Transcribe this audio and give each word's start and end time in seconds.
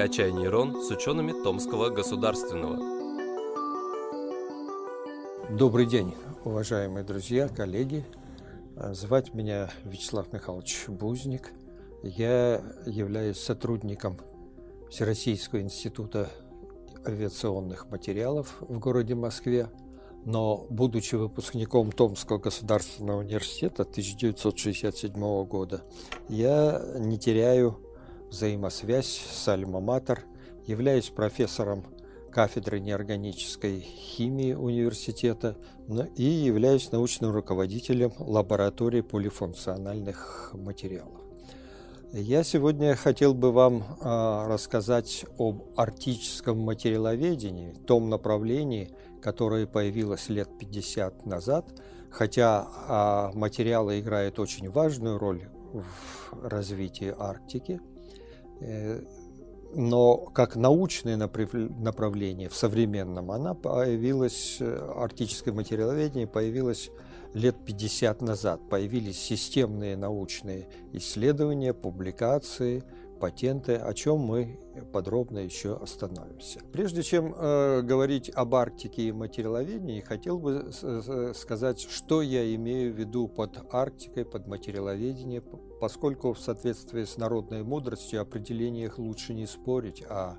«Качай 0.00 0.32
нейрон» 0.32 0.82
с 0.82 0.90
учеными 0.90 1.32
Томского 1.44 1.90
государственного. 1.90 2.78
Добрый 5.50 5.84
день, 5.84 6.14
уважаемые 6.42 7.04
друзья, 7.04 7.48
коллеги. 7.48 8.06
Звать 8.92 9.34
меня 9.34 9.68
Вячеслав 9.84 10.32
Михайлович 10.32 10.86
Бузник. 10.88 11.52
Я 12.02 12.62
являюсь 12.86 13.36
сотрудником 13.40 14.16
Всероссийского 14.88 15.60
института 15.60 16.30
авиационных 17.06 17.90
материалов 17.90 18.56
в 18.60 18.78
городе 18.78 19.14
Москве. 19.14 19.68
Но, 20.24 20.66
будучи 20.70 21.16
выпускником 21.16 21.92
Томского 21.92 22.38
государственного 22.38 23.18
университета 23.18 23.82
1967 23.82 25.44
года, 25.44 25.82
я 26.30 26.82
не 26.98 27.18
теряю 27.18 27.76
взаимосвязь 28.30 29.20
с 29.30 29.48
Альма-Матер, 29.48 30.20
являюсь 30.66 31.10
профессором 31.10 31.84
кафедры 32.30 32.80
неорганической 32.80 33.80
химии 33.80 34.52
университета 34.52 35.56
и 36.16 36.22
являюсь 36.22 36.92
научным 36.92 37.32
руководителем 37.32 38.12
лаборатории 38.18 39.00
полифункциональных 39.00 40.52
материалов. 40.54 41.20
Я 42.12 42.42
сегодня 42.42 42.96
хотел 42.96 43.34
бы 43.34 43.52
вам 43.52 43.84
а, 44.00 44.48
рассказать 44.48 45.24
об 45.38 45.62
арктическом 45.76 46.58
материаловедении, 46.58 47.72
том 47.86 48.10
направлении, 48.10 48.90
которое 49.22 49.68
появилось 49.68 50.28
лет 50.28 50.48
50 50.58 51.26
назад, 51.26 51.66
хотя 52.10 52.66
а, 52.88 53.30
материалы 53.34 54.00
играют 54.00 54.40
очень 54.40 54.68
важную 54.68 55.18
роль 55.18 55.44
в 55.72 56.48
развитии 56.48 57.14
Арктики. 57.16 57.80
Э, 58.60 59.02
но 59.74 60.16
как 60.16 60.56
научное 60.56 61.16
направление 61.16 62.48
в 62.48 62.54
современном, 62.54 63.30
она 63.30 63.54
появилась, 63.54 64.56
э, 64.60 64.92
арктическое 64.96 65.54
материаловедение 65.54 66.26
появилось 66.26 66.90
лет 67.34 67.56
50 67.64 68.20
назад. 68.22 68.60
Появились 68.68 69.20
системные 69.20 69.96
научные 69.96 70.68
исследования, 70.92 71.72
публикации, 71.72 72.82
патенты, 73.20 73.74
о 73.76 73.92
чем 73.94 74.18
мы 74.18 74.58
подробно 74.92 75.38
еще 75.38 75.76
остановимся. 75.76 76.60
Прежде 76.72 77.02
чем 77.02 77.34
э, 77.36 77.82
говорить 77.82 78.30
об 78.34 78.54
Арктике 78.54 79.02
и 79.02 79.12
материаловедении, 79.12 80.00
хотел 80.00 80.38
бы 80.38 80.72
сказать, 81.34 81.80
что 81.80 82.22
я 82.22 82.52
имею 82.54 82.92
в 82.92 82.96
виду 82.96 83.28
под 83.28 83.72
Арктикой, 83.72 84.24
под 84.24 84.46
материаловедением, 84.46 85.44
поскольку 85.80 86.32
в 86.32 86.40
соответствии 86.40 87.04
с 87.04 87.16
народной 87.16 87.62
мудростью 87.62 88.22
определениях 88.22 88.98
лучше 88.98 89.34
не 89.34 89.46
спорить, 89.46 90.02
а 90.08 90.36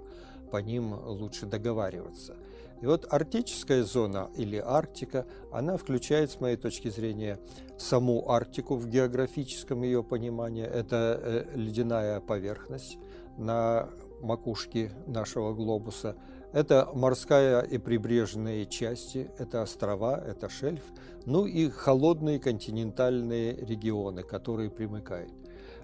по 0.52 0.58
ним 0.58 0.94
лучше 0.94 1.45
договариваться. 1.45 2.36
И 2.82 2.86
вот 2.88 3.06
арктическая 3.12 3.84
зона 3.84 4.30
или 4.36 4.58
Арктика, 4.58 5.26
она 5.52 5.78
включает, 5.78 6.32
с 6.32 6.40
моей 6.40 6.58
точки 6.58 6.90
зрения, 6.90 7.40
саму 7.78 8.30
Арктику 8.30 8.76
в 8.76 8.88
географическом 8.88 9.84
ее 9.84 10.04
понимании. 10.04 10.66
Это 10.66 11.20
э, 11.22 11.46
ледяная 11.56 12.20
поверхность 12.20 12.98
на 13.38 13.90
макушке 14.22 14.92
нашего 15.06 15.54
глобуса. 15.54 16.16
Это 16.54 16.90
морская 16.94 17.62
и 17.62 17.78
прибрежные 17.78 18.66
части, 18.66 19.32
это 19.38 19.62
острова, 19.62 20.20
это 20.20 20.50
шельф, 20.50 20.84
ну 21.26 21.45
и 21.45 21.70
холодные 21.70 22.40
континентальные 22.40 23.56
регионы, 23.56 24.23
которые 24.23 24.70
примыкают. 24.70 25.32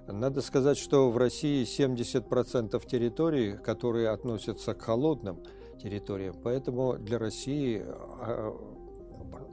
Надо 0.07 0.41
сказать, 0.41 0.77
что 0.77 1.09
в 1.09 1.17
России 1.17 1.63
70% 1.63 2.85
территорий, 2.85 3.53
которые 3.57 4.09
относятся 4.09 4.73
к 4.73 4.81
холодным 4.81 5.41
территориям, 5.81 6.35
поэтому 6.43 6.97
для 6.97 7.17
России 7.17 7.83
а, 7.85 8.55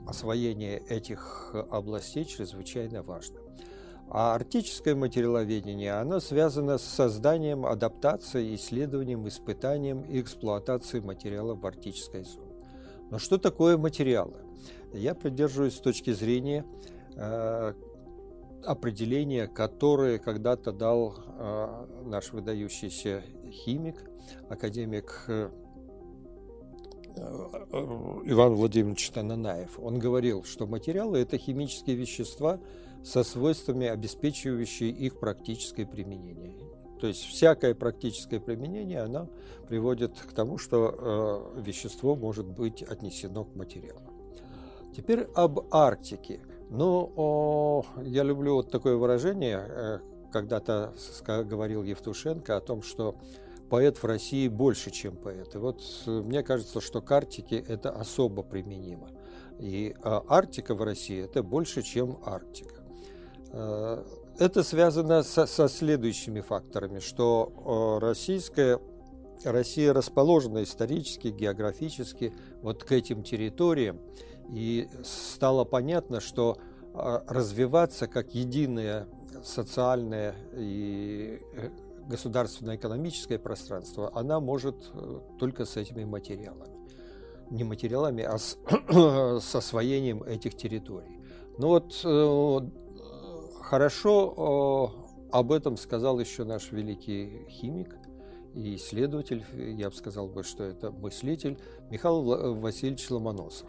освоение 0.07 0.79
этих 0.89 1.53
областей 1.71 2.25
чрезвычайно 2.25 3.03
важно. 3.03 3.39
А 4.07 4.35
арктическое 4.35 4.95
материаловедение, 4.95 5.93
оно 5.93 6.19
связано 6.19 6.77
с 6.77 6.83
созданием, 6.83 7.65
адаптацией, 7.65 8.55
исследованием, 8.55 9.27
испытанием 9.27 10.01
и 10.03 10.21
эксплуатацией 10.21 11.03
материалов 11.03 11.59
в 11.59 11.65
арктической 11.65 12.23
зоне. 12.23 12.53
Но 13.09 13.17
что 13.17 13.37
такое 13.37 13.77
материалы? 13.77 14.45
Я 14.93 15.15
придерживаюсь 15.15 15.75
с 15.75 15.79
точки 15.79 16.13
зрения 16.13 16.65
э, 17.15 17.73
определения, 18.63 19.47
которое 19.47 20.19
когда-то 20.19 20.71
дал 20.71 21.15
э, 21.17 21.85
наш 22.05 22.31
выдающийся 22.31 23.23
химик, 23.51 23.97
академик 24.49 25.25
э, 25.27 25.49
Иван 27.15 28.55
Владимирович 28.55 29.09
Тананаев. 29.11 29.79
Он 29.79 29.99
говорил, 29.99 30.43
что 30.43 30.67
материалы– 30.67 31.19
это 31.19 31.37
химические 31.37 31.95
вещества– 31.95 32.59
со 33.05 33.23
свойствами, 33.23 33.85
обеспечивающие 33.87 34.89
их 34.89 35.19
практическое 35.19 35.85
применение. 35.85 36.55
То 36.99 37.07
есть 37.07 37.23
всякое 37.23 37.75
практическое 37.75 38.39
применение, 38.39 39.01
оно 39.01 39.29
приводит 39.67 40.13
к 40.13 40.33
тому, 40.33 40.57
что 40.57 41.53
э, 41.55 41.61
вещество 41.61 42.15
может 42.15 42.47
быть 42.47 42.81
отнесено 42.81 43.43
к 43.43 43.53
материалу. 43.55 44.01
Теперь 44.95 45.27
об 45.35 45.67
Арктике. 45.71 46.39
Ну, 46.69 47.11
о, 47.15 47.85
я 48.01 48.23
люблю 48.23 48.55
вот 48.55 48.71
такое 48.71 48.95
выражение, 48.95 49.63
э, 49.67 49.99
когда-то 50.31 50.93
говорил 51.27 51.83
Евтушенко 51.83 52.57
о 52.57 52.61
том, 52.61 52.81
что 52.81 53.15
поэт 53.69 53.97
в 53.97 54.05
России 54.05 54.47
больше, 54.47 54.91
чем 54.91 55.15
поэт. 55.15 55.55
И 55.55 55.57
вот 55.57 55.81
э, 56.05 56.09
мне 56.09 56.43
кажется, 56.43 56.81
что 56.81 57.01
к 57.01 57.11
Арктике 57.11 57.57
это 57.57 57.91
особо 57.91 58.43
применимо. 58.43 59.09
И 59.59 59.95
э, 59.95 60.21
Арктика 60.27 60.75
в 60.75 60.81
России 60.83 61.23
это 61.23 61.43
больше, 61.43 61.81
чем 61.81 62.19
Арктика. 62.25 62.83
Э, 63.51 64.03
это 64.37 64.63
связано 64.63 65.23
со, 65.23 65.45
со 65.45 65.67
следующими 65.69 66.41
факторами, 66.41 66.99
что 66.99 67.99
э, 68.01 68.05
российская 68.05 68.79
Россия 69.43 69.93
расположена 69.93 70.63
исторически, 70.63 71.27
географически 71.29 72.33
вот 72.61 72.83
к 72.83 72.91
этим 72.91 73.23
территориям, 73.23 73.99
и 74.49 74.89
стало 75.03 75.63
понятно, 75.63 76.19
что 76.19 76.57
э, 76.93 77.19
развиваться 77.27 78.07
как 78.07 78.35
единое 78.35 79.07
социальное 79.43 80.35
и 80.53 81.39
государственное 82.07 82.75
экономическое 82.75 83.39
пространство, 83.39 84.11
она 84.13 84.39
может 84.39 84.75
только 85.39 85.65
с 85.65 85.77
этими 85.77 86.03
материалами. 86.03 86.75
Не 87.49 87.63
материалами, 87.63 88.23
а 88.23 88.37
с, 88.37 88.57
с 88.89 89.55
освоением 89.55 90.23
этих 90.23 90.55
территорий. 90.55 91.19
Ну 91.57 91.67
вот 91.67 92.03
Хорошо 93.65 94.93
об 95.31 95.51
этом 95.51 95.75
сказал 95.75 96.19
еще 96.19 96.43
наш 96.43 96.71
великий 96.71 97.47
химик 97.49 97.95
и 98.53 98.75
исследователь, 98.75 99.43
я 99.55 99.89
бы 99.89 99.95
сказал 99.95 100.27
бы, 100.27 100.43
что 100.43 100.63
это 100.63 100.91
мыслитель 100.91 101.57
Михаил 101.89 102.59
Васильевич 102.59 103.09
Ломоносов. 103.09 103.67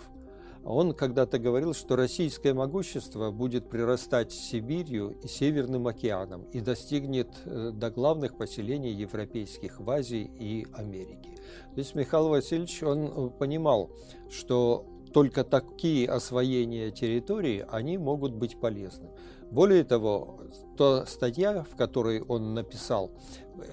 Он 0.68 0.94
когда-то 0.94 1.38
говорил, 1.38 1.74
что 1.74 1.94
российское 1.94 2.52
могущество 2.52 3.30
будет 3.30 3.70
прирастать 3.70 4.32
Сибирью 4.32 5.16
и 5.22 5.28
Северным 5.28 5.86
океаном 5.86 6.42
и 6.52 6.60
достигнет 6.60 7.28
э, 7.44 7.70
до 7.72 7.88
главных 7.90 8.36
поселений 8.36 8.92
европейских 8.92 9.78
в 9.78 9.88
Азии 9.88 10.28
и 10.40 10.66
Америке. 10.74 11.30
То 11.74 11.78
есть 11.78 11.94
Михаил 11.94 12.30
Васильевич, 12.30 12.82
он 12.82 13.06
э, 13.06 13.30
понимал, 13.38 13.92
что 14.28 14.84
только 15.14 15.44
такие 15.44 16.08
освоения 16.08 16.90
территории, 16.90 17.64
они 17.70 17.96
могут 17.96 18.32
быть 18.32 18.58
полезны. 18.58 19.08
Более 19.52 19.84
того, 19.84 20.40
та 20.76 21.06
статья, 21.06 21.62
в 21.62 21.76
которой 21.76 22.22
он 22.22 22.54
написал, 22.54 23.12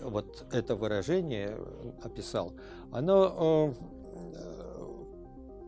вот 0.04 0.46
это 0.52 0.76
выражение 0.76 1.58
описал, 2.04 2.54
оно 2.92 3.74
э, 3.76 3.94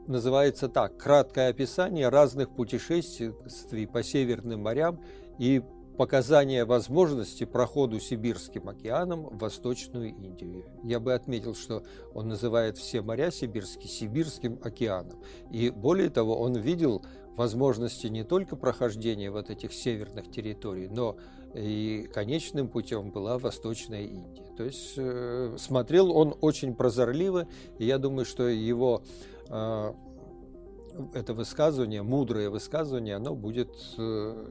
называется 0.07 0.67
так 0.67 0.97
«Краткое 0.97 1.49
описание 1.49 2.09
разных 2.09 2.49
путешествий 2.49 3.87
по 3.87 4.03
Северным 4.03 4.61
морям 4.61 5.01
и 5.37 5.61
показания 5.95 6.65
возможности 6.65 7.45
проходу 7.45 7.99
Сибирским 7.99 8.69
океаном 8.69 9.23
в 9.23 9.37
Восточную 9.37 10.09
Индию. 10.09 10.65
Я 10.83 10.99
бы 10.99 11.13
отметил, 11.13 11.55
что 11.55 11.83
он 12.13 12.27
называет 12.27 12.77
все 12.77 13.01
моря 13.01 13.31
сибирские 13.31 13.87
Сибирским 13.87 14.59
океаном. 14.61 15.23
И 15.51 15.69
более 15.69 16.09
того, 16.09 16.39
он 16.39 16.55
видел 16.55 17.03
возможности 17.35 18.07
не 18.07 18.23
только 18.23 18.55
прохождения 18.55 19.31
вот 19.31 19.49
этих 19.49 19.73
северных 19.73 20.29
территорий, 20.31 20.87
но 20.87 21.17
и 21.53 22.09
конечным 22.13 22.67
путем 22.67 23.11
была 23.11 23.37
Восточная 23.37 24.03
Индия. 24.03 24.45
То 24.57 24.63
есть 24.63 24.93
э, 24.97 25.55
смотрел 25.57 26.11
он 26.11 26.35
очень 26.41 26.75
прозорливо, 26.75 27.47
и 27.77 27.85
я 27.85 27.97
думаю, 27.97 28.25
что 28.25 28.47
его 28.47 29.03
это 29.47 31.33
высказывание, 31.33 32.01
мудрое 32.03 32.49
высказывание, 32.49 33.15
оно 33.15 33.35
будет 33.35 33.69
э, 33.97 34.45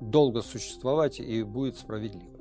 долго 0.00 0.42
существовать 0.42 1.20
и 1.20 1.42
будет 1.42 1.76
справедливо. 1.76 2.38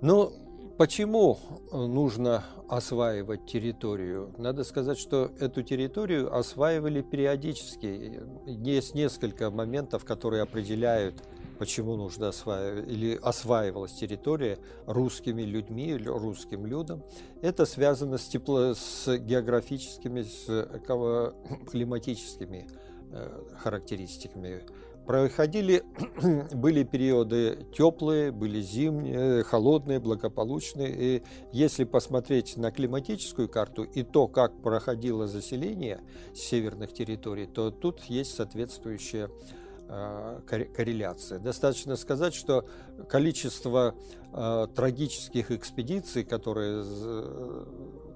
Но 0.00 0.32
Почему 0.78 1.38
нужно 1.70 2.44
осваивать 2.68 3.46
территорию? 3.46 4.34
Надо 4.38 4.64
сказать, 4.64 4.98
что 4.98 5.30
эту 5.38 5.62
территорию 5.62 6.34
осваивали 6.34 7.02
периодически. 7.02 8.20
Есть 8.46 8.94
несколько 8.94 9.50
моментов, 9.50 10.04
которые 10.04 10.42
определяют, 10.42 11.22
почему 11.62 11.94
нужно 11.94 12.30
осваивать, 12.30 12.88
или 12.88 13.16
осваивалась 13.22 13.92
территория 13.92 14.58
русскими 14.86 15.42
людьми, 15.42 15.96
русским 15.96 16.66
людям. 16.66 17.04
Это 17.40 17.66
связано 17.66 18.18
с, 18.18 18.26
тепло, 18.26 18.74
с 18.74 19.16
географическими, 19.16 20.22
с 20.22 20.68
климатическими 21.70 22.66
э, 23.12 23.42
характеристиками 23.58 24.62
Проходили, 25.06 25.84
были 26.52 26.82
периоды 26.82 27.64
теплые, 27.72 28.32
были 28.32 28.60
зимние, 28.60 29.44
холодные, 29.44 30.00
благополучные. 30.00 31.16
И 31.16 31.22
если 31.52 31.84
посмотреть 31.84 32.56
на 32.56 32.72
климатическую 32.72 33.48
карту 33.48 33.84
и 33.84 34.02
то, 34.02 34.26
как 34.26 34.60
проходило 34.62 35.28
заселение 35.28 36.00
северных 36.34 36.92
территорий, 36.92 37.46
то 37.46 37.70
тут 37.70 38.00
есть 38.06 38.34
соответствующая 38.34 39.30
корреляция. 40.46 41.38
Достаточно 41.38 41.96
сказать, 41.96 42.34
что 42.34 42.66
количество 43.08 43.94
э, 44.32 44.66
трагических 44.74 45.50
экспедиций, 45.50 46.24
которые 46.24 46.82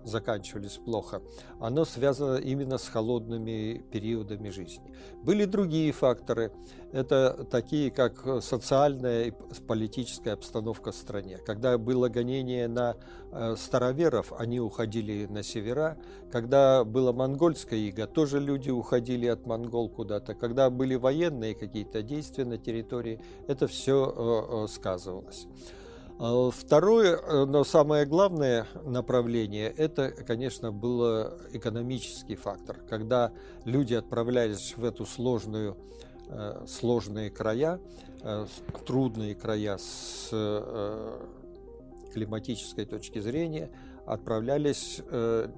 заканчивались 0.06 0.78
плохо, 0.78 1.22
оно 1.60 1.84
связано 1.84 2.36
именно 2.36 2.78
с 2.78 2.88
холодными 2.88 3.84
периодами 3.90 4.50
жизни. 4.50 4.94
Были 5.22 5.44
другие 5.44 5.92
факторы. 5.92 6.52
Это 6.92 7.46
такие, 7.50 7.90
как 7.90 8.42
социальная 8.42 9.24
и 9.24 9.32
политическая 9.66 10.32
обстановка 10.32 10.92
в 10.92 10.94
стране. 10.94 11.38
Когда 11.38 11.76
было 11.76 12.08
гонение 12.08 12.68
на 12.68 12.96
э, 13.32 13.56
староверов, 13.58 14.32
они 14.38 14.60
уходили 14.60 15.26
на 15.26 15.42
севера. 15.42 15.98
Когда 16.30 16.84
было 16.84 17.12
монгольское 17.12 17.80
иго, 17.80 18.06
тоже 18.06 18.40
люди 18.40 18.70
уходили 18.70 19.26
от 19.26 19.46
монгол 19.46 19.88
куда-то. 19.88 20.34
Когда 20.34 20.70
были 20.70 20.94
военные 20.94 21.54
какие-то 21.54 22.02
действия 22.02 22.44
на 22.44 22.56
территории, 22.56 23.20
это 23.48 23.66
все 23.66 24.14
э, 24.16 24.64
э, 24.64 24.68
сказывалось. 24.68 25.46
А 26.18 26.50
второе, 26.50 27.16
э, 27.16 27.44
но 27.44 27.62
самое 27.62 28.06
главное 28.06 28.66
направление, 28.84 29.68
это, 29.68 30.10
конечно, 30.10 30.72
был 30.72 31.28
экономический 31.52 32.36
фактор. 32.36 32.78
Когда 32.88 33.32
люди 33.66 33.92
отправлялись 33.92 34.74
в 34.78 34.84
эту 34.84 35.04
сложную, 35.04 35.76
э, 36.28 36.64
сложные 36.66 37.30
края, 37.30 37.80
э, 38.22 38.46
трудные 38.86 39.34
края 39.34 39.76
с 39.78 40.30
климатической 42.14 42.86
точки 42.86 43.18
зрения, 43.18 43.70
отправлялись 44.06 45.02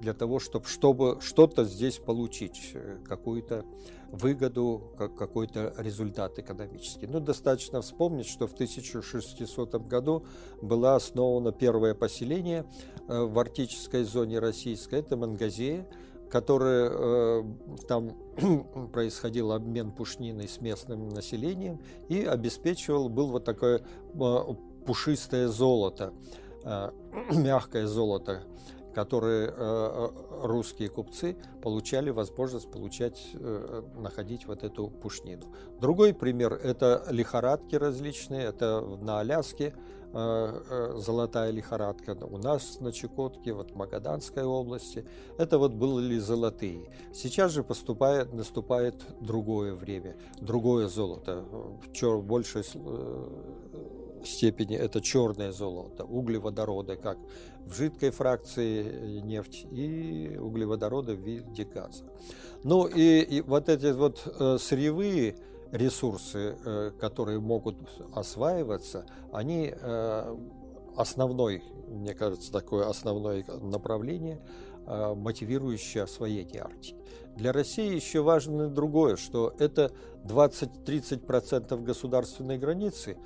для 0.01 0.13
того, 0.13 0.39
чтобы, 0.39 0.65
чтобы 0.65 1.19
что-то 1.21 1.63
здесь 1.63 1.99
получить, 1.99 2.75
какую-то 3.07 3.63
выгоду, 4.11 4.93
какой-то 5.17 5.73
результат 5.77 6.39
экономический. 6.39 7.07
Ну, 7.07 7.19
достаточно 7.19 7.81
вспомнить, 7.81 8.27
что 8.27 8.47
в 8.47 8.53
1600 8.53 9.87
году 9.87 10.25
было 10.61 10.95
основано 10.95 11.51
первое 11.51 11.93
поселение 11.93 12.65
э, 13.07 13.21
в 13.23 13.37
арктической 13.37 14.03
зоне 14.03 14.39
российской, 14.39 14.99
это 14.99 15.17
Мангазея, 15.17 15.87
который 16.29 16.89
э, 16.91 17.43
там 17.87 18.15
происходил 18.93 19.51
обмен 19.51 19.91
пушниной 19.91 20.47
с 20.47 20.61
местным 20.61 21.09
населением 21.09 21.79
и 22.07 22.23
обеспечивал, 22.23 23.09
был 23.09 23.27
вот 23.27 23.45
такое 23.45 23.81
э, 24.13 24.39
пушистое 24.85 25.47
золото, 25.47 26.13
мягкое 27.31 27.87
золото, 27.87 28.43
которые 28.99 29.47
э, 29.47 29.51
э, 29.57 30.09
русские 30.43 30.89
купцы 30.89 31.37
получали 31.61 32.09
возможность 32.09 32.69
получать, 32.69 33.29
э, 33.33 33.81
находить 33.95 34.45
вот 34.45 34.63
эту 34.63 34.89
пушнину. 34.89 35.45
Другой 35.79 36.13
пример– 36.13 36.53
это 36.63 37.05
лихорадки 37.09 37.75
различные, 37.75 38.43
это 38.43 38.81
на 39.01 39.21
Аляске 39.21 39.73
золотая 40.11 41.51
лихорадка, 41.51 42.17
у 42.25 42.37
нас 42.39 42.79
на 42.79 42.91
Чукотке, 42.91 43.53
вот 43.53 43.71
в 43.71 43.75
Магаданской 43.75 44.43
области, 44.43 45.05
это 45.37 45.59
вот 45.59 45.73
были 45.73 46.17
золотые. 46.17 46.89
Сейчас 47.13 47.51
же 47.51 47.63
поступает, 47.63 48.33
наступает 48.33 48.95
другое 49.21 49.75
время, 49.75 50.15
другое 50.41 50.87
золото, 50.87 51.45
больше 52.23 52.63
степени 54.25 54.75
это 54.75 55.01
черное 55.01 55.51
золото, 55.51 56.03
углеводороды, 56.05 56.95
как 56.95 57.17
в 57.65 57.73
жидкой 57.73 58.11
фракции 58.11 59.19
нефть 59.21 59.65
и 59.71 60.37
углеводороды 60.39 61.15
в 61.15 61.21
виде 61.21 61.63
газа. 61.65 62.03
Ну 62.63 62.87
и, 62.87 63.21
и 63.21 63.41
вот 63.41 63.69
эти 63.69 63.91
вот 63.91 64.21
э, 64.25 64.57
сырьевые 64.59 65.35
ресурсы, 65.71 66.57
э, 66.63 66.91
которые 66.99 67.39
могут 67.39 67.77
осваиваться, 68.13 69.05
они 69.31 69.73
э, 69.73 70.37
основной, 70.95 71.63
мне 71.87 72.13
кажется, 72.13 72.51
такое 72.51 72.89
основное 72.89 73.45
направление, 73.61 74.39
э, 74.85 75.13
мотивирующее 75.15 76.03
освоение 76.03 76.63
Арктики. 76.63 76.95
Для 77.35 77.53
России 77.53 77.95
еще 77.95 78.21
важно 78.21 78.67
другое, 78.67 79.15
что 79.15 79.53
это 79.59 79.91
20-30% 80.25 81.81
государственной 81.83 82.57
границы, 82.57 83.17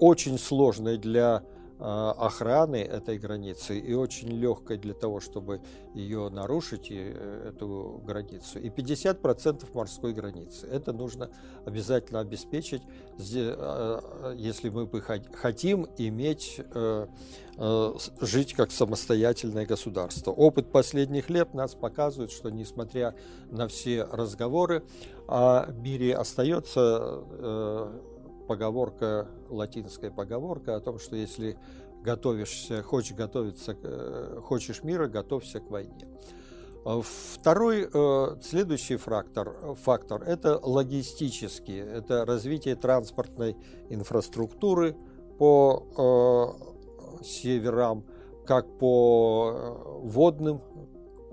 очень 0.00 0.38
сложной 0.38 0.98
для 0.98 1.44
а, 1.82 2.14
охраны 2.18 2.76
этой 2.76 3.16
границы 3.16 3.78
и 3.78 3.94
очень 3.94 4.28
легкой 4.28 4.76
для 4.76 4.92
того, 4.92 5.18
чтобы 5.20 5.62
ее 5.94 6.28
нарушить, 6.28 6.88
э, 6.90 7.48
эту 7.48 8.02
границу. 8.04 8.58
И 8.58 8.68
50% 8.68 9.66
морской 9.72 10.12
границы. 10.12 10.66
Это 10.66 10.92
нужно 10.92 11.30
обязательно 11.64 12.20
обеспечить, 12.20 12.82
а, 13.18 14.34
если 14.34 14.68
мы 14.68 14.84
бы 14.84 15.00
хотим 15.00 15.88
иметь, 15.96 16.60
э, 16.74 17.06
э, 17.56 17.94
жить 18.20 18.52
как 18.52 18.72
самостоятельное 18.72 19.64
государство. 19.64 20.32
Опыт 20.32 20.70
последних 20.70 21.30
лет 21.30 21.54
нас 21.54 21.74
показывает, 21.74 22.30
что 22.30 22.50
несмотря 22.50 23.14
на 23.50 23.68
все 23.68 24.04
разговоры 24.04 24.84
о 25.28 25.70
мире 25.72 26.14
остается 26.14 28.00
поговорка, 28.50 29.28
латинская 29.48 30.10
поговорка 30.10 30.74
о 30.74 30.80
том, 30.80 30.98
что 30.98 31.14
если 31.14 31.56
готовишься, 32.02 32.82
хочешь 32.82 33.16
готовиться, 33.16 33.76
э, 33.80 34.40
хочешь 34.42 34.82
мира, 34.82 35.06
готовься 35.06 35.60
к 35.60 35.70
войне. 35.70 36.08
А 36.84 37.00
второй, 37.00 37.88
э, 37.92 38.36
следующий 38.42 38.96
фактор, 38.96 39.76
фактор– 39.80 40.24
это 40.26 40.58
логистический, 40.60 41.78
это 41.78 42.24
развитие 42.24 42.74
транспортной 42.74 43.56
инфраструктуры 43.88 44.96
по 45.38 46.56
э, 47.20 47.22
северам, 47.22 48.04
как 48.46 48.66
по 48.78 50.00
водным 50.02 50.60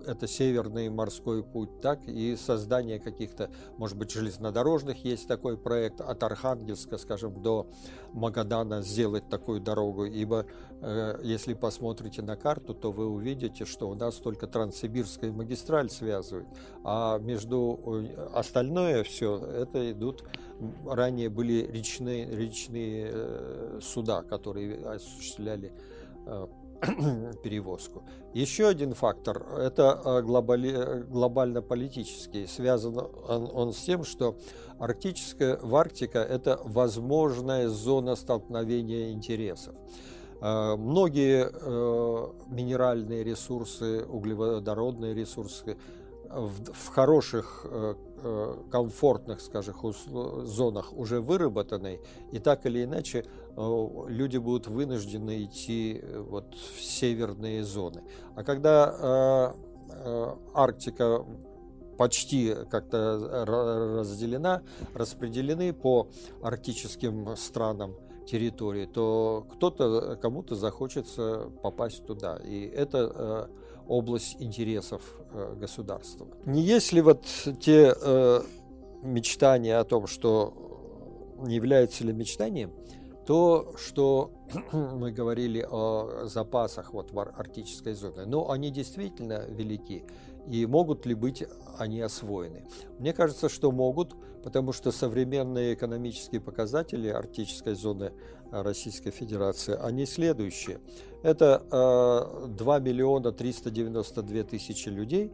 это 0.08 0.28
Северный 0.28 0.90
морской 0.90 1.44
путь, 1.44 1.82
так 1.82 2.08
и 2.08 2.36
создание 2.36 3.00
каких-то, 3.00 3.50
может 3.78 3.98
быть, 3.98 4.12
железнодорожных. 4.12 5.04
Есть 5.04 5.28
такой 5.28 5.58
проект 5.58 6.02
от 6.02 6.24
Архангельска, 6.24 6.98
скажем, 6.98 7.42
до 7.42 7.68
Магадана 8.14 8.82
сделать 8.82 9.30
такую 9.30 9.62
дорогу, 9.62 10.06
ибо 10.06 10.46
э, 10.82 11.20
если 11.24 11.54
посмотрите 11.54 12.22
на 12.22 12.36
карту, 12.36 12.74
то 12.74 12.92
вы 12.92 13.08
увидите, 13.08 13.66
что 13.66 13.90
у 13.90 13.96
нас 13.96 14.16
только 14.16 14.48
Транссибирская 14.48 15.32
магистраль 15.32 15.90
связывает, 15.90 16.48
а 16.84 17.20
между 17.20 17.80
э, 17.86 18.30
остальное 18.34 19.04
все 19.04 19.38
это 19.38 19.92
идут 19.92 20.24
ранее 20.86 21.30
были 21.30 21.70
речные, 21.72 22.26
речные 22.26 23.10
э, 23.12 23.80
суда, 23.82 24.24
которые 24.24 24.76
осуществляли 24.86 25.72
э, 26.26 26.48
перевозку. 27.44 28.04
Еще 28.34 28.68
один 28.68 28.94
фактор– 28.94 29.44
это 29.58 30.00
э, 30.04 30.22
глобали, 30.22 31.04
глобально-политический. 31.04 32.48
Связан 32.48 33.00
он, 33.00 33.50
он 33.54 33.74
с 33.74 33.78
тем, 33.78 34.04
что 34.04 34.38
арктическая, 34.80 35.58
в 35.62 35.76
Арктика– 35.76 36.20
это 36.30 36.60
возможная 36.64 37.68
зона 37.70 38.16
столкновения 38.16 39.12
интересов. 39.12 39.76
Э, 40.42 40.76
многие 40.76 41.50
э, 41.52 42.28
минеральные 42.48 43.24
ресурсы, 43.24 44.06
углеводородные 44.06 45.16
ресурсы 45.16 45.78
в, 46.30 46.72
в 46.74 46.88
хороших, 46.90 47.66
э, 47.70 47.96
э, 48.24 48.56
комфортных, 48.72 49.42
скажем, 49.42 49.76
зонах 50.46 50.94
уже 50.94 51.22
выработаны, 51.22 52.00
и 52.32 52.40
так 52.40 52.66
или 52.66 52.84
иначе 52.84 53.26
э, 53.56 53.90
люди 54.08 54.38
будут 54.38 54.68
вынуждены 54.68 55.44
идти 55.44 56.02
вот 56.30 56.54
в 56.54 56.82
северные 56.82 57.64
зоны. 57.64 58.04
А 58.36 58.44
когда 58.44 59.54
Арктика 60.54 61.26
почти 61.98 62.54
как-то 62.70 63.46
разделена, 63.46 64.62
распределены 64.94 65.74
по 65.74 66.10
арктическим 66.44 67.36
странам 67.36 67.96
территории, 68.28 68.86
то 68.86 69.48
кто-то, 69.54 70.18
кому-то 70.22 70.56
захочется 70.56 71.50
попасть 71.64 72.06
туда. 72.06 72.38
И 72.44 72.66
это 72.68 73.50
область 73.88 74.38
интересов 74.40 75.02
государства. 75.60 76.28
Не 76.46 76.62
если 76.62 77.02
вот 77.02 77.26
те 77.60 77.94
мечтания 79.04 79.80
о 79.80 79.84
том, 79.84 80.08
что 80.08 80.54
не 81.40 81.56
является 81.56 82.04
ли 82.04 82.14
мечтанием, 82.14 82.72
то, 83.26 83.76
что 83.78 84.32
мы 84.72 85.12
говорили 85.12 85.66
о 85.70 86.26
запасах 86.26 86.94
вот 86.94 87.12
в 87.12 87.20
арктической 87.20 87.94
зоне, 87.94 88.26
но 88.26 88.50
они 88.50 88.72
действительно 88.72 89.46
велики. 89.48 90.06
И 90.48 90.66
могут 90.66 91.06
ли 91.06 91.14
быть 91.14 91.44
они 91.78 92.02
освоены? 92.02 92.64
Мне 93.00 93.14
кажется, 93.14 93.50
что 93.50 93.72
могут, 93.72 94.16
потому 94.44 94.72
что 94.72 94.92
современные 94.92 95.74
экономические 95.74 96.40
показатели 96.42 97.10
арктической 97.10 97.76
зоны 97.76 98.14
Российской 98.50 99.12
Федерации, 99.12 99.76
они 99.78 100.06
следующие. 100.06 100.80
Это 101.22 101.62
2 102.48 102.80
миллиона 102.80 103.32
392 103.34 104.44
тысячи 104.44 104.88
людей, 104.90 105.34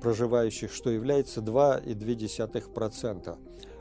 проживающих, 0.00 0.72
что 0.72 0.90
является 0.90 1.40
2,2% 1.40 3.38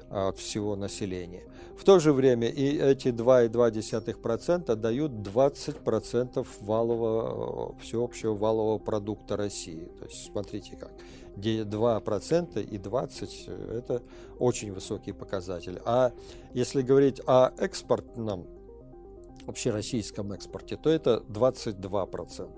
от 0.09 0.37
всего 0.39 0.75
населения. 0.75 1.43
В 1.77 1.83
то 1.83 1.99
же 1.99 2.11
время 2.11 2.49
и 2.49 2.77
эти 2.77 3.09
2,2% 3.09 4.75
дают 4.75 5.11
20% 5.11 6.47
валового, 6.61 7.75
всеобщего 7.79 8.35
валового 8.35 8.79
продукта 8.79 9.37
России. 9.37 9.87
То 9.99 10.05
есть 10.05 10.31
смотрите 10.31 10.75
как. 10.75 10.91
2% 11.37 12.63
и 12.63 12.77
20%– 12.77 13.71
это 13.77 14.01
очень 14.39 14.73
высокий 14.73 15.11
показатель. 15.11 15.79
А 15.85 16.11
если 16.53 16.81
говорить 16.81 17.21
о 17.27 17.51
экспортном, 17.59 18.47
вообще 19.45 19.69
российском 19.69 20.33
экспорте, 20.33 20.77
то 20.77 20.89
это 20.89 21.23
22%. 21.29 22.49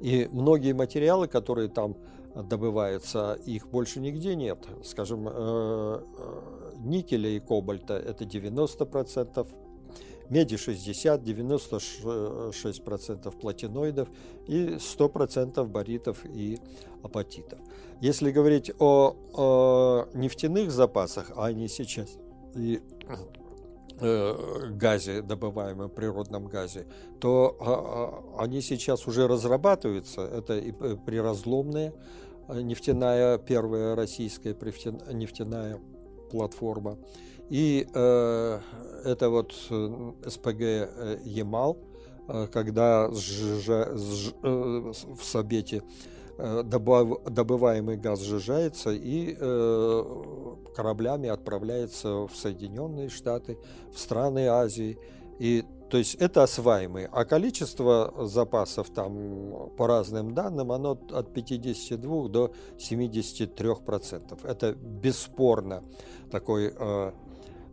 И 0.00 0.28
многие 0.32 0.72
материалы, 0.72 1.28
которые 1.28 1.68
там 1.68 1.96
добываются, 2.34 3.38
их 3.46 3.68
больше 3.68 4.00
нигде 4.00 4.34
нет. 4.34 4.58
Скажем, 4.82 5.28
э, 5.28 5.32
э, 5.32 6.63
никеля 6.84 7.30
и 7.30 7.40
кобальта 7.40 7.94
это 7.94 8.24
90%, 8.24 9.46
меди 10.30 10.56
60, 10.56 11.22
96% 11.22 13.38
платиноидов 13.38 14.08
и 14.46 14.76
100% 14.76 15.66
баритов 15.66 16.24
и 16.24 16.58
апатитов. 17.02 17.58
Если 18.00 18.30
говорить 18.30 18.70
о, 18.78 19.16
о 19.34 20.08
нефтяных 20.14 20.70
запасах, 20.70 21.32
а 21.36 21.46
они 21.46 21.68
сейчас 21.68 22.16
и 22.54 22.80
э, 24.00 24.68
газе, 24.70 25.22
добываемом 25.22 25.90
природном 25.90 26.46
газе, 26.46 26.86
то 27.20 27.56
а, 27.60 28.38
а, 28.38 28.44
они 28.44 28.60
сейчас 28.60 29.06
уже 29.06 29.26
разрабатываются. 29.26 30.22
Это 30.22 30.58
и 30.58 30.72
приразломная 30.72 31.92
нефтяная, 32.48 33.38
первая 33.38 33.94
российская 33.94 34.54
нефтяная 35.12 35.80
платформа. 36.30 36.98
И 37.50 37.86
э, 37.92 38.60
это 39.04 39.30
вот 39.30 39.54
э, 39.70 40.12
СПГ 40.26 40.60
э, 40.60 41.18
Ямал, 41.24 41.78
э, 42.28 42.46
когда 42.52 43.10
сжижа, 43.10 43.96
сж, 43.96 44.32
в 44.42 45.22
Сабете 45.22 45.82
добыв, 46.36 47.22
добываемый 47.24 47.96
газ 47.96 48.20
сжижается 48.20 48.90
и 48.90 49.36
э, 49.38 50.04
кораблями 50.74 51.28
отправляется 51.28 52.26
в 52.26 52.30
Соединенные 52.34 53.08
Штаты, 53.08 53.58
в 53.92 53.98
страны 53.98 54.48
Азии. 54.48 54.98
И 55.38 55.64
то 55.90 55.98
есть 55.98 56.16
это 56.16 56.42
осваиваемые. 56.42 57.08
А 57.12 57.24
количество 57.24 58.12
запасов 58.26 58.90
там 58.90 59.70
по 59.76 59.86
разным 59.86 60.34
данным, 60.34 60.72
оно 60.72 60.98
от 61.12 61.32
52 61.32 62.28
до 62.28 62.52
73 62.78 63.74
процентов. 63.86 64.44
Это 64.44 64.72
бесспорно 64.72 65.84
такой 66.30 66.72
э, 66.76 67.12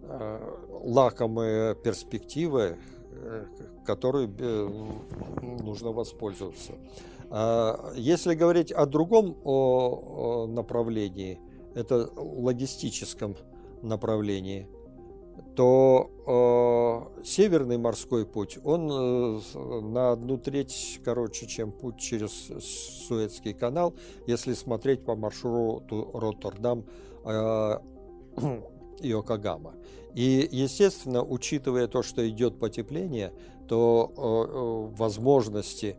э, 0.03 0.58
лакомая 0.84 1.74
перспектива, 1.74 2.75
э, 3.12 3.46
которой 3.86 4.30
э, 4.38 4.70
нужно 5.41 5.91
воспользоваться. 5.91 6.74
А 7.32 7.94
если 7.96 8.36
говорить 8.36 8.72
о 8.72 8.86
другом 8.86 9.38
о, 9.44 10.44
о 10.44 10.48
направлении, 10.48 11.39
это 11.74 12.10
логистическом 12.15 13.36
направлении– 13.82 14.68
то 15.55 17.10
э, 17.20 17.24
Северный 17.25 17.77
морской 17.77 18.25
путь, 18.25 18.58
он 18.63 18.89
э, 18.91 19.81
на 19.81 20.12
одну 20.12 20.38
треть 20.38 21.00
короче, 21.03 21.48
чем 21.48 21.72
путь 21.72 22.00
через 22.00 22.31
Суэцкий 23.08 23.53
канал, 23.53 23.93
если 24.27 24.53
смотреть 24.53 25.03
по 25.03 25.15
маршруту 25.15 26.10
Роттердам 26.13 26.86
э, 27.25 27.77
и 29.01 29.12
Окагама. 29.12 29.75
И, 30.13 30.48
естественно, 30.51 31.24
учитывая 31.24 31.88
то, 31.88 32.03
что 32.03 32.27
идет 32.27 32.60
потепление, 32.60 33.34
то 33.67 34.12
э, 34.15 34.22
э 34.22 34.96
возможности 34.98 35.98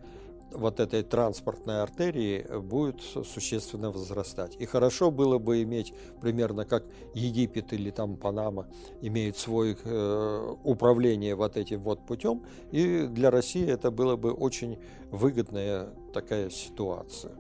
вот 0.54 0.80
этой 0.80 1.02
транспортной 1.02 1.82
артерии 1.82 2.44
будет 2.58 3.00
существенно 3.00 3.90
возрастать. 3.90 4.56
И 4.58 4.66
хорошо 4.66 5.10
было 5.10 5.38
бы 5.38 5.62
иметь 5.62 5.92
примерно 6.20 6.64
как 6.64 6.84
Египет 7.14 7.72
или 7.72 7.90
там 7.90 8.16
Панама 8.16 8.68
имеют 9.00 9.36
свое 9.36 9.76
э, 9.84 10.54
управление 10.64 11.34
вот 11.34 11.56
этим 11.56 11.80
вот 11.80 12.06
путем, 12.06 12.44
и 12.70 13.06
для 13.06 13.30
России 13.30 13.66
это 13.66 13.90
было 13.90 14.16
бы 14.16 14.32
очень 14.32 14.78
выгодная 15.10 15.88
такая 16.12 16.50
ситуация. 16.50 17.32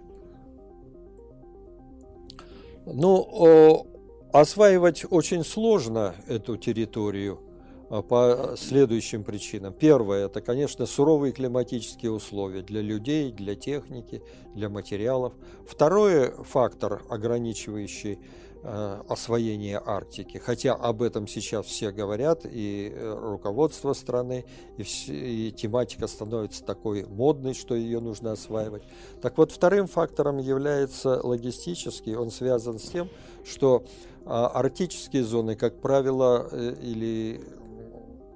Ну, 2.84 3.86
осваивать 4.32 5.04
очень 5.08 5.44
сложно 5.44 6.14
эту 6.26 6.56
территорию– 6.56 7.40
по 8.00 8.54
следующим 8.56 9.22
причинам. 9.22 9.74
Первое– 9.74 10.26
это, 10.26 10.40
конечно, 10.40 10.86
суровые 10.86 11.32
климатические 11.32 12.12
условия 12.12 12.62
для 12.62 12.80
людей, 12.80 13.30
для 13.32 13.54
техники, 13.54 14.22
для 14.54 14.70
материалов. 14.70 15.34
Второе– 15.66 16.32
фактор, 16.44 17.02
ограничивающий 17.10 18.18
э, 18.62 19.02
освоение 19.08 19.78
Арктики, 19.84 20.38
хотя 20.38 20.72
об 20.72 21.02
этом 21.02 21.28
сейчас 21.28 21.66
все 21.66 21.90
говорят, 21.90 22.46
и 22.46 22.90
э, 22.94 23.18
руководство 23.20 23.92
страны, 23.92 24.46
и, 24.78 24.84
все, 24.84 25.12
и 25.12 25.50
тематика 25.50 26.06
становится 26.06 26.64
такой 26.64 27.04
модной, 27.04 27.52
что 27.52 27.74
ее 27.74 28.00
нужно 28.00 28.32
осваивать. 28.32 28.84
Так 29.20 29.36
вот, 29.36 29.52
вторым 29.52 29.86
фактором 29.86 30.38
является 30.38 31.20
логистический, 31.22 32.16
он 32.16 32.30
связан 32.30 32.78
с 32.78 32.88
тем, 32.88 33.10
что 33.44 33.84
а, 34.24 34.46
арктические 34.46 35.24
зоны, 35.24 35.56
как 35.56 35.80
правило, 35.80 36.48
э, 36.50 36.74
или 36.80 37.40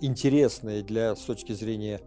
интересные 0.00 0.82
для 0.82 1.14
с 1.14 1.20
точки 1.20 1.52
зрения 1.52 2.00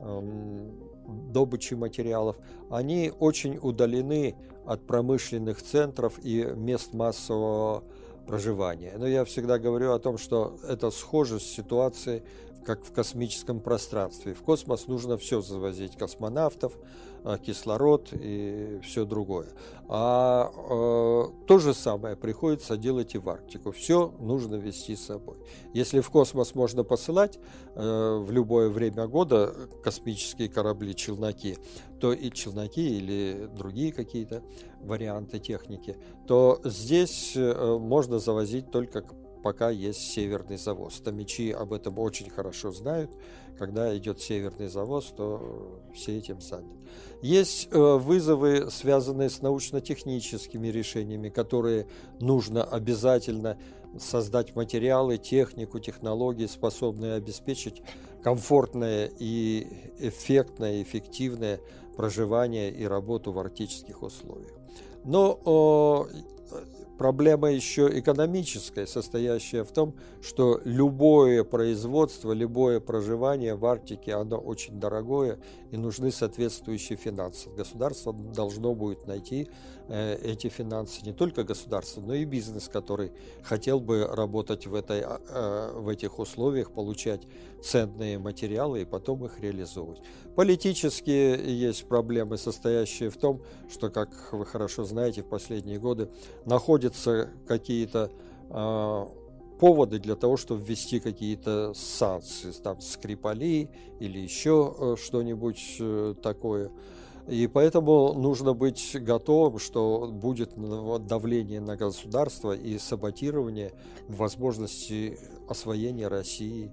эм, 0.00 0.92
добычи 1.32 1.74
материалов, 1.74 2.36
они 2.70 3.12
очень 3.18 3.58
удалены 3.60 4.36
от 4.64 4.86
промышленных 4.86 5.62
центров 5.62 6.18
и 6.22 6.44
мест 6.56 6.94
массового 6.94 7.84
проживания. 8.26 8.94
Но 8.96 9.06
я 9.06 9.24
всегда 9.24 9.58
говорю 9.58 9.92
о 9.92 9.98
том, 9.98 10.18
что 10.18 10.58
это 10.68 10.90
схоже 10.90 11.40
с 11.40 11.44
ситуацией, 11.44 12.22
как 12.64 12.84
в 12.84 12.92
космическом 12.92 13.60
пространстве. 13.60 14.34
В 14.34 14.42
космос 14.42 14.86
нужно 14.86 15.16
все 15.16 15.40
завозить, 15.40 15.96
космонавтов, 15.96 16.78
э, 17.24 17.36
кислород 17.44 18.08
и 18.12 18.80
все 18.82 19.04
другое. 19.04 19.48
А 19.88 20.50
э, 20.52 21.46
то 21.46 21.58
же 21.58 21.74
самое 21.74 22.16
приходится 22.16 22.76
делать 22.76 23.14
и 23.14 23.18
в 23.18 23.28
Арктику. 23.28 23.72
Все 23.72 24.14
нужно 24.20 24.56
вести 24.56 24.96
с 24.96 25.06
собой. 25.06 25.36
Если 25.72 26.00
в 26.00 26.10
космос 26.10 26.54
можно 26.54 26.84
посылать 26.84 27.38
э, 27.74 28.18
в 28.18 28.30
любое 28.30 28.68
время 28.68 29.06
года 29.06 29.54
космические 29.82 30.48
корабли, 30.48 30.94
челноки, 30.94 31.58
то 32.00 32.12
и 32.12 32.30
челноки 32.30 32.98
или 32.98 33.48
другие 33.56 33.92
какие-то 33.92 34.42
варианты 34.80 35.38
техники, 35.38 35.96
то 36.26 36.60
здесь 36.64 37.32
э, 37.36 37.78
можно 37.78 38.18
завозить 38.18 38.70
только 38.70 39.04
пока 39.42 39.70
есть 39.70 40.00
северный 40.12 40.56
завоз. 40.56 41.00
Томичи 41.00 41.50
об 41.50 41.72
этом 41.72 41.98
очень 41.98 42.30
хорошо 42.30 42.72
знают. 42.72 43.10
Когда 43.58 43.96
идет 43.96 44.20
северный 44.20 44.68
завоз, 44.68 45.12
то 45.16 45.80
все 45.94 46.18
этим 46.18 46.40
заняты. 46.40 46.74
Есть 47.20 47.68
э, 47.70 47.78
вызовы, 47.78 48.70
связанные 48.70 49.30
с 49.30 49.42
научно-техническими 49.42 50.68
решениями, 50.68 51.28
которые 51.28 51.86
нужно 52.18 52.64
обязательно 52.64 53.58
создать 53.98 54.56
материалы, 54.56 55.18
технику, 55.18 55.78
технологии, 55.78 56.46
способные 56.46 57.14
обеспечить 57.14 57.82
комфортное 58.22 59.10
и 59.18 59.66
эффектное, 59.98 60.82
эффективное 60.82 61.60
проживание 61.96 62.70
и 62.70 62.84
работу 62.84 63.32
в 63.32 63.38
арктических 63.38 64.02
условиях. 64.02 64.52
Но 65.04 66.06
проблема 67.02 67.50
еще 67.50 67.90
экономическая, 67.98 68.86
состоящая 68.86 69.64
в 69.64 69.72
том, 69.72 69.92
что 70.22 70.60
любое 70.64 71.42
производство, 71.42 72.30
любое 72.30 72.78
проживание 72.78 73.56
в 73.56 73.66
Арктике, 73.66 74.14
оно 74.14 74.38
очень 74.38 74.78
дорогое, 74.78 75.40
и 75.72 75.76
нужны 75.76 76.12
соответствующие 76.12 76.96
финансы. 76.96 77.50
Государство 77.56 78.12
должно 78.12 78.76
будет 78.76 79.08
найти 79.08 79.48
эти 79.88 80.48
финансы, 80.48 81.00
не 81.04 81.12
только 81.12 81.44
государство, 81.44 82.00
но 82.00 82.14
и 82.14 82.24
бизнес, 82.24 82.68
который 82.68 83.12
хотел 83.42 83.80
бы 83.80 84.06
работать 84.06 84.66
в, 84.66 84.74
этой, 84.74 85.02
э, 85.04 85.72
в 85.74 85.88
этих 85.88 86.18
условиях, 86.18 86.72
получать 86.72 87.22
ценные 87.62 88.18
материалы 88.18 88.82
и 88.82 88.84
потом 88.84 89.24
их 89.24 89.40
реализовывать. 89.40 90.00
Политически 90.34 91.10
есть 91.10 91.86
проблемы, 91.86 92.38
состоящие 92.38 93.10
в 93.10 93.16
том, 93.16 93.42
что, 93.70 93.90
как 93.90 94.10
вы 94.32 94.46
хорошо 94.46 94.84
знаете, 94.84 95.22
в 95.22 95.28
последние 95.28 95.78
годы 95.78 96.08
находятся 96.44 97.30
какие-то 97.46 98.10
э, 98.50 99.06
поводы 99.62 100.00
для 100.00 100.16
того, 100.16 100.36
чтобы 100.36 100.64
ввести 100.64 100.98
какие-то 100.98 101.72
санкции, 101.74 102.50
там 102.50 102.80
Скрипали 102.80 103.70
или 104.00 104.18
еще 104.18 104.74
э, 104.76 104.96
что-нибудь 105.00 105.76
э, 105.78 106.14
такое. 106.20 106.72
И 107.28 107.46
поэтому 107.46 108.14
нужно 108.14 108.52
быть 108.52 108.96
готовым, 109.00 109.58
что 109.58 110.08
будет 110.12 110.54
давление 111.06 111.60
на 111.60 111.76
государство 111.76 112.52
и 112.52 112.78
саботирование 112.78 113.72
возможности 114.08 115.18
освоения 115.48 116.08
России 116.08 116.72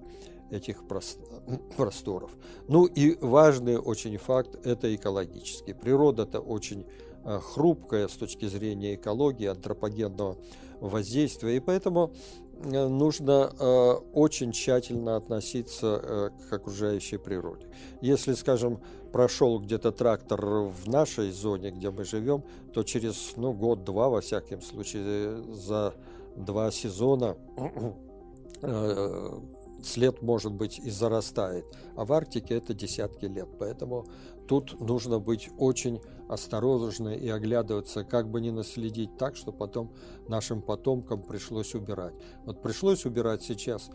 этих 0.49 0.83
просторов. 1.77 2.31
Ну 2.67 2.85
и 2.85 3.17
важный 3.21 3.77
очень 3.77 4.17
факт– 4.17 4.55
это 4.65 4.93
экологический. 4.95 5.73
Природа-то 5.73 6.39
очень 6.39 6.85
э, 7.23 7.39
хрупкая 7.39 8.07
с 8.07 8.13
точки 8.13 8.47
зрения 8.47 8.95
экологии, 8.95 9.45
антропогенного 9.45 10.37
воздействия, 10.79 11.57
и 11.57 11.59
поэтому 11.59 12.11
нужно 12.63 13.53
э, 13.57 13.91
очень 14.13 14.51
тщательно 14.51 15.15
относиться 15.15 16.31
к 16.49 16.53
окружающей 16.53 17.17
природе. 17.17 17.67
Если, 18.01 18.33
скажем, 18.33 18.81
прошел 19.11 19.59
где-то 19.59 19.91
трактор 19.91 20.45
в 20.45 20.87
нашей 20.87 21.31
зоне, 21.31 21.71
где 21.71 21.89
мы 21.89 22.03
живем, 22.03 22.43
то 22.73 22.83
через 22.83 23.33
ну, 23.37 23.53
год-два, 23.53 24.09
во 24.09 24.21
всяком 24.21 24.61
случае, 24.61 25.41
за 25.53 25.93
два 26.35 26.71
сезона 26.71 27.35
след, 29.83 30.21
может 30.21 30.53
быть, 30.53 30.79
и 30.79 30.89
зарастает, 30.89 31.65
а 31.95 32.05
в 32.05 32.13
Арктике 32.13 32.55
это 32.55 32.73
десятки 32.73 33.25
лет. 33.25 33.47
Поэтому 33.57 34.05
тут 34.49 34.81
нужно 34.81 35.19
быть 35.19 35.51
очень 35.59 36.01
осторожны 36.27 37.15
и 37.15 37.29
оглядываться, 37.29 38.03
как 38.03 38.27
бы 38.29 38.41
не 38.41 38.49
наследить 38.49 39.15
так, 39.15 39.35
что 39.35 39.51
потом 39.51 39.91
нашим 40.27 40.63
потомкам 40.63 41.21
пришлось 41.21 41.75
убирать. 41.75 42.15
Вот 42.45 42.59
пришлось 42.63 43.05
убирать 43.05 43.43
сейчас 43.43 43.91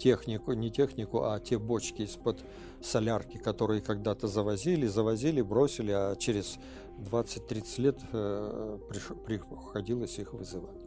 технику, 0.00 0.54
не 0.54 0.72
технику, 0.72 1.22
а 1.22 1.38
те 1.38 1.56
бочки 1.56 2.02
из-под 2.02 2.40
солярки, 2.82 3.38
которые 3.38 3.80
когда-то 3.80 4.26
завозили, 4.26 4.88
завозили, 4.88 5.40
бросили, 5.40 5.92
а 5.92 6.16
через 6.16 6.58
20-30 6.98 7.80
лет 7.80 7.98
э, 8.12 8.78
приходилось 9.24 10.18
их 10.18 10.32
вызывать. 10.32 10.80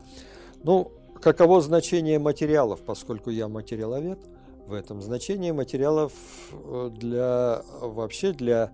Ну, 0.63 0.91
каково 1.21 1.61
значение 1.61 2.19
материалов, 2.19 2.81
поскольку 2.81 3.29
я 3.29 3.47
материаловед– 3.47 4.19
в 4.67 4.73
этом. 4.73 5.01
Значение 5.01 5.53
материалов 5.53 6.13
э, 6.51 6.89
для 6.91 7.61
вообще 7.81 8.31
для 8.31 8.71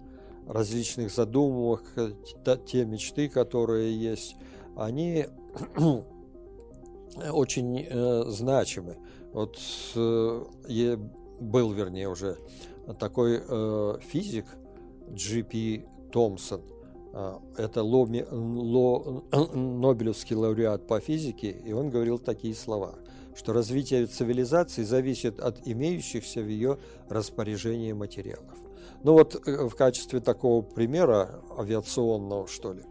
различных 0.52 1.12
задумок, 1.12 1.84
э, 1.96 2.12
те 2.66 2.86
мечты, 2.86 3.30
которые 3.30 3.98
есть, 3.98 4.36
они 4.76 5.28
очень 7.32 7.88
э, 7.90 8.24
значимы. 8.28 8.98
Вот 9.34 9.58
э, 9.96 10.98
был, 11.40 11.72
вернее, 11.72 12.10
уже 12.10 12.38
такой 13.00 13.42
физик 14.02 14.46
Джи 15.12 15.86
Томпсон. 16.12 16.62
Это 17.58 17.84
Ломи, 17.84 18.26
Ло, 18.30 19.24
Нобелевский 19.54 20.36
лауреат 20.36 20.88
по 20.88 21.00
физике, 21.00 21.52
и 21.52 21.72
он 21.72 21.90
говорил 21.90 22.20
такие 22.20 22.54
слова– 22.54 22.96
что 23.36 23.54
развитие 23.54 24.08
цивилизации 24.08 24.84
зависит 24.84 25.40
от 25.40 25.66
имеющихся 25.66 26.42
в 26.42 26.48
ее 26.48 26.78
распоряжении 27.10 27.94
материалов. 27.94 28.58
Ну 29.04 29.14
вот 29.14 29.48
э, 29.48 29.68
в 29.68 29.76
качестве 29.76 30.20
такого 30.20 30.62
примера 30.62 31.42
авиационного, 31.58 32.48
что 32.48 32.74
ли, 32.74 32.84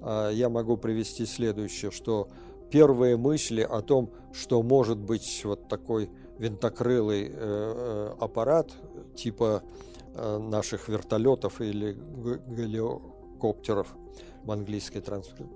э, 0.00 0.30
я 0.32 0.48
могу 0.48 0.76
привести 0.76 1.26
следующее, 1.26 1.90
что 1.90 2.28
первые 2.70 3.16
мысли 3.16 3.62
о 3.62 3.82
том, 3.82 4.10
что 4.32 4.62
может 4.62 4.98
быть 4.98 5.42
вот 5.44 5.68
такой 5.68 6.10
винтокрылый 6.38 7.30
э, 7.32 8.14
аппарат 8.18 8.70
типа 9.16 9.62
наших 10.16 10.88
вертолетов 10.88 11.60
или 11.60 11.96
гелиокоптеров 12.46 13.96
в 14.44 14.52
английской 14.52 15.00
транспорт, 15.00 15.48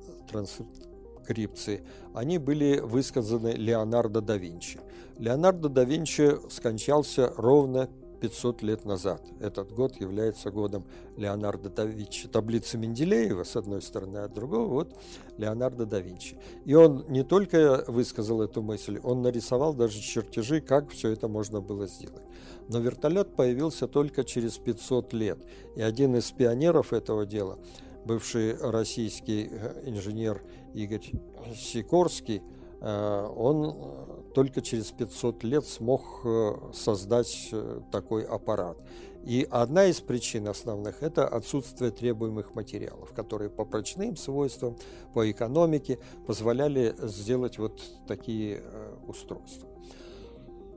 инскрипции, 1.28 1.82
они 2.14 2.38
были 2.38 2.80
высказаны 2.80 3.48
Леонардо 3.48 4.20
да 4.20 4.36
Винчи. 4.36 4.80
Леонардо 5.18 5.68
да 5.68 5.84
Винчи 5.84 6.38
скончался 6.50 7.32
ровно 7.36 7.88
500 8.20 8.62
лет 8.62 8.84
назад. 8.84 9.22
Этот 9.40 9.72
год 9.72 10.00
является 10.00 10.50
годом 10.50 10.84
Леонардо 11.16 11.70
да 11.70 11.84
Винчи. 11.84 12.28
Таблица 12.28 12.78
Менделеева, 12.78 13.44
с 13.44 13.56
одной 13.56 13.82
стороны, 13.82 14.18
а 14.18 14.28
другого 14.28 14.66
вот 14.66 14.96
Леонардо 15.36 15.86
да 15.86 16.00
Винчи. 16.00 16.36
И 16.64 16.74
он 16.74 17.04
не 17.08 17.22
только 17.22 17.84
высказал 17.88 18.42
эту 18.42 18.62
мысль, 18.62 19.00
он 19.02 19.22
нарисовал 19.22 19.74
даже 19.74 20.00
чертежи, 20.00 20.60
как 20.60 20.90
все 20.90 21.10
это 21.10 21.28
можно 21.28 21.60
было 21.60 21.86
сделать. 21.86 22.24
Но 22.68 22.80
вертолет 22.80 23.34
появился 23.34 23.88
только 23.88 24.24
через 24.24 24.58
500 24.58 25.12
лет. 25.12 25.38
И 25.76 25.82
один 25.82 26.16
из 26.16 26.30
пионеров 26.30 26.92
этого 26.92 27.24
дела– 27.26 27.58
бывший 28.08 28.56
российский 28.56 29.48
э, 29.50 29.82
инженер 29.84 30.42
Игорь 30.74 31.12
Сикорский, 31.54 32.42
он 32.80 33.64
э, 33.64 34.32
только 34.34 34.62
через 34.62 34.90
500 34.92 35.44
лет 35.44 35.66
смог 35.66 36.24
создать 36.72 37.52
такой 37.90 38.24
аппарат. 38.24 38.78
И 39.24 39.46
одна 39.50 39.86
из 39.86 40.00
причин 40.00 40.46
основных– 40.48 40.96
это 41.02 41.26
отсутствие 41.26 41.90
требуемых 41.90 42.54
материалов, 42.54 43.12
которые 43.12 43.50
по 43.50 43.64
прочным 43.64 44.16
свойствам, 44.16 44.76
по 45.12 45.28
экономике 45.28 45.98
позволяли 46.26 46.94
сделать 47.02 47.58
вот 47.58 47.82
такие 48.06 48.62
устройства. 49.06 49.68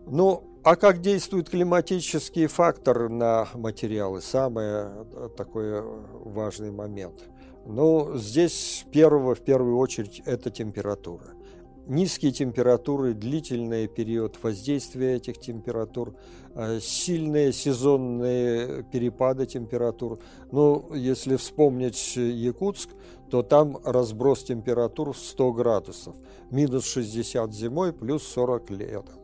Ну, 0.07 0.43
а 0.63 0.75
как 0.75 1.01
действует 1.01 1.49
климатический 1.49 2.47
фактор 2.47 3.09
на 3.09 3.47
материалы? 3.53 4.21
Самый 4.21 4.65
э, 4.65 5.29
такой 5.35 5.81
важный 5.81 6.71
момент. 6.71 7.23
Ну, 7.65 8.17
здесь 8.17 8.85
первого, 8.91 9.35
в 9.35 9.41
первую 9.41 9.77
очередь, 9.77 10.21
это 10.25 10.49
температура. 10.49 11.33
Низкие 11.91 12.31
температуры, 12.31 13.13
длительный 13.13 13.85
период 13.85 14.41
воздействия 14.41 15.17
этих 15.17 15.39
температур, 15.39 16.15
э, 16.55 16.79
сильные 16.79 17.51
сезонные 17.51 18.83
перепады 18.93 19.45
температур. 19.45 20.19
Ну, 20.53 20.95
если 20.95 21.35
вспомнить 21.35 22.15
Якутск, 22.15 22.91
то 23.29 23.43
там 23.43 23.77
разброс 23.83 24.45
температур 24.45 25.11
в 25.11 25.17
100 25.17 25.51
градусов. 25.51 26.15
Минус 26.49 26.85
60 26.85 27.53
зимой, 27.53 27.91
плюс 27.91 28.23
40 28.23 28.69
летом. 28.69 29.15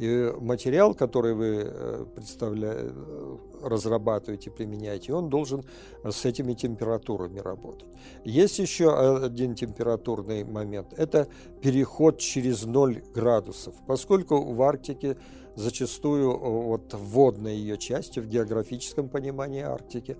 И 0.00 0.32
материал, 0.40 0.94
который 0.94 1.34
вы 1.34 1.62
э, 1.64 2.06
представляете, 2.16 2.92
э, 2.92 3.36
разрабатываете, 3.62 4.50
применяете, 4.50 5.12
он 5.12 5.28
должен 5.28 5.64
с 6.04 6.24
этими 6.24 6.54
температурами 6.54 7.38
работать. 7.38 7.88
Есть 8.24 8.58
еще 8.58 8.94
один 9.24 9.54
температурный 9.54 10.44
момент. 10.44 10.92
Это 10.96 11.28
переход 11.62 12.18
через 12.18 12.64
0 12.64 13.02
градусов. 13.14 13.74
Поскольку 13.86 14.42
в 14.42 14.62
Арктике 14.62 15.16
зачастую 15.54 16.32
э, 16.32 16.36
вот 16.38 16.94
водной 16.94 17.56
ее 17.56 17.78
части, 17.78 18.20
в 18.20 18.28
географическом 18.28 19.08
понимании 19.08 19.62
Арктики, 19.62 20.16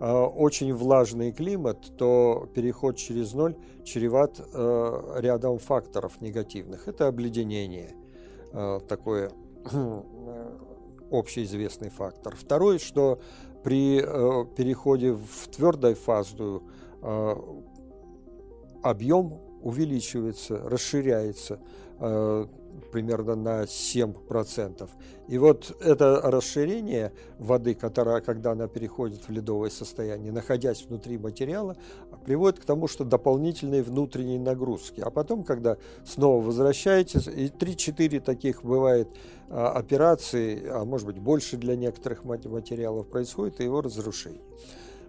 очень 0.00 0.72
влажный 0.72 1.32
климат, 1.32 1.96
то 1.96 2.48
переход 2.54 2.96
через 2.96 3.32
ноль 3.32 3.56
чреват 3.82 4.40
рядом 5.16 5.58
факторов 5.58 6.20
негативных. 6.20 6.86
Это 6.86 7.08
обледенение– 7.08 7.96
Э, 8.52 8.80
такой 8.88 9.28
э, 9.72 10.02
общеизвестный 11.10 11.90
фактор. 11.90 12.36
Второй, 12.36 12.78
что 12.78 13.20
при 13.62 14.00
э, 14.00 14.44
переходе 14.56 15.12
в 15.12 15.48
твердой 15.48 15.94
фазу 15.94 16.62
объем 18.82 19.40
увеличивается, 19.62 20.58
расширяется 20.68 21.60
э, 21.98 22.46
примерно 22.92 23.34
на 23.34 23.62
7%. 23.64 24.88
И 25.28 25.36
вот 25.36 25.76
это 25.80 26.20
расширение 26.24 27.12
воды, 27.38 27.74
которая, 27.74 28.20
когда 28.20 28.52
она 28.52 28.66
переходит 28.66 29.28
в 29.28 29.30
ледовое 29.30 29.70
состояние, 29.70 30.32
находясь 30.32 30.84
внутри 30.86 31.18
материала, 31.18 31.76
приводит 32.24 32.60
к 32.60 32.64
тому, 32.64 32.88
что 32.88 33.04
дополнительные 33.04 33.82
внутренние 33.82 34.40
нагрузки. 34.40 35.00
А 35.00 35.10
потом, 35.10 35.44
когда 35.44 35.76
снова 36.04 36.42
возвращаетесь, 36.42 37.26
и 37.26 37.48
3-4 37.48 38.20
таких 38.20 38.64
бывает 38.64 39.08
а, 39.50 39.70
операций, 39.72 40.62
а 40.70 40.84
может 40.84 41.06
быть 41.06 41.18
больше 41.18 41.56
для 41.56 41.76
некоторых 41.76 42.24
материалов 42.24 43.06
происходит, 43.08 43.60
и 43.60 43.64
его 43.64 43.82
разрушение. 43.82 44.42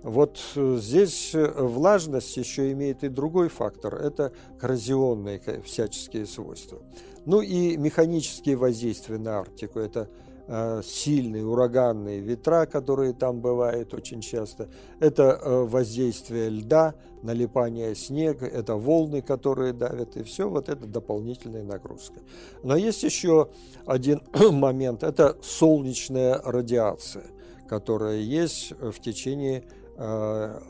Вот 0.02 0.40
э, 0.56 0.78
здесь 0.80 1.36
э, 1.36 1.46
влажность 1.46 2.38
еще 2.38 2.72
имеет 2.72 3.04
и 3.04 3.10
другой 3.10 3.50
фактор– 3.50 3.96
это 4.02 4.32
коррозионные 4.58 5.42
всяческие 5.66 6.26
свойства. 6.26 6.80
Ну 7.26 7.42
и 7.42 7.78
механические 7.78 8.56
воздействия 8.56 9.18
на 9.18 9.40
Арктику– 9.40 9.80
это 9.80 10.10
э, 10.48 10.82
сильные 10.84 11.46
ураганные 11.46 12.20
ветра, 12.20 12.66
которые 12.66 13.14
там 13.14 13.42
бывают 13.42 13.94
очень 13.94 14.22
часто. 14.22 14.70
Это 15.00 15.40
воздействие 15.44 16.50
льда, 16.50 16.96
налипание 17.24 17.96
снега, 17.96 18.46
это 18.46 18.76
волны, 18.76 19.22
которые 19.22 19.74
давят, 19.74 20.18
и 20.18 20.24
все 20.24 20.50
вот 20.50 20.70
это 20.70 20.86
дополнительная 20.86 21.64
нагрузка. 21.64 22.20
Но 22.64 22.76
есть 22.76 23.04
еще 23.04 23.50
один 23.86 24.22
момент– 24.52 25.04
это 25.04 25.38
солнечная 25.42 26.42
радиация, 26.44 27.26
которая 27.68 28.18
есть 28.18 28.72
в 28.80 29.00
течение 29.00 29.64
Э, 30.02 30.62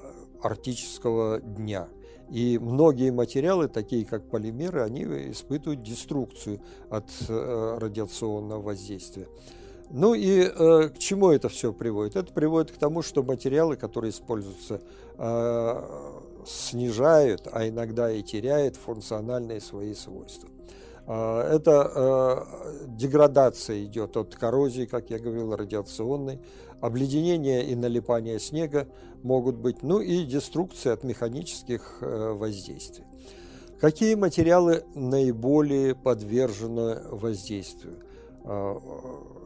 арктического 0.42 1.40
дня. 1.40 1.88
И 2.30 2.60
многие 2.60 3.12
материалы, 3.12 3.68
такие 3.68 4.06
как 4.06 4.30
полимеры, 4.30 4.82
они 4.82 5.04
испытывают 5.32 5.82
деструкцию 5.82 6.62
от 6.90 7.06
э, 7.28 7.78
радиационного 7.80 8.62
воздействия. 8.62 9.28
Ну 9.90 10.14
и 10.14 10.42
э, 10.42 10.90
к 10.90 11.00
чему 11.00 11.32
это 11.32 11.50
все 11.50 11.74
приводит? 11.74 12.16
Это 12.16 12.32
приводит 12.32 12.72
к 12.72 12.78
тому, 12.78 13.02
что 13.02 13.24
материалы, 13.24 13.76
которые 13.76 14.12
используются, 14.12 14.82
э, 15.18 15.84
снижают, 16.46 17.48
а 17.52 17.68
иногда 17.68 18.12
и 18.12 18.22
теряют 18.22 18.76
функциональные 18.76 19.60
свои 19.62 19.96
свойства. 19.96 20.50
Э, 21.10 21.42
это 21.56 21.92
э, 21.96 22.86
деградация 22.88 23.84
идет 23.84 24.16
от 24.16 24.36
коррозии, 24.36 24.86
как 24.86 25.10
я 25.10 25.18
говорил, 25.18 25.56
радиационной, 25.56 26.40
обледенение 26.82 27.66
и 27.66 27.76
налипание 27.76 28.40
снега 28.40 28.88
могут 29.24 29.56
быть, 29.56 29.82
ну 29.82 30.00
и 30.00 30.24
деструкция 30.24 30.94
от 30.94 31.04
механических 31.04 31.98
э, 32.02 32.34
воздействий. 32.34 33.06
Какие 33.82 34.14
материалы 34.16 34.84
наиболее 34.94 35.96
подвержены 35.96 37.00
воздействию? 37.10 37.96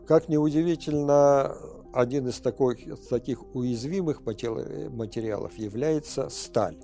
Как 0.07 0.27
ни 0.27 0.37
удивительно, 0.37 1.55
один 1.93 2.27
из 2.27 2.39
таких, 2.39 3.07
таких 3.09 3.55
уязвимых 3.55 4.21
материалов 4.25 5.55
является 5.57 6.29
сталь. 6.29 6.77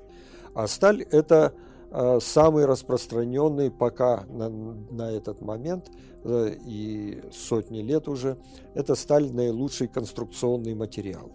А 0.53 0.67
сталь– 0.67 1.01
это 1.11 1.53
самый 1.91 2.65
распространенный 2.65 3.71
пока 3.71 4.25
на, 4.29 4.49
на 4.49 5.11
этот 5.11 5.41
момент 5.41 5.91
э, 6.23 6.55
и 6.65 7.21
сотни 7.31 7.79
лет 7.81 8.07
уже, 8.07 8.37
это 8.75 8.95
сталь 8.95 9.31
наилучший 9.31 9.87
конструкционный 9.87 10.75
материал. 10.75 11.31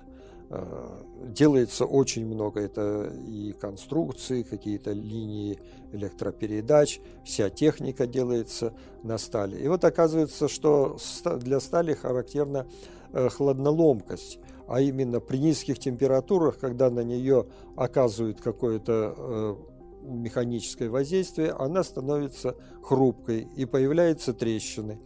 Э, 0.50 1.02
делается 1.26 1.86
очень 1.86 2.26
много, 2.26 2.60
это 2.60 3.12
и 3.26 3.52
конструкции, 3.52 4.42
какие-то 4.42 4.92
линии 4.92 5.58
электропередач, 5.92 7.00
вся 7.24 7.50
техника 7.50 8.06
делается 8.06 8.74
на 9.02 9.18
стали. 9.18 9.60
И 9.60 9.66
вот 9.66 9.84
оказывается, 9.84 10.48
что 10.48 10.98
для 11.40 11.58
стали 11.58 11.94
характерна 11.94 12.66
хладноломкость, 13.12 14.38
а 14.66 14.80
именно 14.80 15.20
при 15.20 15.38
низких 15.38 15.78
температурах, 15.78 16.58
когда 16.58 16.90
на 16.90 17.00
нее 17.00 17.46
оказывают 17.76 18.40
какое-то 18.40 19.56
механическое 20.04 20.88
воздействие, 20.88 21.50
она 21.52 21.82
становится 21.82 22.56
хрупкой 22.82 23.48
и 23.56 23.64
появляются 23.64 24.32
трещины. 24.32 24.98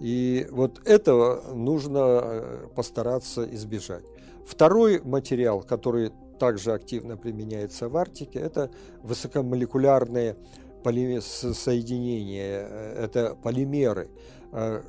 И 0.00 0.46
вот 0.50 0.80
этого 0.86 1.54
нужно 1.54 1.98
э, 2.22 2.66
постараться 2.74 3.44
избежать. 3.54 4.04
Второй 4.46 5.00
материал, 5.02 5.60
который 5.62 6.10
также 6.38 6.72
активно 6.72 7.18
применяется 7.18 7.88
в 7.88 7.96
Арктике, 7.96 8.38
это 8.38 8.70
высокомолекулярные 9.02 10.36
соединения, 10.82 12.66
э, 12.68 13.04
это 13.04 13.36
полимеры. 13.42 14.08
Э, 14.52 14.82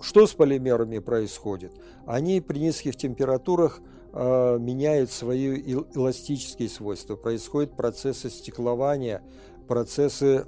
что 0.00 0.26
с 0.26 0.32
полимерами 0.32 0.98
происходит? 0.98 1.72
Они 2.06 2.40
при 2.40 2.58
низких 2.58 2.96
температурах 2.96 3.80
э, 4.14 4.58
меняют 4.58 5.10
свои 5.10 5.60
эластические 5.94 6.68
свойства. 6.68 7.16
Происходят 7.16 7.76
процессы 7.76 8.30
стеклования, 8.30 9.22
процессы 9.66 10.46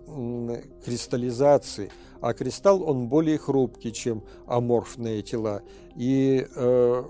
кристаллизации. 0.85 1.91
А 2.21 2.33
кристалл, 2.33 2.83
он 2.83 3.09
более 3.09 3.39
хрупкий, 3.39 3.93
чем 3.93 4.25
аморфные 4.47 5.23
тела. 5.23 5.63
И 5.97 6.47
э, 6.55 7.05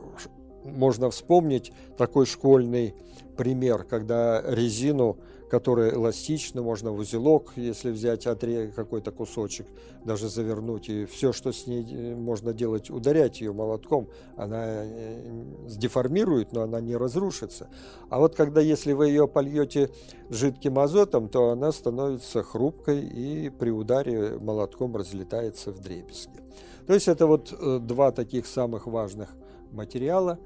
можно 0.64 1.10
вспомнить 1.10 1.72
такой 1.96 2.26
школьный 2.26 2.94
пример, 3.36 3.84
когда 3.84 4.42
резину 4.42 5.18
которая 5.50 5.92
эластична, 5.92 6.62
можно 6.62 6.90
в 6.90 6.98
узелок, 6.98 7.52
если 7.56 7.90
взять 7.90 8.26
отре 8.26 8.72
какой-то 8.74 9.12
кусочек, 9.12 9.66
даже 10.04 10.28
завернуть, 10.28 10.88
и 10.88 11.04
все, 11.04 11.32
что 11.32 11.52
с 11.52 11.66
ней 11.66 11.86
э, 11.90 12.14
можно 12.14 12.52
делать, 12.52 12.90
ударять 12.90 13.40
ее 13.40 13.52
молотком, 13.52 14.08
она 14.36 14.64
э, 14.64 15.44
сдеформирует, 15.68 16.52
но 16.52 16.62
она 16.62 16.80
не 16.80 16.96
разрушится. 16.96 17.68
А 18.10 18.18
вот 18.18 18.34
когда, 18.34 18.60
если 18.60 18.92
вы 18.92 19.08
ее 19.08 19.28
польете 19.28 19.90
жидким 20.30 20.78
азотом, 20.78 21.28
то 21.28 21.50
она 21.50 21.70
становится 21.72 22.42
хрупкой 22.42 23.04
и 23.06 23.50
при 23.50 23.70
ударе 23.70 24.38
молотком 24.38 24.96
разлетается 24.96 25.70
в 25.70 25.78
дребезги. 25.78 26.40
То 26.86 26.94
есть 26.94 27.08
это 27.08 27.26
вот 27.26 27.52
э, 27.52 27.78
два 27.80 28.10
таких 28.10 28.46
самых 28.46 28.86
важных 28.86 29.34
материала, 29.70 30.38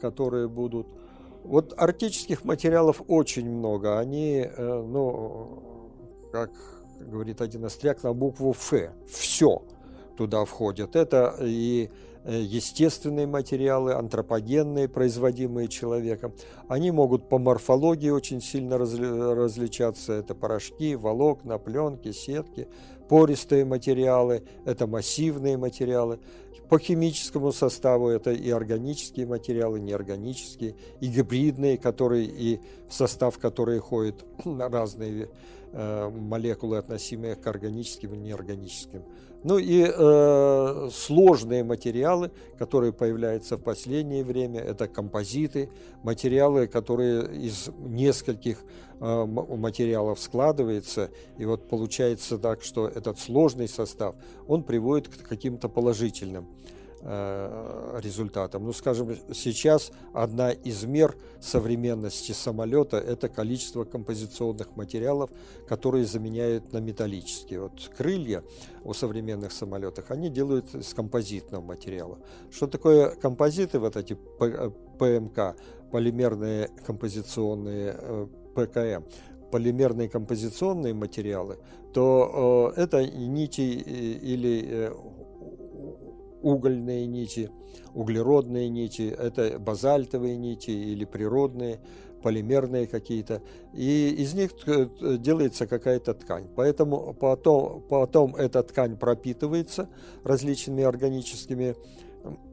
которые 0.00 0.48
будут 0.48 0.86
вот 1.46 1.74
арктических 1.76 2.44
материалов 2.44 3.02
очень 3.08 3.48
много. 3.48 3.98
Они, 3.98 4.44
э, 4.44 4.84
ну, 4.86 5.90
как 6.32 6.50
говорит 7.00 7.40
один 7.40 7.64
остряк, 7.64 8.02
на 8.02 8.12
букву 8.12 8.50
«Ф». 8.50 8.72
Все 9.08 9.62
туда 10.16 10.44
входит. 10.44 10.96
Это 10.96 11.36
и 11.40 11.90
э, 12.24 12.40
естественные 12.40 13.26
материалы, 13.26 13.92
антропогенные, 13.92 14.88
производимые 14.88 15.68
человеком. 15.68 16.32
Они 16.68 16.90
могут 16.90 17.28
по 17.28 17.38
морфологии 17.38 18.10
очень 18.10 18.40
сильно 18.40 18.78
различаться. 18.78 20.14
Это 20.14 20.34
порошки, 20.34 20.94
волокна, 20.96 21.58
пленки, 21.58 22.12
сетки, 22.12 22.68
пористые 23.08 23.64
материалы, 23.64 24.42
это 24.64 24.86
массивные 24.86 25.56
материалы. 25.56 26.18
По 26.68 26.78
химическому 26.80 27.52
составу 27.52 28.08
это 28.08 28.32
и 28.32 28.50
органические 28.50 29.26
материалы, 29.26 29.78
неорганические, 29.78 30.74
и 31.00 31.06
гибридные, 31.06 31.78
которые 31.78 32.26
и 32.26 32.60
в 32.88 32.94
состав 32.94 33.38
которые 33.38 33.80
ходят 33.80 34.24
разные 34.44 35.28
э, 35.72 36.08
молекулы, 36.08 36.78
относимые 36.78 37.36
к 37.36 37.46
органическим 37.46 38.14
и 38.14 38.18
неорганическим. 38.18 39.02
Ну 39.44 39.58
и 39.58 39.86
э, 39.86 40.88
сложные 40.92 41.62
материалы, 41.62 42.30
которые 42.58 42.92
появляются 42.92 43.56
в 43.56 43.62
последнее 43.62 44.24
время, 44.24 44.60
это 44.60 44.88
композиты, 44.88 45.70
материалы, 46.02 46.66
которые 46.66 47.32
из 47.32 47.68
нескольких 47.78 48.58
э, 49.00 49.24
материалов 49.24 50.18
складываются, 50.18 51.10
и 51.38 51.44
вот 51.44 51.68
получается 51.68 52.38
так, 52.38 52.62
что 52.62 52.88
этот 52.88 53.18
сложный 53.18 53.68
состав, 53.68 54.16
он 54.48 54.64
приводит 54.64 55.08
к 55.08 55.28
каким-то 55.28 55.68
положительным 55.68 56.48
результатом. 57.06 58.64
Ну, 58.64 58.72
скажем, 58.72 59.16
сейчас 59.32 59.92
одна 60.12 60.50
из 60.50 60.84
мер 60.84 61.16
современности 61.40 62.32
самолета– 62.32 62.96
это 62.98 63.28
количество 63.28 63.84
композиционных 63.84 64.74
материалов, 64.76 65.30
которые 65.68 66.04
заменяют 66.04 66.72
на 66.72 66.78
металлические. 66.78 67.60
Вот 67.60 67.90
крылья 67.96 68.42
у 68.82 68.92
современных 68.92 69.52
самолетов, 69.52 70.10
они 70.10 70.30
делают 70.30 70.74
из 70.74 70.94
композитного 70.94 71.62
материала. 71.62 72.18
Что 72.50 72.66
такое 72.66 73.10
композиты, 73.10 73.78
вот 73.78 73.96
эти 73.96 74.14
ПМК, 74.98 75.56
полимерные 75.92 76.70
композиционные 76.84 77.96
э, 77.96 78.26
ПКМ? 78.54 79.04
полимерные 79.50 80.08
композиционные 80.08 80.92
материалы, 80.92 81.58
то 81.94 82.74
э, 82.76 82.80
это 82.82 83.06
нити 83.06 83.60
или 83.60 84.90
угольные 86.42 87.06
нити, 87.06 87.50
углеродные 87.94 88.68
нити, 88.68 89.14
это 89.16 89.58
базальтовые 89.58 90.36
нити 90.36 90.70
или 90.70 91.04
природные, 91.04 91.80
полимерные 92.22 92.86
какие-то, 92.86 93.42
и 93.72 94.14
из 94.18 94.34
них 94.34 94.52
делается 95.20 95.66
какая-то 95.66 96.14
ткань. 96.14 96.48
Поэтому 96.56 97.14
потом, 97.14 97.82
потом 97.88 98.34
эта 98.36 98.62
ткань 98.62 98.96
пропитывается 98.96 99.88
различными 100.24 100.82
органическими 100.82 101.76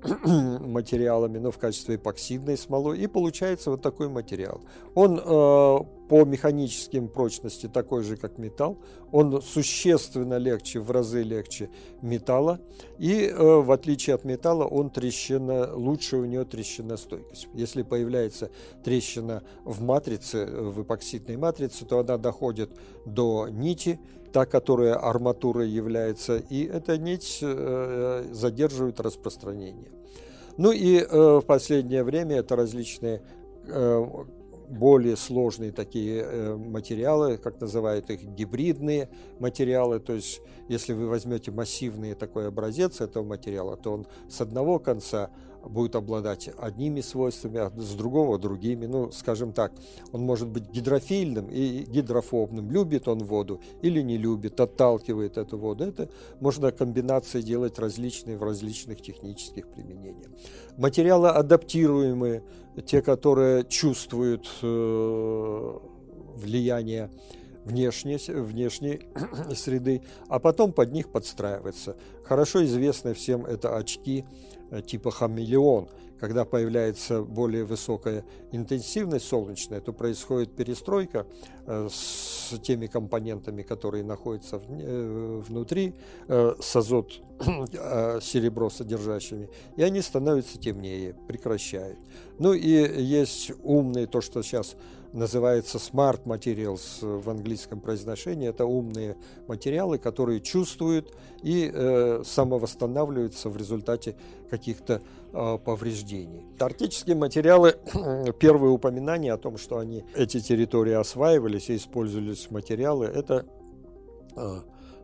материалами, 0.68 1.40
но 1.40 1.52
в 1.52 1.58
качестве 1.58 1.96
эпоксидной 1.96 2.58
смолы, 2.58 2.98
и 2.98 3.08
получается 3.08 3.72
вот 3.72 3.82
такой 3.82 4.10
материал. 4.10 4.62
Он 4.94 5.20
э, 5.20 5.80
по 6.14 6.26
механическим 6.26 7.08
прочности 7.08 7.68
такой 7.68 8.04
же, 8.04 8.18
как 8.18 8.38
металл, 8.38 8.78
он 9.12 9.42
существенно 9.42 10.38
легче, 10.38 10.80
в 10.80 10.92
разы 10.92 11.24
легче 11.24 11.72
металла, 12.04 12.60
и 13.00 13.26
э, 13.26 13.36
в 13.36 13.72
отличие 13.72 14.14
от 14.14 14.24
металла 14.24 14.66
он 14.66 14.92
трещина, 14.92 15.76
лучше 15.76 16.18
у 16.18 16.26
него 16.26 16.46
трещиностойкость. 16.46 17.48
Если 17.56 17.82
появляется 17.82 18.52
трещина 18.84 19.42
в 19.66 19.82
матрице, 19.82 20.46
в 20.46 20.84
эпоксидной 20.84 21.36
матрице, 21.36 21.84
то 21.84 21.98
она 21.98 22.20
доходит 22.20 22.70
до 23.08 23.48
нити, 23.50 24.00
та, 24.32 24.46
которая 24.46 24.94
арматурой 24.94 25.68
является, 25.68 26.38
и 26.38 26.64
эта 26.64 26.96
нить 27.00 27.40
э, 27.42 28.28
задерживает 28.32 29.00
распространение. 29.00 29.90
Ну 30.58 30.72
и 30.72 31.00
э, 31.00 31.08
в 31.10 31.46
последнее 31.48 32.04
время 32.04 32.36
это 32.36 32.56
различные 32.56 33.24
э, 33.66 34.06
более 34.70 35.16
сложные 35.16 35.72
такие 35.72 36.56
материалы, 36.56 37.38
как 37.38 37.60
называют 37.62 38.10
их 38.10 38.24
гибридные 38.24 39.10
материалы. 39.40 40.00
То 40.00 40.14
есть, 40.14 40.42
если 40.70 40.94
вы 40.94 41.08
возьмете 41.08 41.52
массивный 41.52 42.14
такой 42.14 42.48
образец 42.48 43.02
этого 43.02 43.24
материала, 43.24 43.78
то 43.78 43.94
он 43.94 44.06
с 44.30 44.42
одного 44.42 44.80
конца 44.80 45.30
будет 45.64 45.96
обладать 45.96 46.50
одними 46.58 47.02
свойствами, 47.02 47.60
а 47.60 47.72
с 47.78 47.94
другого 47.96 48.38
другими. 48.38 48.86
Ну, 48.86 49.12
скажем 49.12 49.54
так, 49.54 49.72
он 50.12 50.22
может 50.22 50.48
быть 50.48 50.70
гидрофильным 50.70 51.48
и 51.50 51.84
гидрофобным. 51.84 52.72
Любит 52.72 53.08
он 53.08 53.20
воду 53.20 53.62
или 53.82 54.02
не 54.02 54.18
любит, 54.18 54.60
отталкивает 54.60 55.38
эту 55.38 55.58
воду. 55.58 55.86
Это 55.86 56.10
можно 56.40 56.72
комбинации 56.72 57.42
делать 57.42 57.80
различные 57.80 58.38
в 58.38 58.44
различных 58.44 59.02
технических 59.02 59.68
применениях. 59.68 60.30
Материалы 60.78 61.30
адаптируемые, 61.30 62.44
те, 62.86 63.02
которые 63.02 63.66
чувствуют 63.66 64.50
э, 64.62 65.78
влияние 66.36 67.10
внешней, 67.66 68.18
внешней 68.42 69.02
среды, 69.56 70.02
а 70.28 70.40
потом 70.40 70.74
под 70.74 70.92
них 70.92 71.12
подстраиваться. 71.12 71.96
Хорошо 72.24 72.64
известны 72.66 73.14
всем 73.14 73.46
это 73.46 73.78
очки 73.78 74.26
типа 74.82 75.12
хамелеон. 75.12 75.90
Когда 76.20 76.46
появляется 76.46 77.22
более 77.22 77.66
высокая 77.66 78.24
интенсивность 78.52 79.28
солнечная, 79.28 79.82
то 79.82 79.92
происходит 79.92 80.56
перестройка 80.56 81.26
э, 81.66 81.90
с 81.92 82.58
теми 82.62 82.88
компонентами, 82.88 83.62
которые 83.62 84.06
находятся 84.06 84.62
э, 84.68 85.42
внутри, 85.46 85.96
с 86.28 86.76
азот 86.76 87.12
серебро 88.22 88.70
содержащими, 88.70 89.50
и 89.76 89.84
они 89.84 90.02
становятся 90.02 90.58
темнее, 90.58 91.14
прекращают. 91.28 92.00
Ну 92.40 92.54
и 92.54 92.70
есть 92.70 93.52
умные, 93.64 94.08
то, 94.08 94.22
что 94.22 94.44
сейчас 94.44 94.78
называется 95.14 95.78
Smart 95.78 96.24
Materials 96.24 97.22
в 97.22 97.30
английском 97.30 97.80
произношении. 97.80 98.50
Это 98.50 98.66
умные 98.66 99.16
материалы, 99.48 100.00
которые 100.00 100.42
чувствуют 100.42 101.16
и 101.42 101.72
э, 101.72 102.24
самовосстанавливаются 102.26 103.50
в 103.50 103.56
результате 103.56 104.16
каких-то 104.50 105.02
э, 105.32 105.58
повреждений. 105.64 106.44
Арктические 106.60 107.16
материалы, 107.16 107.76
первые 108.40 108.72
упоминания 108.72 109.32
о 109.32 109.38
том, 109.38 109.58
что 109.58 109.78
они, 109.78 110.04
эти 110.16 110.40
территории 110.40 110.94
осваивались 110.94 111.70
и 111.70 111.76
использовались 111.76 112.50
материалы, 112.50 113.06
это 113.06 113.46
э, 114.36 114.60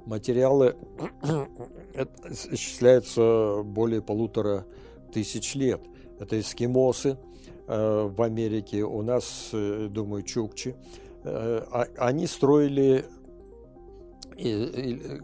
материалы 0.06 0.76
исчисляются 2.52 3.62
более 3.64 4.02
полутора 4.02 4.66
тысяч 5.14 5.54
лет. 5.54 5.82
Это 6.20 6.40
эскимосы, 6.40 7.18
в 7.70 8.24
Америке, 8.24 8.84
у 8.84 9.04
нас, 9.04 9.50
э, 9.54 9.88
думаю, 9.92 10.24
чукчи, 10.24 10.76
э, 11.24 11.62
а, 11.72 11.86
они 11.98 12.26
строили 12.28 13.06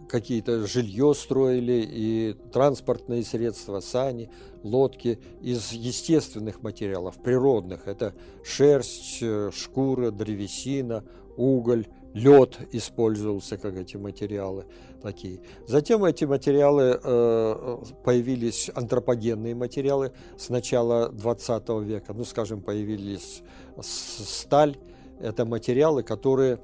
какие-то 0.10 0.68
жилье 0.68 1.14
строили 1.14 1.88
и 1.90 2.36
транспортные 2.52 3.24
средства, 3.24 3.80
сани, 3.80 4.30
лодки 4.62 5.20
из 5.42 5.72
естественных 5.72 6.62
материалов, 6.62 7.16
природных. 7.24 7.88
Это 7.88 8.14
шерсть, 8.44 9.24
шкура, 9.54 10.12
древесина, 10.12 11.06
уголь, 11.38 11.88
лед 12.16 12.58
использовался 12.72 13.58
как 13.58 13.76
эти 13.76 13.98
материалы 13.98 14.66
такие. 15.02 15.42
Затем 15.68 16.06
эти 16.06 16.24
материалы 16.24 16.98
э, 17.04 17.78
появились 18.06 18.72
антропогенные 18.74 19.54
материалы 19.54 20.14
с 20.38 20.48
начала 20.50 21.10
20 21.10 21.70
века. 21.84 22.14
Ну, 22.14 22.24
скажем, 22.24 22.62
появились 22.62 23.44
сталь. 23.82 24.78
Это 25.20 25.46
материалы, 25.46 26.04
которые 26.04 26.60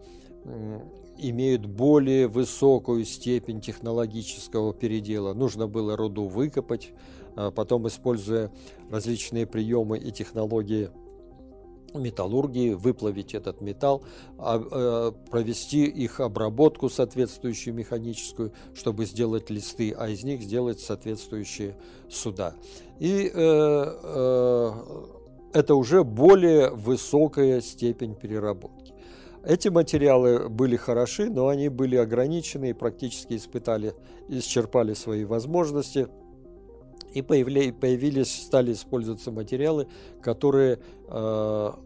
имеют 1.17 1.65
более 1.65 2.27
высокую 2.27 3.03
степень 3.05 3.59
технологического 3.59 4.73
передела. 4.73 5.33
Нужно 5.33 5.67
было 5.67 5.97
руду 5.97 6.27
выкопать, 6.27 6.93
а 7.35 7.51
потом, 7.51 7.87
используя 7.87 8.51
различные 8.89 9.45
приемы 9.45 9.97
и 9.97 10.11
технологии 10.11 10.89
металлургии, 11.93 12.73
выплавить 12.73 13.33
этот 13.33 13.61
металл, 13.61 14.03
а, 14.37 14.59
э, 14.59 15.29
провести 15.29 15.85
их 15.85 16.19
обработку 16.19 16.89
соответствующую 16.89 17.73
механическую, 17.73 18.53
чтобы 18.73 19.05
сделать 19.05 19.49
листы, 19.49 19.93
а 19.97 20.09
из 20.09 20.23
них 20.23 20.41
сделать 20.41 20.79
соответствующие 20.79 21.75
суда. 22.09 22.55
И 22.99 23.31
э, 23.33 23.95
э, 24.03 24.71
это 25.53 25.75
уже 25.75 26.03
более 26.03 26.69
высокая 26.69 27.61
степень 27.61 28.15
переработки. 28.15 28.93
Эти 29.43 29.69
материалы 29.69 30.49
были 30.49 30.75
хороши, 30.75 31.29
но 31.29 31.47
они 31.47 31.69
были 31.69 31.95
ограничены 31.95 32.69
и 32.69 32.73
практически 32.73 33.35
испытали, 33.35 33.95
исчерпали 34.29 34.93
свои 34.93 35.25
возможности– 35.25 36.07
и 37.13 37.21
появились, 37.21 38.43
стали 38.43 38.73
использоваться 38.73 39.31
материалы, 39.31 39.87
которые 40.21 40.79
э, 41.07 41.09
в 41.09 41.79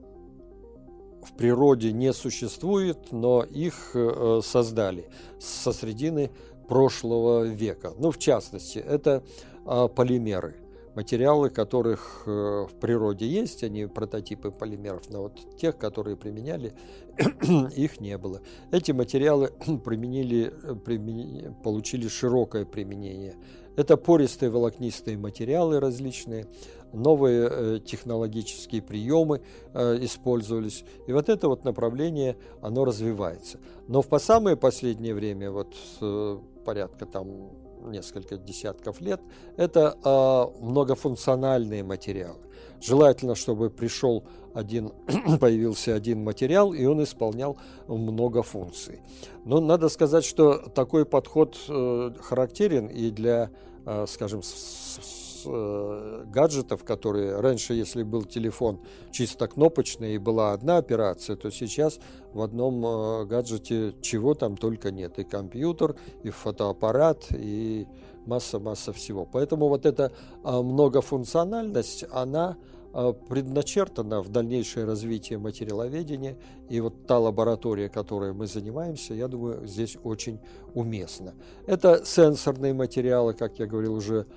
природе 1.38 1.92
не 1.92 2.14
существуют, 2.14 3.12
но 3.12 3.44
их 3.44 3.92
э, 3.96 4.42
создали 4.44 5.10
со 5.40 5.74
средины 5.74 6.32
прошлого 6.68 7.44
века. 7.44 7.94
Ну, 7.98 8.12
в 8.12 8.18
частности, 8.18 8.80
это 8.80 9.24
э, 9.66 9.88
полимеры. 9.96 10.58
Материалы, 10.96 11.50
которых 11.50 12.26
в 12.26 12.70
природе 12.80 13.28
есть, 13.28 13.66
они 13.66 13.86
прототипы 13.86 14.50
полимеров, 14.50 15.10
но 15.10 15.24
вот 15.24 15.58
тех, 15.58 15.78
которые 15.78 16.16
применяли, 16.16 16.72
их 17.76 18.00
не 18.00 18.18
было. 18.18 18.40
Эти 18.72 18.94
материалы 18.94 19.52
применили, 19.84 20.54
применили, 20.86 21.54
получили 21.66 22.08
широкое 22.08 22.64
применение 22.64 23.36
это 23.76 23.98
пористые 23.98 24.50
волокнистые 24.50 25.18
материалы 25.18 25.80
различные, 25.80 26.48
новые 26.94 27.50
э, 27.50 27.80
технологические 27.86 28.82
приемы 28.82 29.42
э, 29.74 29.98
использовались. 30.02 30.84
И 31.08 31.14
вот 31.14 31.30
это 31.30 31.48
вот 31.48 31.64
направление, 31.66 32.38
оно 32.62 32.86
развивается. 32.86 33.60
Но 33.88 34.02
по 34.02 34.20
самое 34.20 34.56
последнее 34.56 35.14
время, 35.14 35.52
вот 35.52 35.76
э, 36.02 36.40
порядка 36.64 37.06
там 37.06 37.52
несколько 37.86 38.38
десятков 38.38 39.02
лет, 39.02 39.22
это 39.58 39.98
э, 40.04 40.64
многофункциональные 40.64 41.84
материалы. 41.84 42.40
Желательно, 42.82 43.36
чтобы 43.36 43.70
пришел 43.70 44.24
один, 44.56 44.92
появился 45.40 45.94
один 45.94 46.24
материал, 46.24 46.74
и 46.74 46.86
он 46.86 47.04
исполнял 47.04 47.58
много 47.88 48.42
функций. 48.42 49.02
Но 49.44 49.60
надо 49.60 49.90
сказать, 49.90 50.26
что 50.26 50.56
такой 50.74 51.06
подход 51.06 51.58
э, 51.68 52.12
характерен 52.22 52.88
и 52.88 53.12
для, 53.12 53.52
э, 53.86 54.06
скажем, 54.08 54.42
э, 55.46 56.24
гаджетов, 56.28 56.84
которые 56.84 57.40
раньше, 57.40 57.74
если 57.74 58.02
был 58.04 58.24
телефон 58.24 58.80
чисто 59.12 59.48
кнопочный 59.48 60.16
и 60.16 60.18
была 60.18 60.54
одна 60.54 60.78
операция, 60.78 61.36
то 61.36 61.52
сейчас 61.52 62.00
в 62.34 62.42
одном 62.42 63.28
гаджете 63.28 63.94
чего 64.02 64.34
там 64.34 64.58
только 64.58 64.90
нет. 64.90 65.20
И 65.20 65.24
компьютер, 65.24 65.96
и 66.24 66.30
фотоаппарат, 66.30 67.28
и 67.32 67.88
масса-масса 68.28 68.94
всего. 68.94 69.28
Поэтому 69.32 69.68
вот 69.68 69.86
эта 69.86 70.12
э, 70.44 70.62
многофункциональность, 70.62 72.06
она 72.12 72.58
а, 72.98 73.12
предначертано 73.12 74.22
в 74.22 74.30
дальнейшее 74.30 74.86
развитие 74.86 75.38
материаловедения, 75.38 76.38
и 76.70 76.80
вот 76.80 77.06
та 77.06 77.20
лаборатория, 77.20 77.90
которой 77.90 78.32
мы 78.32 78.48
занимаемся, 78.48 79.14
я 79.14 79.28
думаю, 79.28 79.68
здесь 79.68 79.98
очень 80.06 80.40
уместна. 80.74 81.34
Это 81.68 82.06
сенсорные 82.06 82.74
материалы, 82.74 83.34
как 83.34 83.60
я 83.60 83.66
говорил 83.66 83.96
уже 83.96 84.28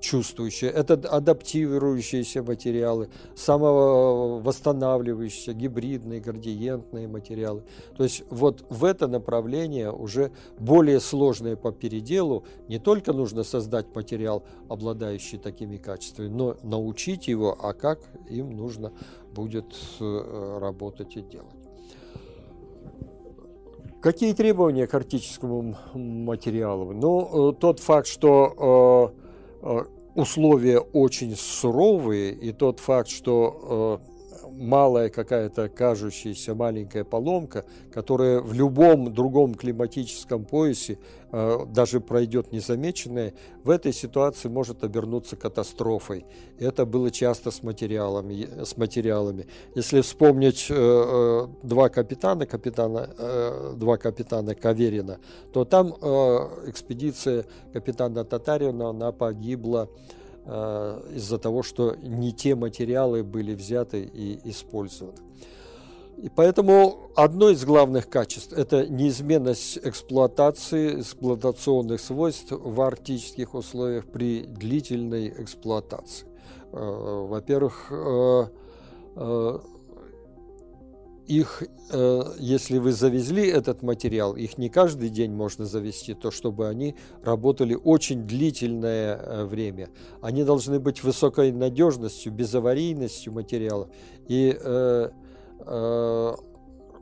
чувствующие, 0.00 0.70
это 0.70 0.94
адаптирующиеся 0.94 2.42
материалы, 2.42 3.10
самовосстанавливающиеся, 3.36 5.52
гибридные, 5.52 6.20
градиентные 6.20 7.08
материалы. 7.08 7.64
То 7.96 8.04
есть 8.04 8.24
вот 8.30 8.64
в 8.70 8.84
это 8.84 9.08
направление 9.08 9.92
уже 9.92 10.30
более 10.58 11.00
сложное 11.00 11.56
по 11.56 11.72
переделу. 11.72 12.44
Не 12.68 12.78
только 12.78 13.12
нужно 13.12 13.44
создать 13.44 13.94
материал, 13.94 14.44
обладающий 14.68 15.38
такими 15.38 15.76
качествами, 15.76 16.28
но 16.28 16.56
научить 16.62 17.28
его, 17.28 17.56
а 17.60 17.74
как 17.74 18.00
им 18.30 18.56
нужно 18.56 18.92
будет 19.34 19.66
э, 20.00 20.58
работать 20.60 21.16
и 21.16 21.22
делать. 21.22 21.61
Какие 24.02 24.32
требования 24.32 24.88
к 24.88 24.94
артическому 24.94 25.76
материалу? 25.94 26.92
Ну, 26.92 27.50
э, 27.50 27.54
тот 27.54 27.78
факт, 27.78 28.08
что 28.08 29.14
э, 29.62 29.66
э, 29.66 29.84
условия 30.16 30.80
очень 30.80 31.36
суровые, 31.36 32.32
и 32.32 32.50
тот 32.50 32.80
факт, 32.80 33.08
что 33.08 34.00
малая 34.52 35.08
какая-то 35.08 35.68
кажущаяся 35.68 36.54
маленькая 36.54 37.04
поломка, 37.04 37.64
которая 37.92 38.40
в 38.40 38.52
любом 38.52 39.12
другом 39.12 39.54
климатическом 39.54 40.44
поясе 40.44 40.98
э, 41.30 41.66
даже 41.68 42.00
пройдет 42.00 42.52
незамеченная, 42.52 43.34
в 43.64 43.70
этой 43.70 43.92
ситуации 43.92 44.48
может 44.48 44.84
обернуться 44.84 45.36
катастрофой. 45.36 46.24
Это 46.58 46.86
было 46.86 47.10
часто 47.10 47.50
с 47.50 47.62
материалами. 47.62 48.48
С 48.64 48.76
материалами. 48.76 49.46
Если 49.74 50.00
вспомнить 50.00 50.66
э, 50.70 50.74
э, 50.74 51.48
два 51.62 51.88
капитана, 51.88 52.46
капитана 52.46 53.08
два 53.76 53.96
капитана 53.96 54.54
Каверина, 54.54 55.18
то 55.52 55.64
там 55.64 55.90
экспедиция 56.66 57.44
капитана 57.72 58.24
Татарина, 58.24 58.90
она 58.90 59.12
погибла 59.12 59.88
Э, 59.92 60.20
из-за 60.44 61.38
того, 61.38 61.62
что 61.62 61.94
не 62.02 62.32
те 62.32 62.56
материалы 62.56 63.22
были 63.22 63.54
взяты 63.54 64.02
и 64.02 64.40
использованы. 64.50 65.18
И 66.22 66.28
поэтому 66.28 67.10
одно 67.16 67.50
из 67.50 67.64
главных 67.64 68.08
качеств– 68.08 68.52
это 68.56 68.86
неизменность 68.86 69.78
эксплуатации, 69.82 71.00
эксплуатационных 71.00 72.00
свойств 72.00 72.52
в 72.52 72.80
арктических 72.80 73.54
условиях 73.54 74.06
при 74.06 74.42
длительной 74.42 75.28
эксплуатации. 75.42 76.26
Э, 76.72 77.26
во-первых, 77.28 77.88
э, 77.90 78.46
их, 81.38 81.62
э, 81.90 82.22
если 82.38 82.78
вы 82.78 82.92
завезли 82.92 83.48
этот 83.48 83.82
материал, 83.82 84.36
их 84.36 84.58
не 84.58 84.68
каждый 84.68 85.08
день 85.08 85.32
можно 85.32 85.64
завести, 85.64 86.14
то 86.14 86.30
чтобы 86.30 86.68
они 86.68 86.94
работали 87.24 87.74
очень 87.74 88.26
длительное 88.26 89.16
э, 89.16 89.44
время. 89.44 89.88
Они 90.20 90.44
должны 90.44 90.78
быть 90.78 91.02
высокой 91.02 91.52
надежностью, 91.52 92.32
безаварийностью 92.32 93.32
материалов. 93.32 93.88
И 94.28 94.56
э, 94.60 95.10
э, 95.60 96.34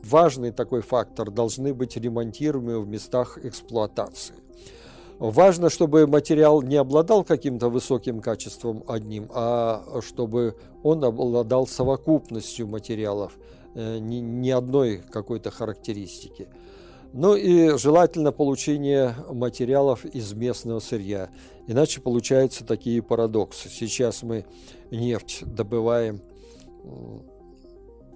важный 0.05 0.53
такой 0.53 0.83
фактор 0.83 1.31
должны 1.31 1.75
быть 1.75 1.97
ремонтируемы 1.97 2.81
в 2.81 2.87
местах 2.87 3.39
эксплуатации. 3.45 4.37
Важно, 5.19 5.69
чтобы 5.69 6.07
материал 6.07 6.63
не 6.63 6.77
обладал 6.77 7.25
каким-то 7.25 7.69
высоким 7.69 8.21
качеством 8.21 8.85
одним, 8.87 9.29
а 9.35 10.01
чтобы 10.01 10.55
он 10.83 11.05
обладал 11.05 11.67
совокупностью 11.67 12.69
материалов– 12.69 13.33
ни, 13.75 14.17
ни 14.17 14.51
одной 14.51 14.99
какой-то 14.99 15.51
характеристики. 15.51 16.49
Ну 17.13 17.35
и 17.35 17.77
желательно 17.77 18.31
получение 18.31 19.15
материалов 19.31 20.05
из 20.05 20.33
местного 20.33 20.79
сырья. 20.79 21.31
Иначе 21.67 22.01
получаются 22.01 22.65
такие 22.65 23.03
парадоксы. 23.03 23.69
Сейчас 23.69 24.23
мы 24.23 24.45
нефть 24.91 25.43
добываем 25.45 26.21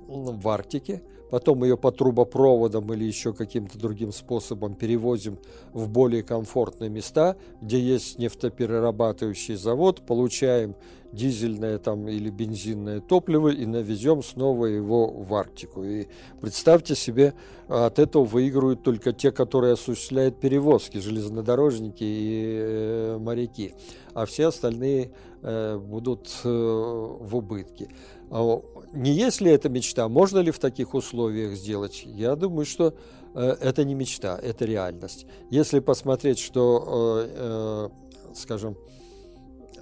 в 0.06 0.48
Арктике, 0.48 1.02
потом 1.34 1.64
ее 1.64 1.76
по 1.76 1.90
трубопроводам 1.90 2.92
или 2.92 3.02
еще 3.02 3.32
каким-то 3.32 3.76
другим 3.76 4.12
способом 4.12 4.76
перевозим 4.76 5.36
в 5.72 5.88
более 5.88 6.22
комфортные 6.22 6.88
места, 6.88 7.34
где 7.60 7.80
есть 7.80 8.20
нефтеперерабатывающий 8.20 9.56
завод, 9.56 10.06
получаем 10.06 10.76
дизельное 11.10 11.78
там 11.78 12.06
или 12.06 12.30
бензинное 12.30 13.00
топливо 13.00 13.48
и 13.48 13.66
навезем 13.66 14.22
снова 14.22 14.66
его 14.66 15.08
в 15.08 15.34
Арктику. 15.34 15.82
И 15.82 16.06
представьте 16.40 16.94
себе, 16.94 17.34
от 17.66 17.98
этого 17.98 18.22
выигрывают 18.22 18.84
только 18.84 19.12
те, 19.12 19.32
которые 19.32 19.72
осуществляют 19.72 20.38
перевозки, 20.38 20.98
железнодорожники 20.98 22.04
и 22.04 22.58
э, 22.60 23.18
моряки, 23.18 23.74
а 24.12 24.24
все 24.26 24.46
остальные 24.46 25.10
э, 25.42 25.78
будут 25.78 26.28
э, 26.44 26.48
в 26.48 27.34
убытке. 27.34 27.88
А 28.30 28.60
не 28.92 29.12
есть 29.12 29.40
ли 29.40 29.50
это 29.50 29.68
мечта? 29.68 30.08
Можно 30.08 30.38
ли 30.38 30.50
в 30.50 30.58
таких 30.58 30.94
условиях 30.94 31.54
сделать? 31.56 32.02
Я 32.04 32.36
думаю, 32.36 32.64
что 32.64 32.94
э, 33.34 33.56
это 33.60 33.84
не 33.84 33.94
мечта, 33.94 34.38
это 34.40 34.64
реальность. 34.64 35.26
Если 35.50 35.80
посмотреть, 35.80 36.38
что, 36.38 37.26
э, 37.26 37.90
э, 38.30 38.34
скажем, 38.34 38.76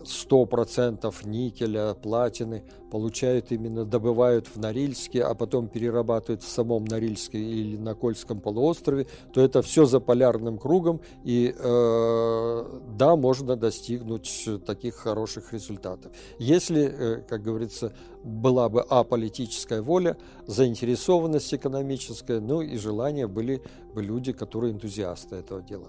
100% 0.05 1.13
никеля, 1.25 1.95
платины 1.95 2.65
получают 2.91 3.53
именно, 3.53 3.85
добывают 3.85 4.47
в 4.47 4.59
Норильске, 4.59 5.25
а 5.25 5.35
потом 5.35 5.69
перерабатывают 5.69 6.43
в 6.43 6.49
самом 6.49 6.85
Норильске 6.85 7.39
или 7.39 7.77
на 7.79 7.95
Кольском 7.95 8.41
полуострове, 8.41 9.07
то 9.33 9.41
это 9.41 9.63
все 9.63 9.87
за 9.87 9.99
полярным 9.99 10.59
кругом, 10.59 11.01
и 11.25 11.55
э, 11.59 12.81
да, 12.97 13.17
можно 13.17 13.57
достигнуть 13.57 14.49
таких 14.67 14.95
хороших 14.97 15.53
результатов. 15.53 16.13
Если, 16.39 16.83
э, 16.83 17.23
как 17.29 17.43
говорится, 17.43 17.93
была 18.23 18.69
бы 18.69 18.83
аполитическая 18.83 19.81
воля, 19.81 20.17
заинтересованность 20.47 21.55
экономическая, 21.55 22.41
ну 22.41 22.61
и 22.61 22.77
желание 22.77 23.27
были 23.27 23.63
бы 23.95 24.03
люди, 24.03 24.33
которые 24.33 24.73
энтузиасты 24.73 25.37
этого 25.37 25.63
дела. 25.63 25.89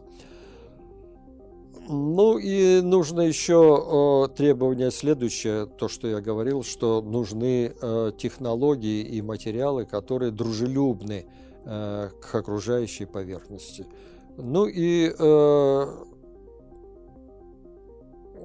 Ну 1.87 2.37
и 2.37 2.81
нужно 2.81 3.21
еще 3.21 4.29
требование 4.35 4.89
следующее, 4.91 5.65
то, 5.65 5.87
что 5.87 6.07
я 6.07 6.21
говорил, 6.21 6.63
что 6.63 7.01
нужны 7.01 7.73
э, 7.81 8.11
технологии 8.17 9.01
и 9.01 9.21
материалы, 9.21 9.85
которые 9.85 10.31
дружелюбны 10.31 11.25
э, 11.65 12.09
к 12.21 12.35
окружающей 12.35 13.05
поверхности. 13.05 13.85
Ну 14.37 14.65
и 14.65 15.13
э, 15.17 15.85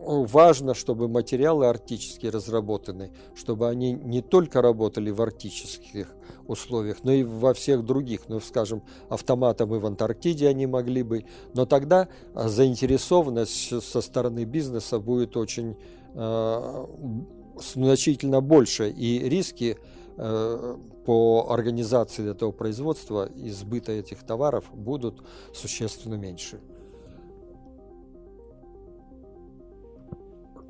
важно, 0.04 0.74
чтобы 0.74 1.08
материалы 1.08 1.66
арктические 1.66 2.30
разработаны, 2.30 3.10
чтобы 3.34 3.68
они 3.68 3.92
не 3.92 4.22
только 4.22 4.62
работали 4.62 5.10
в 5.10 5.20
арктических 5.20 6.14
условиях, 6.46 6.98
но 7.04 7.12
и 7.12 7.22
во 7.22 7.54
всех 7.54 7.84
других. 7.84 8.28
Ну, 8.28 8.40
скажем, 8.40 8.82
автоматом 9.08 9.74
и 9.74 9.78
в 9.78 9.86
Антарктиде 9.86 10.48
они 10.48 10.66
могли 10.66 11.02
бы. 11.02 11.24
Но 11.54 11.66
тогда 11.66 12.08
а, 12.34 12.48
заинтересованность 12.48 13.82
со 13.82 14.00
стороны 14.00 14.44
бизнеса 14.44 14.98
будет 14.98 15.36
очень 15.36 15.76
э, 16.14 16.86
значительно 17.60 18.40
больше, 18.40 18.90
и 18.90 19.28
риски 19.28 19.76
э, 20.16 20.76
по 21.04 21.46
организации 21.50 22.30
этого 22.30 22.52
производства 22.52 23.26
и 23.26 23.50
сбыта 23.50 23.92
этих 23.92 24.24
товаров 24.24 24.64
будут 24.74 25.22
существенно 25.54 26.14
меньше. 26.14 26.60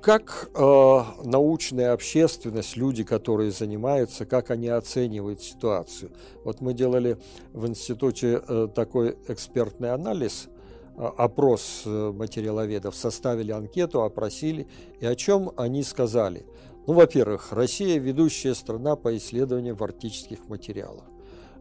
Как 0.00 0.50
э, 0.54 1.02
научная 1.24 1.92
общественность, 1.92 2.76
люди, 2.76 3.02
которые 3.02 3.50
занимаются, 3.50 4.26
как 4.26 4.50
они 4.50 4.68
оценивают 4.68 5.42
ситуацию? 5.42 6.12
Вот 6.44 6.60
мы 6.60 6.72
делали 6.72 7.18
в 7.52 7.66
институте 7.66 8.40
э, 8.46 8.68
такой 8.72 9.16
экспертный 9.26 9.92
анализ, 9.92 10.48
э, 10.96 11.04
опрос 11.16 11.82
э, 11.84 12.12
материаловедов, 12.12 12.94
составили 12.94 13.50
анкету, 13.50 14.02
опросили, 14.02 14.68
и 15.00 15.06
о 15.06 15.16
чем 15.16 15.50
они 15.56 15.82
сказали. 15.82 16.46
Ну, 16.86 16.92
во-первых, 16.92 17.52
Россия 17.52 17.98
ведущая 17.98 18.54
страна 18.54 18.94
по 18.94 19.16
исследованию 19.16 19.74
в 19.74 19.82
арктических 19.82 20.48
материалах. 20.48 21.04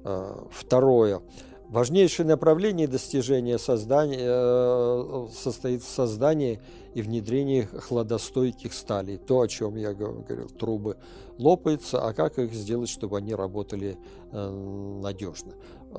Э, 0.04 0.36
второе, 0.52 1.22
Важнейшее 1.70 2.26
направление 2.26 2.88
достижения 2.88 3.58
создания, 3.58 4.20
э, 4.22 5.28
состоит 5.34 5.84
в 5.84 5.88
создании 5.90 6.62
и 6.94 7.02
внедрении 7.02 7.64
хладостойких 7.64 8.74
сталей. 8.74 9.18
То, 9.18 9.42
о 9.42 9.48
чем 9.50 9.76
я 9.76 9.94
говорил, 9.94 10.48
трубы 10.48 10.96
лопаются, 11.38 12.02
а 12.02 12.14
как 12.14 12.40
их 12.40 12.54
сделать, 12.54 12.90
чтобы 12.90 13.18
они 13.18 13.36
работали 13.36 13.98
э, 14.32 15.00
надежно. 15.02 15.54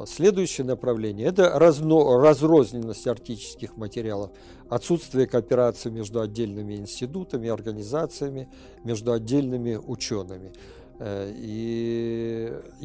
Следующее 0.07 0.67
направление– 0.67 1.27
это 1.29 1.59
разно, 1.59 2.19
разрозненность 2.19 3.07
арктических 3.07 3.77
материалов, 3.77 4.31
отсутствие 4.71 5.27
кооперации 5.27 5.91
между 5.91 6.21
отдельными 6.21 6.75
институтами, 6.75 7.49
организациями, 7.49 8.49
между 8.85 9.13
отдельными 9.13 9.77
учеными. 9.77 10.53
Э, 10.99 11.31
и 11.35 12.28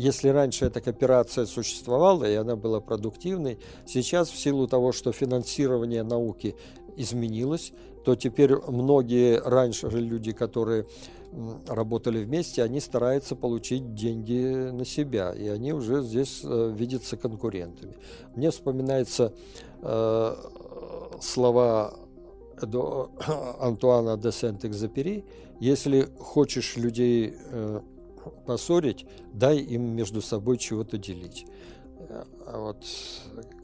если 0.03 0.27
раньше 0.27 0.65
эта 0.65 0.81
кооперация 0.81 1.45
существовала, 1.45 2.25
и 2.25 2.35
она 2.35 2.55
была 2.55 2.81
продуктивной, 2.81 3.57
сейчас 3.85 4.29
в 4.29 4.37
силу 4.37 4.67
того, 4.67 4.91
что 4.91 5.11
финансирование 5.13 6.03
науки 6.03 6.55
изменилось, 6.97 7.71
то 8.03 8.15
теперь 8.15 8.55
многие 8.67 9.39
раньше 9.39 9.87
люди, 9.87 10.33
которые 10.33 10.85
работали 11.67 12.23
вместе, 12.23 12.63
они 12.63 12.79
стараются 12.81 13.35
получить 13.35 13.95
деньги 13.95 14.71
на 14.71 14.85
себя, 14.85 15.33
и 15.33 15.47
они 15.47 15.73
уже 15.73 16.03
здесь 16.03 16.41
э, 16.43 16.73
видятся 16.75 17.17
конкурентами. 17.17 17.95
Мне 18.35 18.51
вспоминается 18.51 19.33
э, 19.81 20.35
слова 21.21 21.93
до 22.61 23.09
Антуана 23.59 24.17
де 24.17 24.31
Сент-Экзапери, 24.31 25.23
если 25.59 26.07
хочешь 26.19 26.77
людей 26.77 27.33
э, 27.35 27.81
поссорить, 28.45 29.05
дай 29.33 29.57
им 29.57 29.95
между 29.95 30.21
собой 30.21 30.57
чего-то 30.57 30.97
делить. 30.97 31.45
А 32.45 32.59
вот 32.59 32.85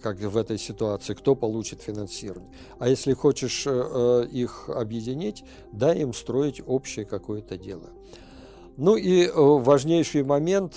как 0.01 0.19
в 0.19 0.37
этой 0.37 0.57
ситуации, 0.57 1.13
кто 1.13 1.35
получит 1.35 1.81
финансирование. 1.81 2.51
А 2.79 2.87
если 2.87 3.13
хочешь 3.13 3.65
э, 3.67 3.71
э, 3.71 4.27
их 4.31 4.69
объединить, 4.69 5.43
дай 5.71 5.99
им 5.99 6.13
строить 6.13 6.61
общее 6.65 7.05
какое-то 7.05 7.57
дело. 7.57 7.89
Ну 8.77 8.95
и 8.95 9.25
э, 9.25 9.31
важнейший 9.35 10.23
момент, 10.23 10.75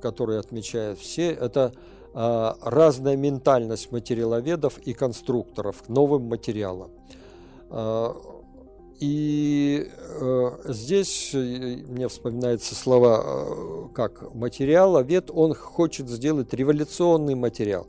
который 0.00 0.38
отмечают 0.38 0.98
все, 0.98 1.30
это 1.30 1.72
разная 2.14 3.16
ментальность 3.16 3.90
материаловедов 3.90 4.78
и 4.78 4.92
конструкторов 4.92 5.82
к 5.82 5.88
новым 5.88 6.28
материалам. 6.28 6.92
И 9.00 9.88
э, 10.20 10.50
здесь 10.66 11.30
мне 11.34 12.08
вспоминаются 12.08 12.74
слова, 12.74 13.22
э, 13.24 13.88
как 13.94 14.34
материаловед, 14.34 15.30
он 15.32 15.54
хочет 15.54 16.08
сделать 16.08 16.52
революционный 16.54 17.34
материал. 17.34 17.86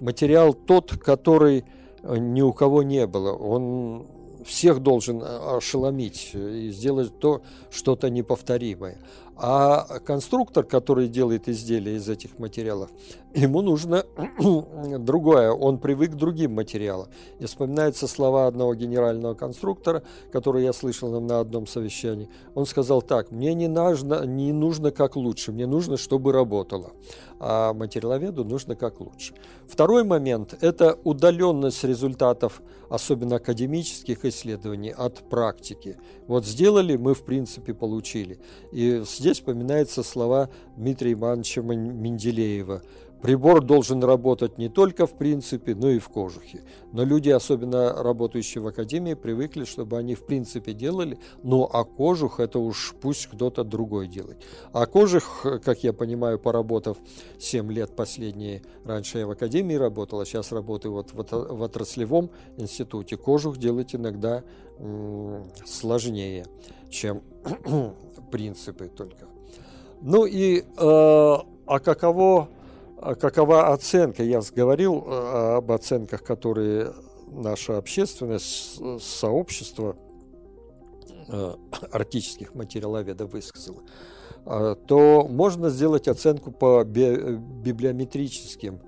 Материал 0.00 0.54
тот, 0.54 0.96
который 0.98 1.64
ни 2.02 2.42
у 2.42 2.52
кого 2.52 2.82
не 2.82 3.06
было. 3.06 3.32
Он 3.32 4.06
всех 4.44 4.80
должен 4.80 5.22
ошеломить 5.22 6.30
и 6.34 6.70
сделать 6.70 7.18
то, 7.18 7.42
что-то 7.70 8.08
неповторимое. 8.10 8.98
А 9.36 9.98
конструктор, 10.00 10.64
который 10.64 11.08
делает 11.08 11.48
изделия 11.48 11.96
из 11.96 12.08
этих 12.08 12.38
материалов, 12.38 12.88
ему 13.36 13.62
нужно 13.62 14.04
другое, 14.98 15.52
он 15.52 15.78
привык 15.78 16.12
к 16.12 16.14
другим 16.14 16.54
материалам. 16.54 17.08
И 17.38 17.44
вспоминаются 17.44 18.08
слова 18.08 18.46
одного 18.46 18.74
генерального 18.74 19.34
конструктора, 19.34 20.02
который 20.32 20.64
я 20.64 20.72
слышал 20.72 21.20
на 21.20 21.40
одном 21.40 21.66
совещании. 21.66 22.28
Он 22.54 22.66
сказал 22.66 23.02
так, 23.02 23.30
мне 23.30 23.54
не 23.54 23.68
нужно, 23.68 24.24
не 24.24 24.52
нужно 24.52 24.90
как 24.90 25.16
лучше, 25.16 25.52
мне 25.52 25.66
нужно, 25.66 25.96
чтобы 25.96 26.32
работало. 26.32 26.92
А 27.38 27.74
материаловеду 27.74 28.44
нужно 28.44 28.76
как 28.76 29.00
лучше. 29.00 29.34
Второй 29.68 30.04
момент– 30.04 30.56
это 30.62 30.98
удаленность 31.04 31.84
результатов, 31.84 32.62
особенно 32.88 33.36
академических 33.36 34.24
исследований, 34.24 34.90
от 34.90 35.28
практики. 35.28 35.98
Вот 36.26 36.46
сделали, 36.46 36.96
мы 36.96 37.14
в 37.14 37.24
принципе 37.24 37.74
получили. 37.74 38.38
И 38.72 39.02
здесь 39.06 39.36
вспоминаются 39.36 40.02
слова 40.02 40.48
Дмитрия 40.76 41.12
Ивановича 41.12 41.60
Менделеева– 41.60 42.82
Прибор 43.26 43.60
должен 43.60 44.04
работать 44.04 44.56
не 44.56 44.68
только 44.68 45.04
в 45.08 45.16
принципе, 45.16 45.74
но 45.74 45.90
и 45.90 45.98
в 45.98 46.08
кожухе. 46.08 46.62
Но 46.92 47.02
люди, 47.02 47.28
особенно 47.28 47.92
работающие 47.92 48.62
в 48.62 48.68
академии, 48.68 49.14
привыкли, 49.14 49.64
чтобы 49.64 49.98
они 49.98 50.14
в 50.14 50.24
принципе 50.24 50.72
делали, 50.72 51.18
ну 51.42 51.64
а 51.64 51.82
кожух 51.82 52.38
это 52.38 52.60
уж 52.60 52.94
пусть 53.00 53.26
кто-то 53.26 53.64
другой 53.64 54.06
делает. 54.06 54.44
А 54.72 54.86
кожух, 54.86 55.44
как 55.64 55.82
я 55.82 55.92
понимаю, 55.92 56.38
поработав 56.38 56.98
7 57.40 57.72
лет 57.72 57.96
последние, 57.96 58.62
раньше 58.84 59.18
я 59.18 59.26
в 59.26 59.32
академии 59.32 59.74
работал, 59.74 60.20
а 60.20 60.24
сейчас 60.24 60.52
работаю 60.52 60.94
вот 60.94 61.10
в 61.12 61.62
отраслевом 61.62 62.30
институте, 62.56 63.16
кожух 63.16 63.58
делать 63.58 63.92
иногда 63.96 64.44
сложнее, 65.64 66.46
чем 66.90 67.22
принципы 68.30 68.86
только. 68.86 69.26
Ну 70.00 70.26
и 70.26 70.60
э, 70.60 70.64
а 70.78 71.80
каково 71.80 72.48
какова 72.96 73.72
оценка? 73.72 74.22
Я 74.22 74.40
говорил 74.54 75.04
э, 75.06 75.56
об 75.56 75.70
оценках, 75.72 76.22
которые 76.22 76.92
наша 77.28 77.76
общественность, 77.78 78.80
сообщество 79.00 79.96
э, 81.28 81.54
арктических 81.92 82.54
материаловедов 82.54 83.32
высказало, 83.32 83.82
э, 84.44 84.76
то 84.86 85.26
можно 85.28 85.70
сделать 85.70 86.08
оценку 86.08 86.50
по 86.50 86.84
библиометрическим 86.84 88.80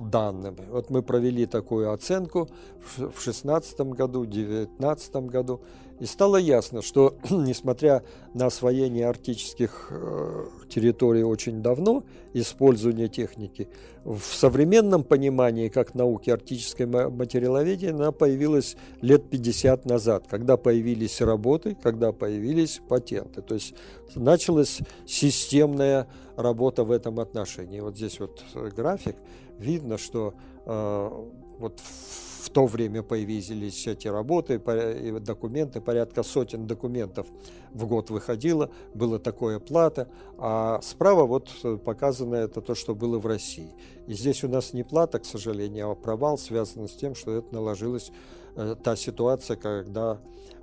данным. 0.00 0.56
Вот 0.68 0.90
мы 0.90 1.02
провели 1.02 1.46
такую 1.46 1.92
оценку 1.92 2.48
в 2.80 2.98
2016 2.98 3.80
году, 3.80 4.22
в 4.22 4.26
2019 4.26 5.16
году, 5.26 5.60
и 6.00 6.06
стало 6.06 6.36
ясно, 6.36 6.82
что 6.82 7.16
несмотря 7.30 8.02
на 8.34 8.46
освоение 8.46 9.08
арктических 9.08 9.88
э, 9.90 10.46
территорий 10.68 11.24
очень 11.24 11.62
давно, 11.62 12.04
использование 12.34 13.08
техники, 13.08 13.68
в 14.04 14.20
современном 14.20 15.02
понимании, 15.02 15.68
как 15.68 15.94
науки 15.94 16.30
арктической 16.30 16.86
материаловедения, 16.86 17.94
она 17.94 18.12
появилась 18.12 18.76
лет 19.00 19.28
50 19.28 19.86
назад, 19.86 20.24
когда 20.28 20.56
появились 20.56 21.20
работы, 21.20 21.76
когда 21.82 22.12
появились 22.12 22.80
патенты. 22.88 23.42
То 23.42 23.54
есть 23.54 23.74
началась 24.14 24.78
системная 25.06 26.06
работа 26.36 26.84
в 26.84 26.90
этом 26.92 27.18
отношении. 27.18 27.80
Вот 27.80 27.96
здесь 27.96 28.20
вот 28.20 28.42
график, 28.76 29.16
видно, 29.58 29.98
что 29.98 30.34
э, 30.64 31.10
вот 31.58 31.80
в 31.80 32.27
то 32.50 32.66
время 32.66 33.02
появились 33.02 33.86
эти 33.86 34.08
работы, 34.08 34.58
документы, 35.20 35.80
порядка 35.80 36.22
сотен 36.22 36.66
документов 36.66 37.26
в 37.72 37.86
год 37.86 38.10
выходило, 38.10 38.70
было 38.94 39.18
такое 39.18 39.58
плата, 39.58 40.08
а 40.38 40.80
справа 40.82 41.24
вот 41.24 41.50
показано 41.84 42.36
это 42.36 42.60
то, 42.60 42.74
что 42.74 42.94
было 42.94 43.18
в 43.18 43.26
России. 43.26 43.74
И 44.06 44.14
здесь 44.14 44.44
у 44.44 44.48
нас 44.48 44.72
не 44.72 44.84
плата, 44.84 45.18
к 45.18 45.24
сожалению, 45.24 45.90
а 45.90 45.94
провал 45.94 46.38
связан 46.38 46.88
с 46.88 46.92
тем, 46.92 47.14
что 47.14 47.32
это 47.32 47.54
наложилась 47.54 48.10
э, 48.56 48.74
та 48.82 48.96
ситуация, 48.96 49.56
когда 49.56 50.18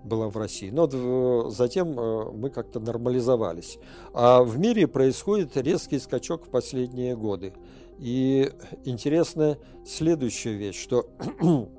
была 0.05 0.29
в 0.29 0.37
России. 0.37 0.69
Но 0.69 1.49
затем 1.49 1.99
э, 1.99 2.31
мы 2.31 2.49
как-то 2.49 2.79
нормализовались. 2.79 3.77
А 4.13 4.43
в 4.43 4.57
мире 4.57 4.87
происходит 4.87 5.57
резкий 5.57 5.99
скачок 5.99 6.45
в 6.45 6.49
последние 6.49 7.15
годы. 7.15 7.53
И 7.99 8.51
интересная 8.83 9.57
следующая 9.85 10.53
вещь, 10.53 10.81
что 10.81 11.07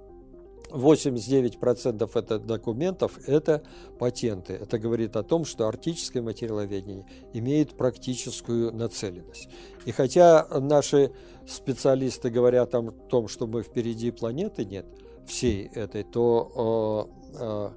89% 0.71 2.11
это 2.15 2.39
документов– 2.39 3.19
это 3.27 3.63
патенты. 3.99 4.55
Это 4.55 4.79
говорит 4.79 5.17
о 5.17 5.23
том, 5.23 5.45
что 5.45 5.69
арктическое 5.69 6.23
материаловедение 6.23 7.07
имеет 7.33 7.77
практическую 7.77 8.73
нацеленность. 8.73 9.49
И 9.85 9.93
хотя 9.93 10.47
наши 10.61 11.13
специалисты 11.47 12.31
говорят 12.31 12.75
о 12.75 12.83
том, 12.91 13.29
что 13.29 13.47
мы 13.47 13.63
впереди 13.63 14.11
планеты 14.11 14.65
нет, 14.65 14.87
всей 15.27 15.67
этой, 15.67 16.05
то 16.05 17.11
э, 17.35 17.41
э, 17.41 17.71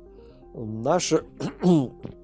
наши 0.56 1.26
а, 1.62 1.90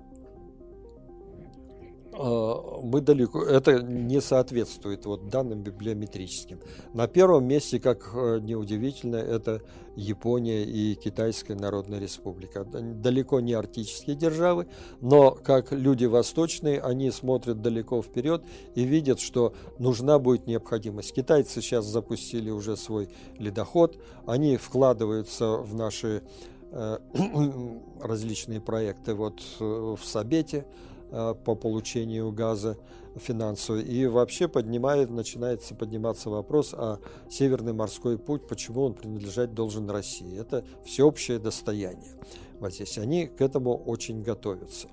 мы 2.18 3.01
далеко, 3.01 3.43
это 3.43 3.82
не 3.82 4.22
соответствует 4.22 5.05
вот 5.05 5.30
данным 5.30 5.61
библиометрическим. 5.61 6.59
На 6.93 7.07
первом 7.07 7.45
месте, 7.45 7.80
как 7.80 8.11
э, 8.13 8.39
неудивительно, 8.41 9.18
это 9.18 9.61
Япония 9.95 10.63
и 10.63 10.95
Китайская 10.95 11.55
Народная 11.55 11.99
Республика. 11.99 12.66
Далеко 12.66 13.39
не 13.39 13.53
арктические 13.53 14.16
державы, 14.16 14.68
но 15.01 15.32
как 15.32 15.72
люди 15.72 16.05
восточные, 16.05 16.82
они 16.82 17.11
смотрят 17.11 17.61
далеко 17.61 18.01
вперед 18.01 18.43
и 18.76 18.84
видят, 18.84 19.20
что 19.20 19.53
нужна 19.80 20.20
будет 20.20 20.47
необходимость. 20.47 21.13
Китайцы 21.13 21.61
сейчас 21.61 21.86
запустили 21.86 22.49
уже 22.49 22.78
свой 22.78 23.09
ледоход, 23.38 23.97
они 24.26 24.57
вкладываются 24.57 25.57
в 25.57 25.74
наши 25.76 26.24
э, 26.72 26.97
различные 28.01 28.61
проекты 28.61 29.16
вот 29.16 29.41
э, 29.59 29.63
в 29.63 30.03
Сабете, 30.03 30.66
по 31.10 31.56
получению 31.56 32.32
газа 32.32 32.78
финансового. 33.16 33.82
И 33.82 34.06
вообще 34.06 34.47
поднимает, 34.47 35.10
начинается 35.10 35.76
подниматься 35.76 36.30
вопрос 36.30 36.74
о 36.74 36.99
Северный 37.30 37.74
морской 37.74 38.18
путь, 38.18 38.47
почему 38.47 38.84
он 38.84 38.93
принадлежать 38.93 39.53
должен 39.53 39.89
России. 39.89 40.39
Это 40.39 40.66
всеобщее 40.84 41.39
достояние. 41.39 42.14
Вот 42.60 42.74
здесь 42.74 42.97
они 42.97 43.28
к 43.28 43.41
этому 43.41 43.76
очень 43.76 44.24
готовятся. 44.24 44.88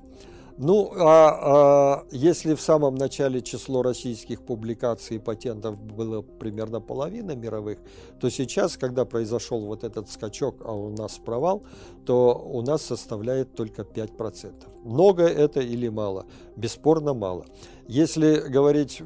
Ну, 0.59 0.93
а, 0.97 1.39
а 1.41 2.05
если 2.11 2.55
в 2.55 2.61
самом 2.61 2.95
начале 2.95 3.41
число 3.41 3.83
российских 3.83 4.43
публикаций 4.43 5.17
и 5.17 5.19
патентов 5.19 5.81
было 5.81 6.23
примерно 6.23 6.81
половина 6.81 7.35
мировых, 7.35 7.79
то 8.21 8.31
сейчас, 8.31 8.77
когда 8.77 9.05
произошел 9.05 9.61
вот 9.65 9.85
этот 9.85 10.11
скачок, 10.11 10.57
а 10.65 10.73
у 10.73 10.91
нас 10.91 11.19
провал, 11.25 11.63
то 12.05 12.35
у 12.35 12.63
нас 12.63 12.83
составляет 12.83 13.55
только 13.55 13.83
5%. 13.83 14.53
Много 14.85 15.25
это 15.25 15.61
или 15.61 15.89
мало? 15.89 16.27
Бесспорно 16.57 17.15
мало. 17.15 17.47
Если 17.89 18.49
говорить 18.49 19.03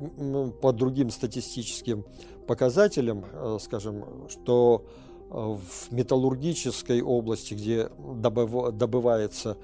по 0.60 0.72
другим 0.72 1.10
статистическим 1.10 2.04
показателям, 2.46 3.24
э, 3.32 3.58
скажем, 3.60 4.28
что 4.28 4.84
в 5.28 5.90
металлургической 5.90 7.02
области, 7.02 7.54
где 7.54 7.88
добывается 7.98 9.56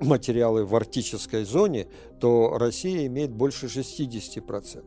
материалы 0.00 0.64
в 0.64 0.74
арктической 0.74 1.44
зоне, 1.44 1.86
то 2.20 2.56
Россия 2.58 3.06
имеет 3.06 3.30
больше 3.30 3.66
60%. 3.66 4.84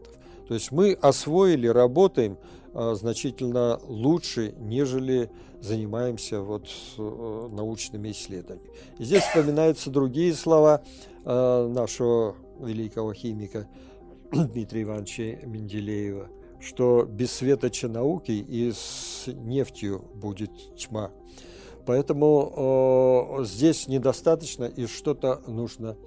То 0.48 0.54
есть 0.54 0.72
мы 0.72 0.94
освоили, 1.02 1.68
работаем 1.68 2.38
э, 2.74 2.94
значительно 2.96 3.80
лучше, 3.88 4.54
нежели 4.60 5.30
занимаемся 5.62 6.42
вот 6.42 6.68
э, 6.98 7.50
научными 7.52 8.12
исследованиями. 8.12 8.70
И 8.98 9.06
здесь 9.06 9.24
вспоминаются 9.24 9.90
другие 9.90 10.34
слова 10.34 10.82
э, 11.24 11.68
нашего 11.68 12.36
великого 12.60 13.14
химика 13.14 13.68
Дмитрия 14.32 14.84
Ивановича 14.84 15.46
Менделеева, 15.46 16.28
что 16.60 17.06
без 17.06 17.32
светоча 17.32 17.88
науки 17.88 18.32
и 18.32 18.72
с 18.72 19.28
нефтью 19.28 20.04
будет 20.16 20.52
тьма. 20.78 21.12
Поэтому 21.86 23.38
э, 23.40 23.46
здесь 23.46 23.88
недостаточно 23.88 24.66
и 24.66 24.86
что-то 24.86 25.42
нужно 25.48 25.98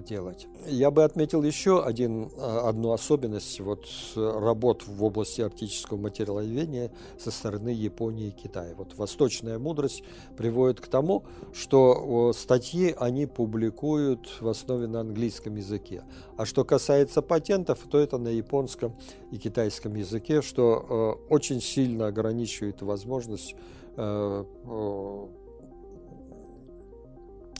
делать. 0.00 0.46
Я 0.66 0.90
бы 0.90 1.04
отметил 1.04 1.42
еще 1.42 1.82
один, 1.82 2.30
а, 2.38 2.68
одну 2.68 2.92
особенность 2.92 3.60
вот 3.60 3.86
работ 4.16 4.82
в 4.86 5.04
области 5.04 5.40
арктического 5.40 5.98
материаловедения 5.98 6.90
со 7.18 7.30
стороны 7.30 7.68
Японии 7.68 8.28
и 8.28 8.30
Китая. 8.30 8.74
Вот 8.76 8.96
восточная 8.96 9.58
мудрость 9.58 10.02
приводит 10.36 10.80
к 10.80 10.88
тому, 10.88 11.24
что 11.52 12.32
статьи 12.32 12.94
они 12.98 13.26
публикуют 13.26 14.40
в 14.40 14.48
основе 14.48 14.86
на 14.86 15.00
английском 15.00 15.56
языке. 15.56 16.02
А 16.36 16.44
что 16.44 16.64
касается 16.64 17.22
патентов, 17.22 17.80
то 17.90 17.98
это 17.98 18.18
на 18.18 18.28
японском 18.28 18.96
и 19.30 19.38
китайском 19.38 19.94
языке, 19.94 20.42
что 20.42 21.18
э, 21.20 21.32
очень 21.32 21.60
сильно 21.60 22.06
ограничивает 22.08 22.82
возможность 22.82 23.54
э, 23.54 23.56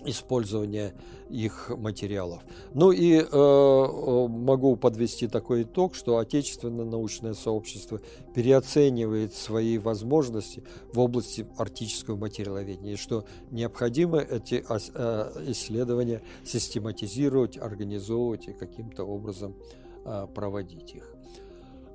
использования 0.05 0.95
их 1.30 1.70
материалов. 1.70 2.43
Ну 2.74 2.93
и 2.93 3.14
э, 3.14 3.24
э, 3.24 4.28
могу 4.28 4.76
подвести 4.76 5.26
такой 5.26 5.62
итог, 5.62 5.95
что 5.95 6.18
отечественное 6.18 6.85
научное 6.85 7.35
сообщество 7.35 8.01
переоценивает 8.35 9.35
свои 9.35 9.78
возможности 9.78 10.62
в 10.93 11.01
области 11.01 11.47
арктического 11.57 12.16
материаловедения, 12.16 12.93
и 12.93 12.97
что 12.97 13.24
необходимо 13.51 14.18
эти 14.18 14.64
э, 14.68 15.51
исследования 15.51 16.22
систематизировать, 16.45 17.57
организовывать 17.57 18.49
и 18.49 18.53
каким-то 18.53 19.05
образом 19.05 19.57
э, 20.05 20.26
проводить 20.35 20.95
их. 20.95 21.11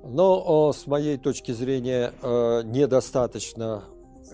Но 0.02 0.72
с 0.72 0.86
моей 0.86 1.18
точки 1.18 1.52
зрения 1.52 2.14
э, 2.22 2.62
недостаточно 2.64 3.84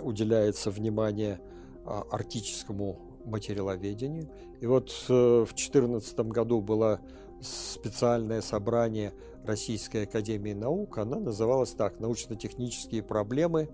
уделяется 0.00 0.70
внимание 0.70 1.40
а, 1.84 2.04
арктическому 2.10 2.98
материаловедению. 3.24 4.28
И 4.60 4.66
вот 4.66 4.90
э, 5.08 5.12
в 5.12 5.54
2014 5.54 6.18
году 6.20 6.60
было 6.60 7.00
специальное 7.40 8.40
собрание 8.40 9.12
Российской 9.44 10.04
Академии 10.04 10.52
Наук. 10.52 10.98
Она 10.98 11.18
называлась 11.18 11.70
так 11.72 12.00
«Научно-технические 12.00 13.02
проблемы 13.02 13.68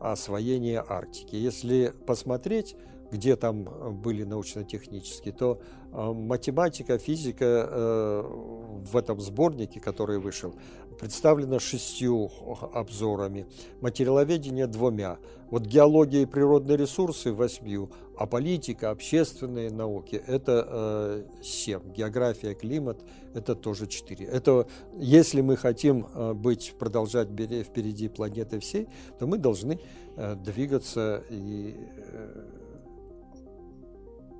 освоения 0.00 0.84
Арктики». 0.86 1.36
Если 1.36 1.92
посмотреть, 2.06 2.76
где 3.10 3.36
там 3.36 3.64
были 4.02 4.24
научно-технические, 4.24 5.32
то 5.32 5.60
э, 5.92 6.12
математика, 6.12 6.98
физика 6.98 7.68
э, 7.70 8.22
в 8.22 8.96
этом 8.96 9.20
сборнике, 9.20 9.80
который 9.80 10.18
вышел, 10.18 10.54
представлена 10.98 11.58
шестью 11.60 12.30
обзорами, 12.72 13.46
материаловедение 13.80 14.66
двумя, 14.66 15.18
вот 15.50 15.62
геология 15.66 16.22
и 16.22 16.26
природные 16.26 16.76
ресурсы 16.76 17.32
восьмью, 17.32 17.90
а 18.16 18.26
политика, 18.26 18.90
общественные 18.90 19.70
науки– 19.70 20.22
это 20.26 20.66
э, 20.68 21.24
семь, 21.42 21.92
география, 21.92 22.54
климат– 22.54 22.98
это 23.34 23.54
тоже 23.54 23.86
четыре. 23.86 24.26
Это 24.26 24.66
если 24.94 25.40
мы 25.40 25.56
хотим 25.56 26.06
э, 26.14 26.32
быть, 26.32 26.74
продолжать 26.78 27.28
впереди 27.28 28.08
планеты 28.08 28.60
всей, 28.60 28.88
то 29.18 29.26
мы 29.26 29.38
должны 29.38 29.80
э, 30.16 30.36
двигаться 30.36 31.24
и 31.28 31.76
э, 31.96 32.44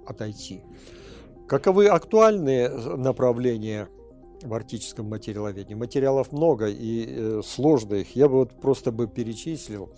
отойти. 0.06 0.62
Каковы 1.48 1.88
актуальные 1.88 2.68
направления– 2.68 3.88
в 4.44 4.54
арктическом 4.54 5.06
материаловедении. 5.08 5.74
Материалов 5.74 6.32
много 6.32 6.68
и 6.68 7.06
э, 7.08 7.42
сложно 7.44 7.94
их. 7.94 8.14
Я 8.14 8.28
бы 8.28 8.36
вот 8.36 8.60
просто 8.60 8.92
бы 8.92 9.08
перечислил. 9.08 9.92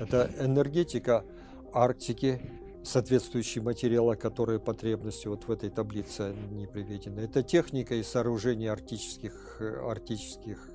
Это 0.00 0.30
энергетика 0.40 1.24
Арктики, 1.72 2.40
соответствующие 2.82 3.62
материалы, 3.62 4.16
которые 4.16 4.58
потребности 4.58 5.28
вот 5.28 5.44
в 5.46 5.52
этой 5.52 5.70
таблице 5.70 6.34
не 6.50 6.66
приведены. 6.66 7.20
Это 7.20 7.42
техника 7.42 7.94
и 7.94 8.02
сооружение 8.02 8.72
арктических, 8.72 9.58
э, 9.60 9.88
арктических 9.88 10.70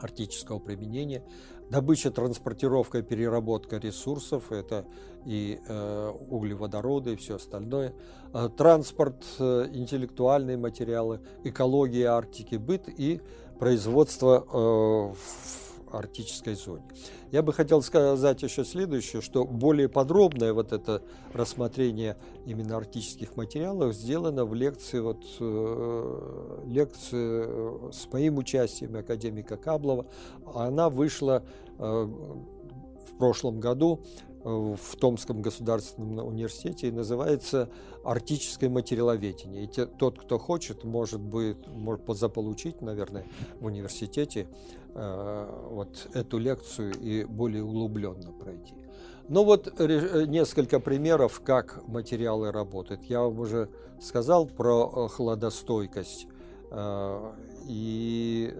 арктического 0.00 0.58
применения, 0.58 1.22
добыча, 1.72 2.10
транспортировка 2.10 3.02
переработка 3.02 3.78
ресурсов, 3.78 4.52
это 4.52 4.84
и 5.24 5.58
э, 5.66 6.12
углеводороды 6.28 7.14
и 7.14 7.16
все 7.16 7.36
остальное, 7.36 7.94
э, 8.34 8.50
транспорт, 8.56 9.24
э, 9.38 9.68
интеллектуальные 9.72 10.58
материалы, 10.58 11.20
экология 11.44 12.08
Арктики, 12.08 12.56
быт 12.56 12.88
и 12.88 13.22
производство 13.58 14.46
э, 14.52 15.14
арктической 15.98 16.54
зоне. 16.54 16.84
Я 17.30 17.42
бы 17.42 17.52
хотел 17.52 17.82
сказать 17.82 18.42
еще 18.42 18.64
следующее, 18.64 19.22
что 19.22 19.44
более 19.44 19.88
подробное 19.88 20.52
вот 20.52 20.72
это 20.72 21.02
рассмотрение 21.32 22.16
именно 22.46 22.76
арктических 22.76 23.36
материалов 23.36 23.94
сделано 23.94 24.44
в 24.44 24.54
лекции, 24.54 25.00
вот, 25.00 25.24
э, 25.40 26.58
лекции 26.66 27.44
э, 27.46 27.90
с 27.92 28.12
моим 28.12 28.38
участием 28.38 28.96
академика 28.96 29.56
Каблова. 29.56 30.06
Она 30.54 30.90
вышла 30.90 31.42
э, 31.78 31.82
в 31.82 33.18
прошлом 33.18 33.60
году 33.60 34.00
в 34.44 34.96
Томском 34.98 35.42
государственном 35.42 36.26
университете 36.26 36.88
и 36.88 36.90
называется 36.90 37.68
«Арктическое 38.04 38.68
материаловедение». 38.68 39.64
И 39.64 39.66
те, 39.66 39.86
тот, 39.86 40.18
кто 40.18 40.38
хочет, 40.38 40.84
может, 40.84 41.20
будет, 41.20 41.68
может 41.68 42.02
заполучить, 42.08 42.82
наверное, 42.82 43.24
в 43.60 43.66
университете 43.66 44.48
э, 44.94 45.68
вот 45.70 46.08
эту 46.14 46.38
лекцию 46.38 46.92
и 47.00 47.24
более 47.24 47.64
углубленно 47.64 48.32
пройти. 48.32 48.74
Ну 49.28 49.44
вот 49.44 49.78
несколько 49.78 50.80
примеров, 50.80 51.40
как 51.44 51.86
материалы 51.86 52.50
работают. 52.50 53.04
Я 53.04 53.20
вам 53.20 53.38
уже 53.38 53.68
сказал 54.00 54.46
про 54.46 54.90
э, 54.94 55.08
хладостойкость. 55.08 56.26
Э, 56.70 57.32
и 57.68 58.52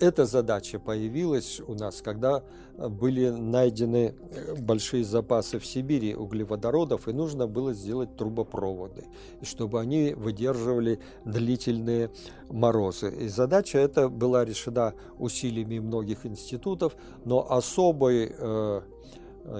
эта 0.00 0.24
задача 0.24 0.78
появилась 0.78 1.60
у 1.60 1.74
нас, 1.74 2.00
когда 2.02 2.42
были 2.76 3.28
найдены 3.28 4.14
э, 4.14 4.54
большие 4.54 5.04
запасы 5.04 5.58
в 5.58 5.66
Сибири 5.66 6.14
углеводородов, 6.14 7.08
и 7.08 7.12
нужно 7.12 7.46
было 7.46 7.74
сделать 7.74 8.16
трубопроводы, 8.16 9.04
чтобы 9.42 9.80
они 9.80 10.14
выдерживали 10.14 11.00
длительные 11.24 12.10
морозы. 12.48 13.10
И 13.10 13.28
задача 13.28 13.78
эта 13.78 14.08
была 14.08 14.44
решена 14.44 14.94
усилиями 15.18 15.78
многих 15.78 16.24
институтов, 16.24 16.96
но 17.24 17.52
особой 17.52 18.32
э, 18.36 18.80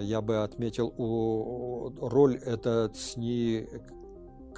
я 0.02 0.20
бы 0.20 0.42
отметил 0.42 0.92
роль 2.00 2.36
это 2.36 2.90
ЦНИ 2.94 3.68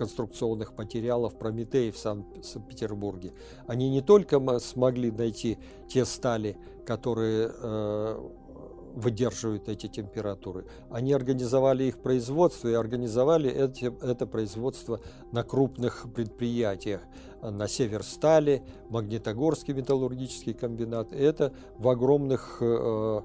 конструкционных 0.03 0.77
материалов 0.77 1.39
Прометей 1.39 1.93
в 1.93 1.97
Санкт-Петербурге. 1.97 3.33
Они 3.69 3.89
не 3.89 4.01
только 4.01 4.59
смогли 4.59 5.13
найти 5.13 5.59
те 5.89 6.05
стали, 6.05 6.57
которые 6.85 7.53
э, 7.55 8.31
выдерживают 8.95 9.69
эти 9.69 9.87
температуры. 9.87 10.67
Они 10.91 11.13
организовали 11.13 11.85
их 11.85 11.99
производство 11.99 12.67
и 12.67 12.73
организовали 12.75 13.49
эти, 13.49 13.85
это 14.05 14.27
производство 14.27 15.01
на 15.31 15.45
крупных 15.45 16.09
предприятиях. 16.13 17.01
На 17.41 17.69
Северстале, 17.69 18.65
Магнитогорский 18.89 19.73
металлургический 19.73 20.53
комбинат. 20.53 21.13
Это 21.13 21.53
в 21.79 21.89
огромных 21.89 22.59
э, 22.61 23.21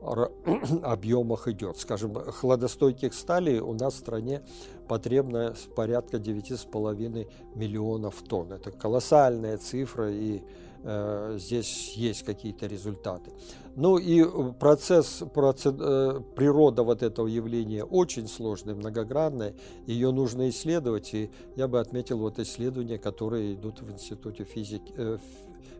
объемах 0.82 1.48
идет. 1.48 1.78
Скажем, 1.78 2.14
хладостойких 2.14 3.14
сталей 3.14 3.60
у 3.60 3.72
нас 3.74 3.94
в 3.94 3.98
стране 3.98 4.42
потребно 4.86 5.54
порядка 5.76 6.18
9,5 6.18 7.28
миллионов 7.54 8.22
тонн. 8.22 8.52
Это 8.52 8.70
колоссальная 8.70 9.58
цифра, 9.58 10.10
и 10.10 10.42
э, 10.82 11.36
здесь 11.38 11.94
есть 11.96 12.22
какие-то 12.24 12.66
результаты. 12.66 13.32
Ну 13.76 13.98
и 13.98 14.24
процесс, 14.58 15.22
процесс, 15.34 15.74
э, 15.78 16.20
природа 16.34 16.82
вот 16.82 17.02
этого 17.02 17.26
явления 17.26 17.84
очень 17.84 18.26
сложная, 18.26 18.74
многогранная, 18.74 19.54
ее 19.86 20.10
нужно 20.10 20.48
исследовать, 20.48 21.14
и 21.14 21.30
я 21.56 21.68
бы 21.68 21.78
отметил 21.80 22.18
вот 22.18 22.38
исследования, 22.38 22.98
которые 22.98 23.54
идут 23.54 23.80
в 23.80 23.92
Институте 23.92 24.44
физики, 24.44 24.92
э, 24.96 25.18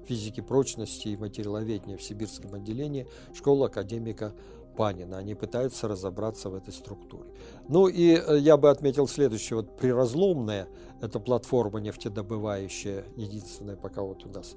физики 0.07 0.41
прочности 0.41 1.09
и 1.09 1.17
материаловедения 1.17 1.97
в 1.97 2.03
Сибирском 2.03 2.55
отделении 2.55 3.07
школы 3.35 3.67
академика 3.67 4.33
Панина. 4.77 5.19
Они 5.19 5.35
пытаются 5.35 5.89
разобраться 5.89 6.51
в 6.51 6.55
этой 6.55 6.73
структуре. 6.73 7.29
Ну 7.69 7.89
и 7.89 8.15
э, 8.15 8.39
я 8.39 8.57
бы 8.57 8.71
отметил 8.71 9.09
следующее. 9.09 9.57
Вот 9.57 9.77
приразломная, 9.77 10.69
это 11.01 11.19
платформа 11.19 11.81
нефтедобывающая, 11.81 13.05
единственная 13.17 13.77
пока 13.77 14.03
вот 14.03 14.25
у 14.25 14.29
нас 14.29 14.55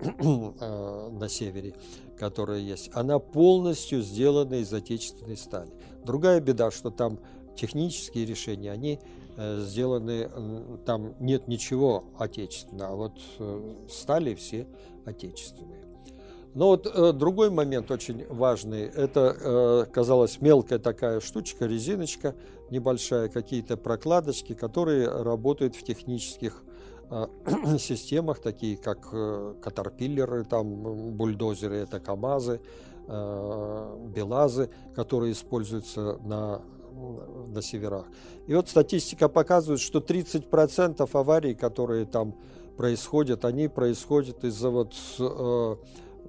э, 0.00 1.08
на 1.10 1.28
севере, 1.28 1.74
которая 2.18 2.58
есть, 2.58 2.90
она 2.92 3.18
полностью 3.18 4.02
сделана 4.02 4.56
из 4.56 4.72
отечественной 4.72 5.38
стали. 5.38 5.70
Другая 6.04 6.40
беда, 6.40 6.70
что 6.70 6.90
там 6.90 7.18
технические 7.56 8.26
решения, 8.26 8.70
они 8.70 9.00
сделаны, 9.36 10.30
там 10.86 11.14
нет 11.20 11.48
ничего 11.48 12.04
отечественного, 12.18 12.92
а 12.92 12.96
вот 12.96 13.90
стали 13.90 14.34
все 14.34 14.66
отечественные. 15.04 15.86
Но 16.56 16.68
вот 16.68 16.86
э, 16.86 17.12
другой 17.12 17.50
момент 17.50 17.90
очень 17.90 18.24
важный, 18.30 18.84
это, 18.84 19.36
э, 19.38 19.86
казалось, 19.92 20.40
мелкая 20.40 20.78
такая 20.78 21.20
штучка, 21.20 21.66
резиночка 21.66 22.34
небольшая, 22.70 23.28
какие-то 23.28 23.76
прокладочки, 23.76 24.54
которые 24.54 25.06
работают 25.06 25.76
в 25.76 25.82
технических 25.82 26.62
э, 27.10 27.26
системах, 27.78 28.38
такие 28.38 28.78
как 28.78 29.08
э, 29.12 29.54
катерпиллеры, 29.60 30.44
там, 30.44 31.12
бульдозеры, 31.14 31.76
это 31.76 32.00
КАМАЗы, 32.00 32.62
э, 33.06 33.96
БелАЗы, 34.14 34.70
которые 34.94 35.32
используются 35.32 36.18
на 36.24 36.62
на 37.48 37.62
северах. 37.62 38.06
И 38.46 38.54
вот 38.54 38.68
статистика 38.68 39.28
показывает, 39.28 39.80
что 39.80 39.98
30% 39.98 41.08
аварий, 41.12 41.54
которые 41.54 42.06
там 42.06 42.34
происходят, 42.76 43.44
они 43.44 43.68
происходят 43.68 44.44
из-за 44.44 44.70
вот 44.70 44.94
э, 45.18 45.76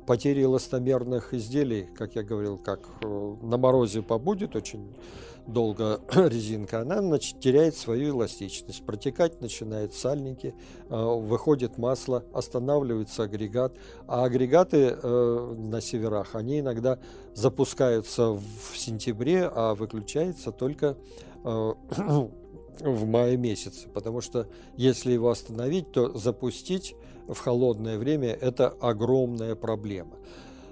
потери 0.05 0.43
эластомерных 0.43 1.33
изделий, 1.33 1.87
как 1.97 2.15
я 2.15 2.23
говорил, 2.23 2.57
как 2.57 2.79
э, 3.01 3.35
на 3.41 3.57
морозе 3.57 4.01
побудет 4.01 4.55
очень 4.55 4.95
долго 5.47 6.01
резинка, 6.13 6.81
она 6.81 7.01
значит, 7.01 7.39
теряет 7.39 7.75
свою 7.75 8.15
эластичность, 8.15 8.85
протекать 8.85 9.41
начинает 9.41 9.93
сальники, 9.93 10.53
э, 10.89 10.95
выходит 10.95 11.77
масло, 11.77 12.23
останавливается 12.33 13.23
агрегат, 13.23 13.73
а 14.07 14.25
агрегаты 14.25 14.97
э, 15.01 15.55
на 15.57 15.81
северах, 15.81 16.35
они 16.35 16.59
иногда 16.59 16.99
запускаются 17.33 18.31
в 18.31 18.75
сентябре, 18.75 19.49
а 19.53 19.73
выключаются 19.73 20.51
только 20.51 20.97
в 21.43 23.05
мае 23.05 23.37
месяце, 23.37 23.87
потому 23.89 24.21
что 24.21 24.47
если 24.75 25.13
его 25.13 25.29
остановить, 25.29 25.91
то 25.91 26.17
запустить 26.17 26.95
в 27.27 27.39
холодное 27.39 27.97
время– 27.97 28.29
это 28.41 28.69
огромная 28.79 29.55
проблема. 29.55 30.17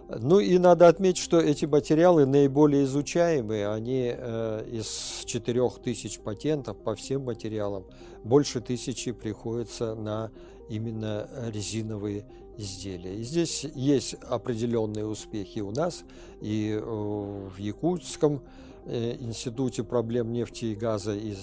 Ну 0.08 0.39
и 0.39 0.58
надо 0.60 0.88
отметить, 0.88 1.22
что 1.22 1.39
эти 1.39 1.66
материалы 1.66 2.26
наиболее 2.26 2.84
изучаемые, 2.84 3.70
они 3.70 4.14
э, 4.16 4.66
из 4.72 5.24
4000 5.26 6.20
патентов 6.20 6.78
по 6.78 6.95
всем 6.95 7.24
материалам, 7.24 7.86
больше 8.24 8.62
тысячи 8.62 9.12
приходится 9.12 9.95
на 9.95 10.32
именно 10.70 11.28
резиновые 11.51 12.26
изделия. 12.58 13.16
И 13.16 13.24
здесь 13.24 13.66
есть 13.74 14.16
определенные 14.22 15.06
успехи 15.06 15.60
у 15.60 15.72
нас, 15.72 16.03
и 16.39 16.72
э, 16.72 16.80
в 16.80 17.58
Якутском 17.58 18.43
э, 18.86 19.16
институте 19.20 19.84
проблем 19.84 20.32
нефти 20.32 20.66
и 20.66 20.76
газа 20.76 21.16
из 21.16 21.39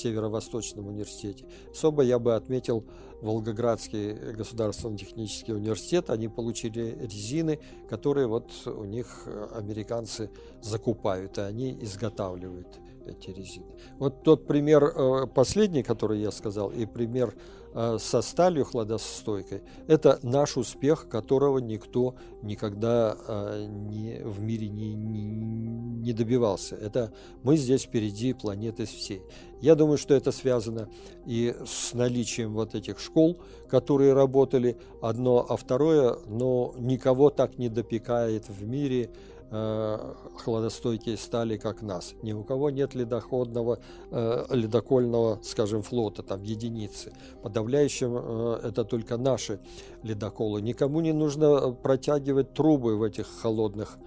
Северо-Восточном 0.00 0.88
университете. 0.88 1.44
Особо 1.70 2.02
я 2.02 2.18
бы 2.18 2.34
отметил 2.34 2.84
Волгоградский 3.22 4.12
государственный 4.32 4.96
технический 4.96 5.52
университет. 5.52 6.10
Они 6.10 6.28
получили 6.28 6.96
резины, 7.00 7.58
которые 7.88 8.26
вот 8.26 8.50
у 8.66 8.84
них 8.84 9.26
американцы 9.54 10.30
закупают, 10.62 11.38
и 11.38 11.42
они 11.42 11.76
изготавливают 11.80 12.68
эти 13.06 13.30
резины. 13.30 13.66
Вот 13.98 14.22
тот 14.22 14.46
пример 14.46 14.84
э, 14.84 15.26
последний, 15.26 15.82
который 15.82 16.20
я 16.20 16.30
сказал, 16.30 16.70
и 16.70 16.86
пример 16.86 17.34
Э, 17.34 17.59
со 17.98 18.22
сталью 18.22 18.64
хладостойкой, 18.64 19.62
это 19.86 20.18
наш 20.22 20.56
успех, 20.56 21.08
которого 21.08 21.58
никто 21.58 22.16
никогда 22.42 23.16
э, 23.26 23.66
не, 23.68 24.20
в 24.24 24.40
мире 24.40 24.68
не, 24.68 24.94
не, 24.94 25.22
не 25.22 26.12
добивался. 26.12 26.74
Это 26.74 27.12
мы 27.42 27.56
здесь 27.56 27.82
впереди 27.82 28.32
планеты 28.32 28.86
всей. 28.86 29.22
Я 29.60 29.74
думаю, 29.74 29.98
что 29.98 30.14
это 30.14 30.32
связано 30.32 30.88
и 31.26 31.54
с 31.64 31.94
наличием 31.94 32.54
вот 32.54 32.74
этих 32.74 32.98
школ, 32.98 33.38
которые 33.68 34.14
работали 34.14 34.76
одно, 35.02 35.46
а 35.48 35.56
второе, 35.56 36.16
но 36.26 36.74
никого 36.78 37.30
так 37.30 37.58
не 37.58 37.68
допекает 37.68 38.48
в 38.48 38.66
мире, 38.66 39.10
Э, 39.52 40.14
хладостойкие 40.36 41.16
стали, 41.16 41.56
как 41.56 41.82
нас. 41.82 42.14
Ни 42.22 42.32
у 42.32 42.44
кого 42.44 42.70
нет 42.70 42.94
ледоходного, 42.94 43.80
э, 44.12 44.46
ледокольного, 44.50 45.40
скажем, 45.42 45.82
флота, 45.82 46.22
там 46.22 46.42
единицы. 46.44 47.12
Подавляющим 47.42 48.16
э, 48.16 48.60
это 48.62 48.84
только 48.84 49.16
наши 49.16 49.58
ледоколы. 50.04 50.62
Никому 50.62 51.00
не 51.00 51.12
нужно 51.12 51.72
протягивать 51.72 52.54
трубы 52.54 52.96
в 52.96 53.02
этих 53.02 53.26
холодных 53.26 53.98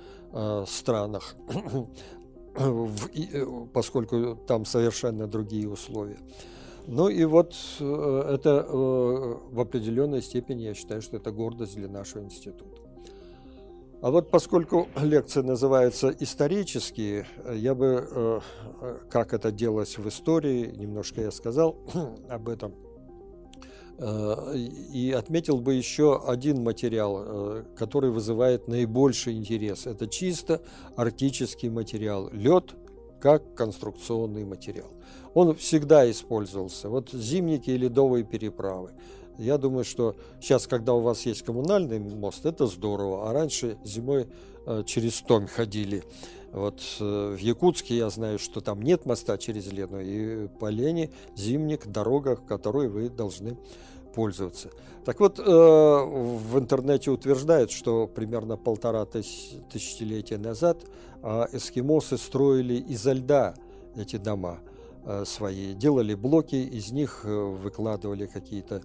странах, 0.66 1.36
поскольку 3.74 4.36
там 4.48 4.66
совершенно 4.66 5.28
другие 5.28 5.70
условия. 5.70 6.18
Ну 6.88 7.08
и 7.08 7.24
вот 7.26 7.54
это 7.80 8.66
в 8.72 9.60
определенной 9.60 10.24
степени, 10.24 10.64
я 10.64 10.74
считаю, 10.74 11.04
что 11.04 11.18
это 11.18 11.32
гордость 11.32 11.76
для 11.76 11.88
нашего 11.88 12.24
института. 12.24 12.83
А 14.04 14.12
вот 14.12 14.30
поскольку 14.30 14.90
лекция 14.98 15.44
называется 15.44 16.14
«Исторические», 16.20 17.26
я 17.54 17.74
бы, 17.74 18.06
э, 18.12 18.42
как 19.10 19.34
это 19.34 19.50
делалось 19.50 19.98
в 19.98 20.06
истории, 20.10 20.76
немножко 20.76 21.22
я 21.22 21.32
сказал 21.32 21.78
об 22.30 22.50
этом, 22.50 22.76
э, 24.00 24.58
и 24.58 25.14
отметил 25.14 25.62
бы 25.62 25.76
еще 25.76 26.22
один 26.28 26.64
материал, 26.64 27.18
э, 27.18 27.64
который 27.78 28.12
вызывает 28.12 28.68
наибольший 28.68 29.38
интерес. 29.38 29.88
Это 29.88 30.10
чисто 30.10 30.62
арктический 30.98 31.70
материал. 31.70 32.30
Лед 32.34 32.76
как 33.22 33.56
конструкционный 33.56 34.44
материал. 34.44 34.92
Он 35.34 35.56
всегда 35.56 36.12
использовался. 36.12 36.90
Вот 36.90 37.12
зимники 37.12 37.70
и 37.70 37.78
ледовые 37.78 38.26
переправы. 38.26 38.92
Я 39.38 39.58
думаю, 39.58 39.84
что 39.84 40.16
сейчас, 40.40 40.68
когда 40.68 40.94
у 40.94 41.00
вас 41.00 41.26
есть 41.26 41.42
коммунальный 41.44 42.00
мост, 42.00 42.46
это 42.46 42.68
здорово. 42.68 43.30
А 43.30 43.34
раньше 43.34 43.78
зимой 43.84 44.28
э, 44.66 44.84
через 44.86 45.22
Томь 45.22 45.48
ходили. 45.48 46.04
Вот 46.52 46.82
э, 47.00 47.36
в 47.36 47.40
Якутске 47.40 47.98
я 47.98 48.10
знаю, 48.12 48.38
что 48.38 48.62
там 48.62 48.82
нет 48.84 49.08
моста 49.08 49.38
через 49.40 49.72
Лену, 49.72 50.00
и 50.00 50.48
по 50.60 50.70
Лене 50.70 51.10
зимник, 51.36 51.88
дорога, 51.88 52.36
которой 52.36 52.90
вы 52.90 53.10
должны 53.10 53.58
пользоваться. 54.14 54.70
Так 55.04 55.20
вот, 55.20 55.40
э, 55.40 55.44
в 55.44 56.60
интернете 56.60 57.10
утверждают, 57.10 57.72
что 57.72 58.06
примерно 58.06 58.56
полтора 58.56 59.06
тысячелетия 59.06 60.38
назад 60.38 60.78
эскимосы 61.24 62.18
строили 62.18 62.76
изо 62.76 63.14
льда 63.14 63.56
эти 63.96 64.18
дома 64.18 64.60
свои, 65.26 65.74
делали 65.74 66.16
блоки, 66.16 66.56
из 66.56 66.92
них 66.92 67.24
выкладывали 67.24 68.26
какие-то 68.26 68.82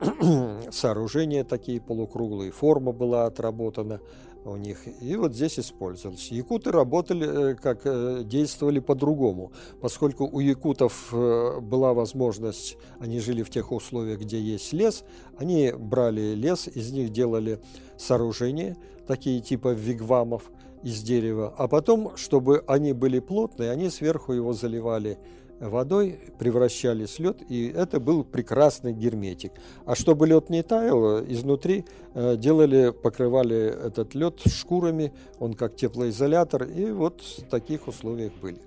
сооружения 0.70 1.44
такие 1.44 1.80
полукруглые, 1.80 2.50
форма 2.50 2.92
была 2.92 3.26
отработана 3.26 4.00
у 4.44 4.56
них. 4.56 4.78
И 5.00 5.16
вот 5.16 5.34
здесь 5.34 5.58
использовались. 5.58 6.30
Якуты 6.30 6.70
работали, 6.70 7.52
э, 7.52 7.54
как 7.54 7.80
э, 7.84 8.22
действовали 8.24 8.78
по-другому, 8.78 9.52
поскольку 9.80 10.26
у 10.26 10.40
якутов 10.40 11.08
э, 11.12 11.60
была 11.60 11.92
возможность, 11.92 12.76
они 13.00 13.20
жили 13.20 13.42
в 13.42 13.50
тех 13.50 13.72
условиях, 13.72 14.20
где 14.20 14.40
есть 14.40 14.72
лес, 14.72 15.04
они 15.36 15.72
брали 15.76 16.34
лес, 16.34 16.68
из 16.68 16.92
них 16.92 17.10
делали 17.10 17.60
сооружения, 17.96 18.76
такие 19.06 19.40
типа 19.40 19.72
вигвамов 19.72 20.50
из 20.82 21.02
дерева, 21.02 21.52
а 21.58 21.66
потом, 21.66 22.16
чтобы 22.16 22.62
они 22.66 22.92
были 22.92 23.18
плотные, 23.18 23.70
они 23.70 23.90
сверху 23.90 24.32
его 24.32 24.52
заливали 24.52 25.18
водой 25.60 26.18
превращались 26.38 27.16
в 27.16 27.20
лед, 27.20 27.38
и 27.48 27.68
это 27.68 28.00
был 28.00 28.24
прекрасный 28.24 28.92
герметик. 28.92 29.52
А 29.84 29.94
чтобы 29.94 30.26
лед 30.26 30.50
не 30.50 30.62
таял, 30.62 31.20
изнутри 31.24 31.84
э, 32.14 32.36
делали, 32.36 32.90
покрывали 32.90 33.56
этот 33.56 34.14
лед 34.14 34.40
шкурами, 34.46 35.12
он 35.38 35.54
как 35.54 35.76
теплоизолятор, 35.76 36.64
и 36.64 36.90
вот 36.90 37.22
в 37.22 37.42
таких 37.48 37.88
условиях 37.88 38.32
были. 38.40 38.58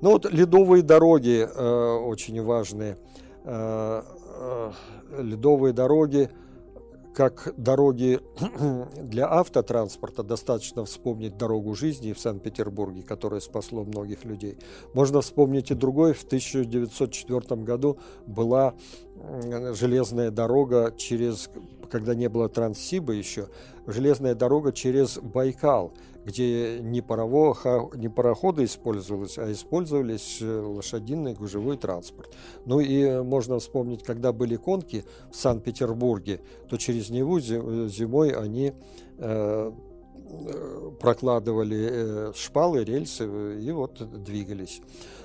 Ну 0.00 0.12
вот 0.12 0.30
ледовые 0.32 0.82
дороги 0.82 1.46
э, 1.46 1.96
очень 1.98 2.42
важные. 2.42 2.96
Э, 3.44 4.02
э, 4.38 4.72
ледовые 5.18 5.72
дороги 5.72 6.30
как 7.14 7.52
дороги 7.56 8.20
для 9.02 9.30
автотранспорта, 9.30 10.22
достаточно 10.22 10.84
вспомнить 10.84 11.36
дорогу 11.36 11.74
жизни 11.74 12.12
в 12.12 12.20
Санкт-Петербурге, 12.20 13.02
которая 13.02 13.40
спасла 13.40 13.82
многих 13.82 14.24
людей. 14.24 14.58
Можно 14.94 15.20
вспомнить 15.20 15.70
и 15.70 15.74
другой. 15.74 16.12
В 16.12 16.24
1904 16.24 17.62
году 17.62 17.98
была 18.26 18.74
железная 19.74 20.30
дорога 20.30 20.94
через 20.96 21.50
когда 21.90 22.14
не 22.14 22.28
было 22.28 22.48
Транссиба 22.48 23.12
еще, 23.12 23.48
железная 23.92 24.34
дорога 24.34 24.72
через 24.72 25.18
Байкал, 25.18 25.92
где 26.24 26.80
не, 26.80 27.02
не 27.96 28.08
пароходы 28.08 28.64
использовались, 28.64 29.38
а 29.38 29.50
использовались 29.50 30.38
э, 30.40 30.60
лошадиный 30.60 31.34
гужевой 31.34 31.76
транспорт. 31.76 32.34
Ну 32.66 32.80
и 32.80 33.22
можно 33.22 33.58
вспомнить, 33.58 34.02
когда 34.02 34.32
были 34.32 34.56
конки 34.56 35.04
в 35.30 35.36
Санкт-Петербурге, 35.36 36.40
то 36.68 36.76
через 36.76 37.10
Неву 37.10 37.40
зимой 37.40 38.30
они 38.30 38.72
э, 39.18 39.72
прокладывали 41.00 41.88
э, 41.90 42.32
шпалы, 42.34 42.84
рельсы 42.84 43.58
и 43.60 43.70
вот 43.72 44.22
двигались. 44.22 44.80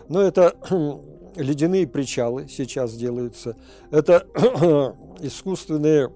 Но 0.08 0.22
это 0.22 0.56
ледяные 1.36 1.88
причалы 1.88 2.48
сейчас 2.48 2.96
делаются. 2.96 3.56
Это 3.92 4.26
искусственные 5.20 6.12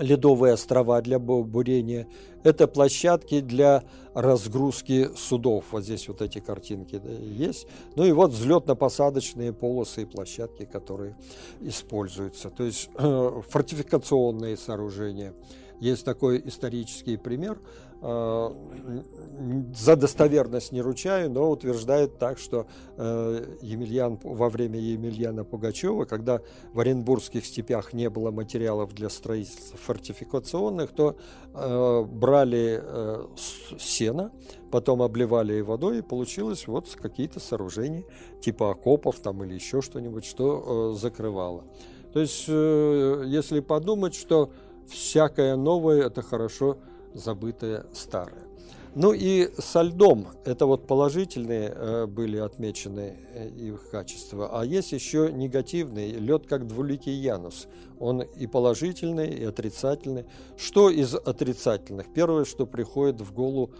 ледовые 0.00 0.54
острова 0.54 1.00
для 1.00 1.18
бурения. 1.18 2.06
Это 2.42 2.66
площадки 2.66 3.40
для 3.40 3.84
разгрузки 4.14 5.10
судов. 5.16 5.66
Вот 5.70 5.84
здесь 5.84 6.08
вот 6.08 6.22
эти 6.22 6.40
картинки 6.40 6.98
да, 7.02 7.10
есть. 7.10 7.66
Ну 7.96 8.04
и 8.04 8.12
вот 8.12 8.32
взлетно-посадочные 8.32 9.52
полосы 9.52 10.02
и 10.02 10.06
площадки, 10.06 10.64
которые 10.64 11.16
используются. 11.60 12.50
То 12.50 12.64
есть 12.64 12.90
фортификационные 12.96 14.56
сооружения. 14.56 15.34
Есть 15.80 16.04
такой 16.04 16.42
исторический 16.46 17.16
пример– 17.16 17.58
Э, 17.89 17.89
за 18.02 19.96
достоверность 19.96 20.72
не 20.72 20.80
ручаю, 20.80 21.30
но 21.30 21.50
утверждает 21.50 22.18
так, 22.18 22.38
что 22.38 22.66
э, 22.96 23.56
Емельян, 23.60 24.18
во 24.22 24.48
время 24.48 24.78
Емельяна 24.78 25.44
Пугачева, 25.44 26.06
когда 26.06 26.40
в 26.72 26.80
Оренбургских 26.80 27.44
степях 27.44 27.92
не 27.92 28.08
было 28.08 28.30
материалов 28.30 28.94
для 28.94 29.10
строительства 29.10 29.78
фортификационных, 29.78 30.92
то 30.92 31.16
э, 31.52 32.04
брали 32.04 32.82
сено, 33.78 34.32
потом 34.70 35.02
обливали 35.02 35.58
и 35.58 35.62
водой, 35.62 35.98
и 35.98 36.02
получилось 36.02 36.66
вот 36.66 36.88
какие-то 36.94 37.38
сооружения, 37.38 38.04
типа 38.40 38.70
окопов 38.70 39.20
там 39.20 39.44
или 39.44 39.54
еще 39.54 39.82
что-нибудь, 39.82 40.24
что 40.24 40.94
закрывало. 40.94 41.64
То 42.14 42.20
есть, 42.20 42.48
если 42.48 43.60
подумать, 43.60 44.14
что 44.14 44.50
всякое 44.88 45.56
новое– 45.56 46.02
это 46.06 46.22
хорошо– 46.22 46.78
забытое 47.14 47.86
старое. 47.92 48.50
Ну 48.96 49.12
и 49.12 49.50
со 49.56 49.82
льдом, 49.82 50.26
это 50.44 50.66
вот 50.66 50.88
положительные 50.88 51.72
э, 51.72 52.06
были 52.06 52.38
отмечены 52.38 53.18
э, 53.34 53.48
их 53.48 53.88
качества, 53.88 54.50
а 54.52 54.64
есть 54.64 54.90
еще 54.90 55.30
негативный, 55.32 56.10
лед 56.10 56.46
как 56.48 56.66
двуликий 56.66 57.12
Янус. 57.12 57.68
Он 58.00 58.22
и 58.22 58.48
положительный, 58.48 59.28
и 59.28 59.44
отрицательный. 59.44 60.24
Что 60.56 60.90
из 60.90 61.14
отрицательных? 61.14 62.12
Первое, 62.12 62.44
что 62.44 62.66
приходит 62.66 63.20
в 63.20 63.32
голову, 63.32 63.70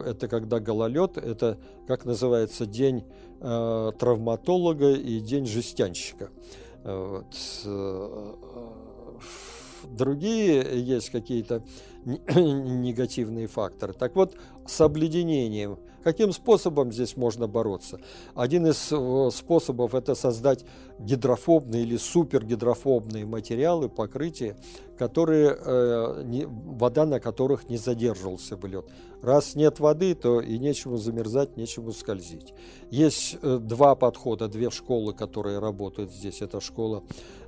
это 0.00 0.28
когда 0.28 0.60
гололед, 0.60 1.16
это, 1.16 1.56
как 1.86 2.04
называется, 2.04 2.66
день 2.66 3.04
э, 3.40 3.92
травматолога 3.98 4.92
и 4.92 5.20
день 5.20 5.46
жестянщика. 5.46 6.28
Вот. 6.84 7.34
Другие 9.84 10.84
есть 10.84 11.10
какие-то 11.10 11.62
негативные 12.34 13.46
факторы. 13.46 13.92
Так 13.92 14.16
вот, 14.16 14.36
с 14.66 14.80
обледенением, 14.80 15.78
каким 16.08 16.32
способом 16.32 16.90
здесь 16.90 17.18
можно 17.18 17.46
бороться? 17.46 18.00
Один 18.34 18.66
из 18.66 18.88
э, 18.90 19.30
способов– 19.30 19.94
это 19.94 20.14
создать 20.14 20.64
гидрофобные 20.98 21.82
или 21.82 21.98
супергидрофобные 21.98 23.26
материалы, 23.26 23.90
покрытия, 23.90 24.56
которые, 24.96 25.54
э, 25.54 26.46
вода 26.46 27.04
на 27.04 27.20
которых 27.20 27.68
не 27.68 27.76
задерживался 27.76 28.56
бы 28.56 28.68
лед. 28.68 28.86
Раз 29.20 29.54
нет 29.54 29.80
воды, 29.80 30.14
то 30.14 30.40
и 30.40 30.58
нечему 30.58 30.96
замерзать, 30.96 31.58
нечему 31.58 31.92
скользить. 31.92 32.54
Есть 32.90 33.36
э, 33.42 33.58
два 33.60 33.94
подхода, 33.94 34.48
две 34.48 34.70
школы, 34.70 35.12
которые 35.12 35.58
работают 35.58 36.10
здесь. 36.10 36.40
Это 36.40 36.62
школа 36.62 37.02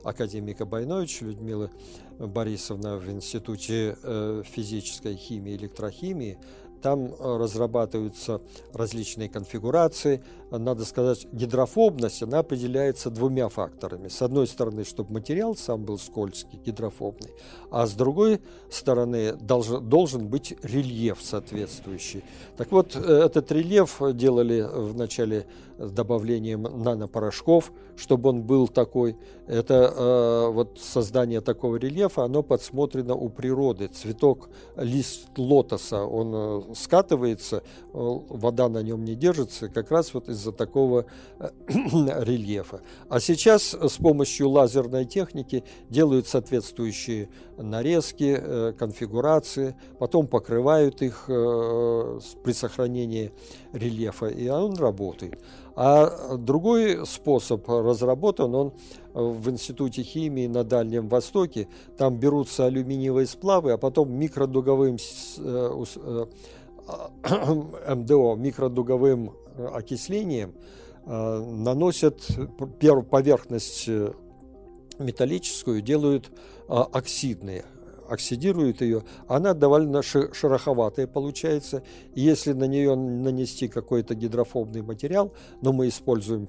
академика 0.04 0.66
Байновича 0.66 1.24
Людмилы 1.24 1.70
Борисовна 2.18 2.98
в 2.98 3.10
Институте 3.10 3.96
физической 4.44 5.16
химии 5.16 5.54
и 5.54 5.56
электрохимии. 5.56 6.36
Там 6.82 7.06
э, 7.06 7.36
разрабатываются 7.36 8.40
различные 8.72 9.28
конфигурации. 9.28 10.22
Надо 10.50 10.84
сказать, 10.84 11.26
гидрофобность, 11.32 12.22
она 12.22 12.40
определяется 12.40 13.10
двумя 13.10 13.48
факторами. 13.48 14.08
С 14.08 14.20
одной 14.22 14.46
стороны, 14.46 14.84
чтобы 14.84 15.12
материал 15.12 15.54
сам 15.54 15.84
был 15.84 15.98
скользкий, 15.98 16.58
гидрофобный, 16.64 17.30
а 17.70 17.86
с 17.86 17.92
другой 17.92 18.40
стороны, 18.70 19.34
должен, 19.34 19.88
должен 19.88 20.26
быть 20.28 20.54
рельеф 20.62 21.18
соответствующий. 21.22 22.24
Так 22.56 22.72
вот, 22.72 22.96
э, 22.96 23.00
этот 23.00 23.52
рельеф 23.52 24.00
делали 24.14 24.62
в 24.62 24.96
начале 24.96 25.46
с 25.80 25.90
добавлением 25.90 26.62
нанопорошков, 26.62 27.72
чтобы 27.96 28.28
он 28.28 28.42
был 28.42 28.68
такой. 28.68 29.16
Это 29.46 29.92
э, 29.96 30.52
вот 30.52 30.78
создание 30.78 31.40
такого 31.40 31.76
рельефа, 31.76 32.24
оно 32.24 32.42
подсмотрено 32.42 33.14
у 33.14 33.30
природы. 33.30 33.88
Цветок, 33.88 34.50
лист 34.76 35.26
лотоса, 35.36 36.04
он 36.04 36.32
э, 36.34 36.74
скатывается, 36.74 37.56
э, 37.56 37.62
вода 37.92 38.68
на 38.68 38.82
нем 38.82 39.04
не 39.04 39.14
держится, 39.14 39.68
как 39.68 39.90
раз 39.90 40.12
вот 40.12 40.28
из-за 40.28 40.52
такого 40.52 41.06
э, 41.38 41.48
рельефа. 41.68 42.82
А 43.08 43.18
сейчас 43.18 43.74
с 43.74 43.96
помощью 43.96 44.50
лазерной 44.50 45.06
техники 45.06 45.64
делают 45.88 46.28
соответствующие 46.28 47.30
нарезки, 47.56 48.36
э, 48.38 48.72
конфигурации, 48.78 49.74
потом 49.98 50.26
покрывают 50.26 51.00
их 51.00 51.24
при 51.26 52.52
сохранении 52.52 53.32
рельефа, 53.72 54.26
и 54.26 54.48
он 54.48 54.74
работает. 54.74 55.40
А 55.76 56.36
другой 56.36 57.06
способ 57.06 57.68
разработан, 57.68 58.54
он 58.54 58.72
в 59.14 59.48
Институте 59.50 60.02
химии 60.02 60.46
на 60.46 60.64
Дальнем 60.64 61.08
Востоке. 61.08 61.68
Там 61.96 62.18
берутся 62.18 62.66
алюминиевые 62.66 63.26
сплавы, 63.26 63.72
а 63.72 63.78
потом 63.78 64.12
микродуговым 64.12 64.96
э, 65.38 65.84
э, 65.96 66.26
МДО, 67.94 68.34
микродуговым 68.36 69.32
окислением 69.72 70.54
э, 71.06 71.38
наносят 71.38 72.26
первую 72.78 73.04
поверхность 73.04 73.88
металлическую, 74.98 75.80
делают 75.80 76.30
оксидные 76.68 77.64
оксидирует 78.10 78.80
ее, 78.80 79.04
она 79.28 79.54
довольно 79.54 80.02
шероховатая 80.02 81.06
получается. 81.06 81.82
Если 82.14 82.52
на 82.52 82.64
нее 82.64 82.96
нанести 82.96 83.68
какой-то 83.68 84.14
гидрофобный 84.14 84.82
материал, 84.82 85.32
но 85.62 85.72
мы 85.72 85.88
используем, 85.88 86.48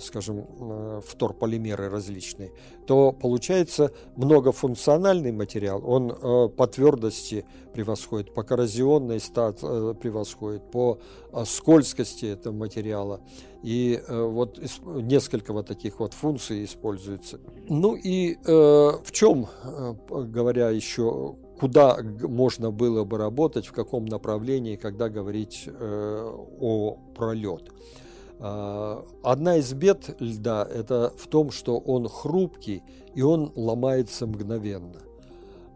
скажем, 0.00 0.46
э, 0.48 1.00
вторполимеры 1.06 1.90
различные, 1.90 2.52
то 2.86 3.12
получается 3.12 3.92
многофункциональный 4.16 5.32
материал. 5.32 5.82
Он 5.84 6.10
э, 6.10 6.48
по 6.48 6.66
твердости 6.66 7.44
превосходит, 7.74 8.34
по 8.34 8.42
коррозионной 8.42 9.20
стат 9.20 9.60
превосходит, 9.60 10.70
по 10.70 10.98
скользкости 11.44 12.26
этого 12.26 12.54
материала. 12.54 13.20
И 13.62 14.00
э, 14.06 14.22
вот 14.22 14.58
несколько 14.84 15.52
вот 15.52 15.66
таких 15.66 15.98
вот 15.98 16.14
функций 16.14 16.64
используется. 16.64 17.40
Ну 17.68 17.96
и 17.96 18.34
э, 18.34 18.46
в 18.46 19.10
чем, 19.10 19.48
э, 19.64 19.94
говоря 20.08 20.70
еще, 20.70 21.36
куда 21.58 21.98
можно 22.22 22.70
было 22.70 23.04
бы 23.04 23.18
работать, 23.18 23.66
в 23.66 23.72
каком 23.72 24.04
направлении, 24.04 24.76
когда 24.76 25.08
говорить 25.08 25.64
э, 25.66 26.32
о 26.60 26.98
пролет. 27.16 27.70
Э, 28.38 29.02
одна 29.22 29.56
из 29.56 29.72
бед 29.72 30.16
льда– 30.20 30.66
это 30.74 31.12
в 31.16 31.26
том, 31.26 31.50
что 31.50 31.78
он 31.78 32.08
хрупкий 32.08 32.82
и 33.14 33.22
он 33.22 33.52
ломается 33.56 34.26
мгновенно. 34.26 35.00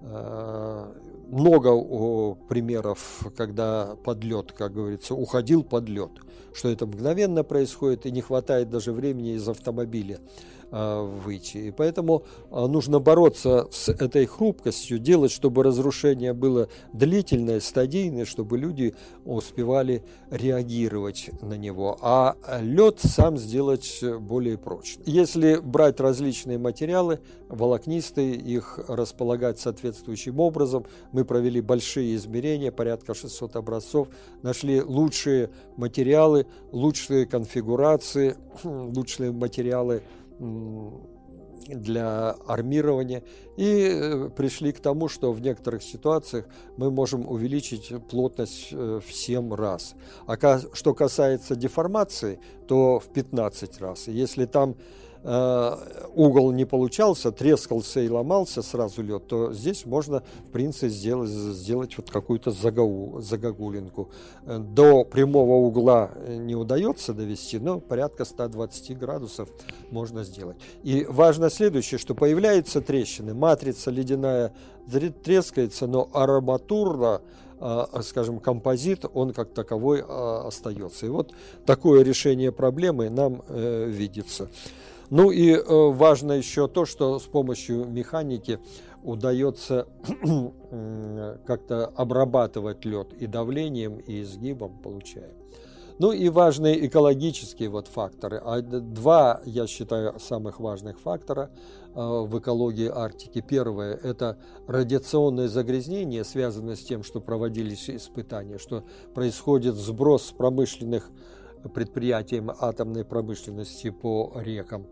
Э, 0.02 0.92
много 1.28 2.34
примеров, 2.48 3.26
когда 3.36 3.96
под 4.04 4.22
лед, 4.22 4.52
как 4.52 4.74
говорится, 4.74 5.14
уходил 5.14 5.64
под 5.64 5.88
лед, 5.88 6.10
что 6.52 6.68
это 6.68 6.86
мгновенно 6.86 7.42
происходит 7.42 8.04
и 8.06 8.10
не 8.10 8.20
хватает 8.20 8.68
даже 8.68 8.92
времени 8.92 9.34
из 9.34 9.48
автомобиля 9.48 10.18
а, 10.18 10.61
выйти. 10.72 11.58
И 11.58 11.70
поэтому 11.70 12.24
а, 12.50 12.66
нужно 12.66 12.98
бороться 12.98 13.68
с 13.70 13.90
этой 13.90 14.24
хрупкостью, 14.24 14.98
делать, 14.98 15.30
чтобы 15.30 15.62
разрушение 15.62 16.32
было 16.32 16.68
длительное, 16.92 17.60
стадийное, 17.60 18.24
чтобы 18.24 18.56
люди 18.56 18.94
успевали 19.24 20.02
реагировать 20.30 21.30
на 21.42 21.54
него, 21.54 21.98
а 22.00 22.36
лед 22.60 23.00
сам 23.00 23.36
сделать 23.36 24.02
более 24.20 24.56
прочным. 24.56 25.04
Если 25.06 25.56
брать 25.56 26.00
различные 26.00 26.56
материалы, 26.56 27.20
волокнистые, 27.48 28.34
их 28.34 28.80
располагать 28.88 29.60
соответствующим 29.60 30.40
образом, 30.40 30.86
мы 31.12 31.26
провели 31.26 31.60
большие 31.60 32.16
измерения, 32.16 32.72
порядка 32.72 33.12
600 33.14 33.56
образцов, 33.56 34.08
нашли 34.42 34.80
лучшие 34.80 35.50
материалы, 35.76 36.46
лучшие 36.72 37.26
конфигурации, 37.26 38.36
лучшие 38.64 39.32
материалы 39.32 40.02
для 41.68 42.30
армирования. 42.46 43.22
И 43.56 43.88
э, 43.90 44.30
пришли 44.30 44.72
к 44.72 44.80
тому, 44.80 45.08
что 45.08 45.32
в 45.32 45.40
некоторых 45.40 45.82
ситуациях 45.82 46.46
мы 46.76 46.90
можем 46.90 47.28
увеличить 47.28 47.92
плотность 48.08 48.68
э, 48.72 49.00
в 49.06 49.12
7 49.12 49.54
раз. 49.54 49.94
А 50.26 50.36
что 50.72 50.94
касается 50.94 51.54
деформации, 51.54 52.40
то 52.66 52.98
в 52.98 53.12
15 53.12 53.80
раз. 53.80 54.08
Если 54.08 54.46
там 54.46 54.76
угол 55.24 56.50
не 56.52 56.64
получался, 56.64 57.30
трескался 57.30 58.00
и 58.00 58.08
ломался 58.08 58.62
сразу 58.62 59.02
лед, 59.02 59.26
то 59.26 59.52
здесь 59.52 59.86
можно, 59.86 60.22
в 60.46 60.50
принципе, 60.50 60.88
сделать, 60.88 61.30
сделать 61.30 61.96
вот 61.96 62.10
какую-то 62.10 62.50
загау, 62.50 63.20
загогулинку. 63.20 64.10
Э, 64.44 64.58
до 64.58 65.04
прямого 65.04 65.54
угла 65.66 66.10
не 66.28 66.54
удается 66.54 67.14
довести, 67.14 67.58
но 67.58 67.80
порядка 67.80 68.24
120 68.24 68.98
градусов 68.98 69.48
можно 69.90 70.24
сделать. 70.24 70.56
И 70.82 71.06
важно 71.08 71.50
следующее, 71.50 71.98
что 71.98 72.14
появляются 72.14 72.80
трещины, 72.80 73.34
матрица 73.34 73.90
ледяная 73.90 74.52
трескается, 75.22 75.86
но 75.86 76.10
арматура 76.12 77.22
э, 77.60 77.84
скажем, 78.02 78.40
композит, 78.40 79.04
он 79.14 79.32
как 79.32 79.54
таковой 79.54 80.02
остается. 80.02 81.06
И 81.06 81.08
вот 81.08 81.32
такое 81.64 82.02
решение 82.02 82.50
проблемы 82.50 83.08
нам 83.08 83.42
видится. 83.48 84.48
Ну 85.12 85.30
и 85.30 85.50
э, 85.50 85.62
важно 85.66 86.32
еще 86.32 86.68
то, 86.68 86.86
что 86.86 87.18
с 87.18 87.24
помощью 87.24 87.84
механики 87.84 88.58
удается 89.02 89.86
как-то 91.46 91.92
обрабатывать 91.94 92.86
лед 92.86 93.12
и 93.20 93.26
давлением, 93.26 93.98
и 93.98 94.22
изгибом 94.22 94.78
получаем. 94.78 95.34
Ну 95.98 96.12
и 96.12 96.30
важные 96.30 96.86
экологические 96.86 97.68
вот 97.68 97.88
факторы. 97.88 98.40
А 98.42 98.62
два, 98.62 99.42
я 99.44 99.66
считаю, 99.66 100.18
самых 100.18 100.60
важных 100.60 100.98
фактора 100.98 101.50
э, 101.94 102.00
в 102.00 102.38
экологии 102.38 102.88
Арктики. 102.88 103.44
Первое– 103.46 103.94
это 104.02 104.38
радиационное 104.66 105.48
загрязнение, 105.48 106.24
связанное 106.24 106.74
с 106.74 106.80
тем, 106.80 107.02
что 107.02 107.20
проводились 107.20 107.90
испытания, 107.90 108.56
что 108.56 108.82
происходит 109.12 109.74
сброс 109.74 110.32
промышленных 110.34 111.10
предприятиям 111.74 112.50
атомной 112.50 113.04
промышленности 113.04 113.90
по 113.90 114.32
рекам 114.36 114.86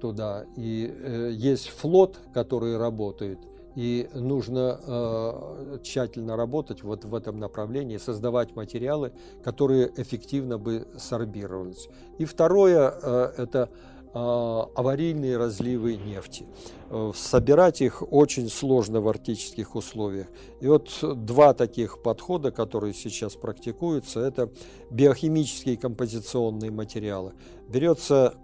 туда. 0.00 0.46
И 0.56 0.92
э, 0.92 1.30
есть 1.32 1.68
флот, 1.68 2.18
который 2.34 2.76
работает, 2.76 3.38
и 3.76 4.08
нужно 4.14 4.80
э, 4.86 5.78
тщательно 5.82 6.36
работать 6.36 6.82
вот 6.82 7.04
в 7.04 7.14
этом 7.14 7.38
направлении, 7.38 7.98
создавать 7.98 8.56
материалы, 8.56 9.12
которые 9.44 9.92
эффективно 9.96 10.58
бы 10.58 10.88
сорбировались. 10.96 11.88
И 12.18 12.24
второе 12.24 12.92
э,– 13.02 13.32
это 13.36 13.68
аварийные 14.16 15.36
разливы 15.36 15.96
нефти. 15.96 16.46
Э, 16.90 17.12
собирать 17.14 17.80
их 17.80 18.02
очень 18.12 18.48
сложно 18.48 19.00
в 19.00 19.08
арктических 19.08 19.74
условиях. 19.74 20.28
И 20.60 20.68
вот 20.68 20.90
два 21.02 21.52
таких 21.52 22.02
подхода, 22.02 22.50
которые 22.50 22.94
сейчас 22.94 23.34
практикуются, 23.34 24.20
это 24.20 24.50
биохимические 24.90 25.76
композиционные 25.76 26.70
материалы. 26.70 27.32
Берется 27.68 28.34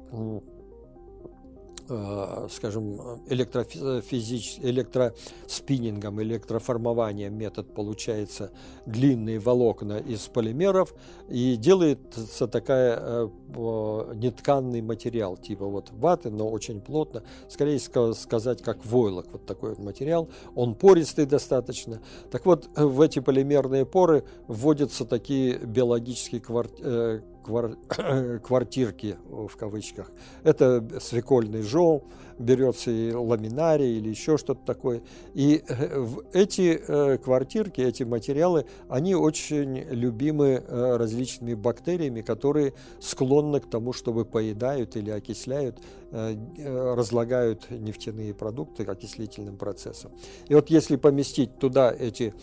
скажем, 2.50 3.00
электрофизич... 3.28 4.58
электроспиннингом, 4.60 6.22
электроформованием 6.22 7.34
метод 7.34 7.74
получается 7.74 8.50
длинные 8.86 9.38
волокна 9.38 9.98
из 9.98 10.20
полимеров 10.28 10.94
и 11.28 11.56
делается 11.56 12.46
такая 12.48 12.98
э, 13.00 13.28
нетканный 14.14 14.82
материал, 14.82 15.36
типа 15.36 15.66
вот 15.66 15.90
ваты, 15.92 16.30
но 16.30 16.48
очень 16.48 16.80
плотно, 16.80 17.22
скорее 17.48 17.78
сказать, 17.78 18.62
как 18.62 18.84
войлок, 18.84 19.26
вот 19.32 19.46
такой 19.46 19.70
вот 19.70 19.78
материал, 19.78 20.28
он 20.54 20.74
пористый 20.74 21.26
достаточно. 21.26 22.00
Так 22.30 22.46
вот, 22.46 22.68
в 22.76 23.00
эти 23.00 23.18
полимерные 23.18 23.86
поры 23.86 24.24
вводятся 24.48 25.04
такие 25.04 25.58
биологические 25.58 26.40
кварти 27.42 27.76
квартирки 28.42 29.16
в 29.28 29.56
кавычках. 29.56 30.10
Это 30.44 30.84
свекольный 31.00 31.62
жол, 31.62 32.04
берется 32.38 32.90
и 32.90 33.12
ламинарий 33.12 33.98
или 33.98 34.10
еще 34.10 34.36
что-то 34.36 34.60
такое. 34.64 35.02
И 35.34 35.62
э, 35.66 36.06
эти 36.32 36.82
э, 36.86 37.18
квартирки, 37.18 37.80
эти 37.80 38.02
материалы, 38.02 38.66
они 38.88 39.14
очень 39.14 39.78
любимы 39.90 40.62
э, 40.66 40.96
различными 40.96 41.54
бактериями, 41.54 42.20
которые 42.20 42.74
склонны 43.00 43.60
к 43.60 43.68
тому, 43.68 43.92
чтобы 43.92 44.24
поедают 44.24 44.96
или 44.96 45.10
окисляют, 45.10 45.78
разлагают 46.10 47.70
нефтяные 47.70 48.34
продукты 48.34 48.84
окислительным 48.84 49.56
процессом. 49.56 50.12
И 50.48 50.54
вот 50.54 50.68
если 50.68 50.96
поместить 50.96 51.58
туда 51.58 51.90
эти 51.90 52.34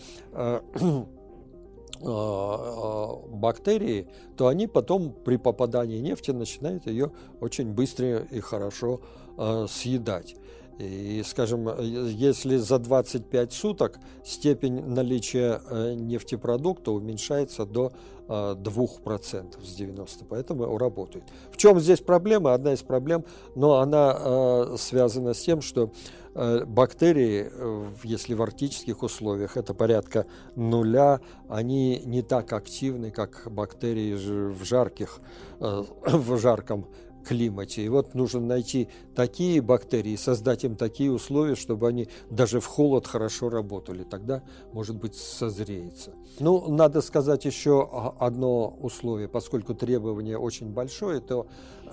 бактерии, 2.00 4.08
то 4.36 4.48
они 4.48 4.66
потом 4.66 5.12
при 5.12 5.36
попадании 5.36 5.98
нефти 5.98 6.30
начинают 6.30 6.86
ее 6.86 7.12
очень 7.40 7.72
быстро 7.72 8.26
и 8.30 8.40
хорошо 8.40 9.00
э, 9.36 9.66
съедать. 9.68 10.36
И, 10.80 11.22
скажем, 11.26 11.68
если 11.80 12.56
за 12.56 12.78
25 12.78 13.52
суток 13.52 13.98
степень 14.24 14.82
наличия 14.82 15.60
нефтепродукта 15.94 16.90
уменьшается 16.92 17.66
до 17.66 17.92
2% 18.28 19.64
с 19.64 19.74
90, 19.74 20.24
поэтому 20.24 20.78
работает. 20.78 21.24
В 21.50 21.56
чем 21.56 21.80
здесь 21.80 22.00
проблема? 22.00 22.54
Одна 22.54 22.72
из 22.72 22.82
проблем, 22.82 23.24
но 23.56 23.80
она 23.80 24.76
связана 24.76 25.34
с 25.34 25.42
тем, 25.42 25.60
что 25.60 25.90
Э, 26.32 26.64
бактерии, 26.64 27.50
э, 27.50 27.86
если 28.04 28.34
в 28.34 28.42
арктических 28.42 29.02
условиях, 29.02 29.56
это 29.56 29.74
порядка 29.74 30.26
нуля, 30.54 31.20
они 31.48 32.00
не 32.04 32.22
так 32.22 32.52
активны, 32.52 33.10
как 33.10 33.48
бактерии 33.50 34.14
в 34.14 34.64
жарких, 34.64 35.20
э, 35.58 35.84
в 36.06 36.38
жарком 36.38 36.86
климате. 37.24 37.82
И 37.84 37.88
вот 37.88 38.14
нужно 38.14 38.40
найти 38.40 38.88
такие 39.14 39.60
бактерии, 39.60 40.16
создать 40.16 40.64
им 40.64 40.76
такие 40.76 41.10
условия, 41.10 41.54
чтобы 41.54 41.88
они 41.88 42.08
даже 42.30 42.60
в 42.60 42.66
холод 42.66 43.06
хорошо 43.06 43.48
работали. 43.48 44.04
Тогда, 44.04 44.42
может 44.72 44.96
быть, 44.96 45.14
созреется. 45.14 46.12
Ну, 46.38 46.68
надо 46.68 47.00
сказать 47.02 47.44
еще 47.44 48.14
одно 48.18 48.68
условие, 48.80 49.28
поскольку 49.28 49.74
требование 49.74 50.38
очень 50.38 50.68
большое, 50.68 51.20
то 51.20 51.46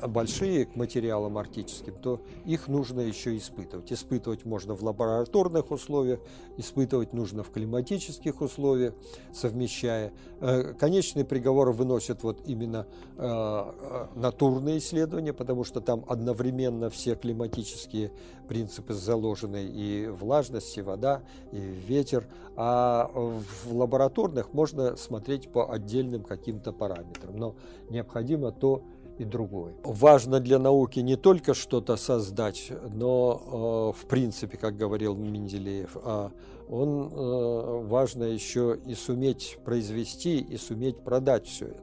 большие 0.07 0.65
к 0.65 0.75
материалам 0.75 1.37
арктическим, 1.37 1.95
то 1.95 2.21
их 2.45 2.67
нужно 2.67 3.01
еще 3.01 3.37
испытывать. 3.37 3.91
Испытывать 3.91 4.45
можно 4.45 4.75
в 4.75 4.83
лабораторных 4.83 5.71
условиях, 5.71 6.19
испытывать 6.57 7.13
нужно 7.13 7.43
в 7.43 7.51
климатических 7.51 8.41
условиях, 8.41 8.93
совмещая. 9.33 10.13
Э, 10.39 10.73
конечный 10.73 11.25
приговор 11.25 11.71
выносят 11.71 12.23
вот 12.23 12.41
именно 12.45 12.85
э, 13.17 13.23
э, 13.25 14.07
натурные 14.15 14.77
исследования, 14.77 15.33
потому 15.33 15.63
что 15.63 15.81
там 15.81 16.05
одновременно 16.07 16.89
все 16.89 17.15
климатические 17.15 18.11
принципы 18.47 18.93
заложены 18.93 19.65
и 19.65 20.07
влажность, 20.07 20.77
и 20.77 20.81
вода, 20.81 21.21
и 21.51 21.57
ветер, 21.57 22.27
а 22.55 23.11
в 23.13 23.73
лабораторных 23.73 24.53
можно 24.53 24.95
смотреть 24.95 25.51
по 25.51 25.71
отдельным 25.71 26.23
каким-то 26.23 26.71
параметрам. 26.71 27.35
Но 27.35 27.55
необходимо 27.89 28.51
то, 28.51 28.83
и 29.17 29.25
другой. 29.25 29.73
Важно 29.83 30.39
для 30.39 30.59
науки 30.59 30.99
не 30.99 31.15
только 31.15 31.53
что-то 31.53 31.97
создать, 31.97 32.71
но 32.93 33.93
э, 33.95 34.01
в 34.01 34.07
принципе, 34.07 34.57
как 34.57 34.77
говорил 34.77 35.15
Менделеев, 35.15 35.97
а 36.03 36.31
он 36.69 37.11
э, 37.11 37.87
важно 37.87 38.23
еще 38.23 38.77
и 38.85 38.93
суметь 38.93 39.57
произвести 39.63 40.39
и 40.39 40.57
суметь 40.57 40.97
продать 40.97 41.47
все 41.47 41.65
это. 41.65 41.81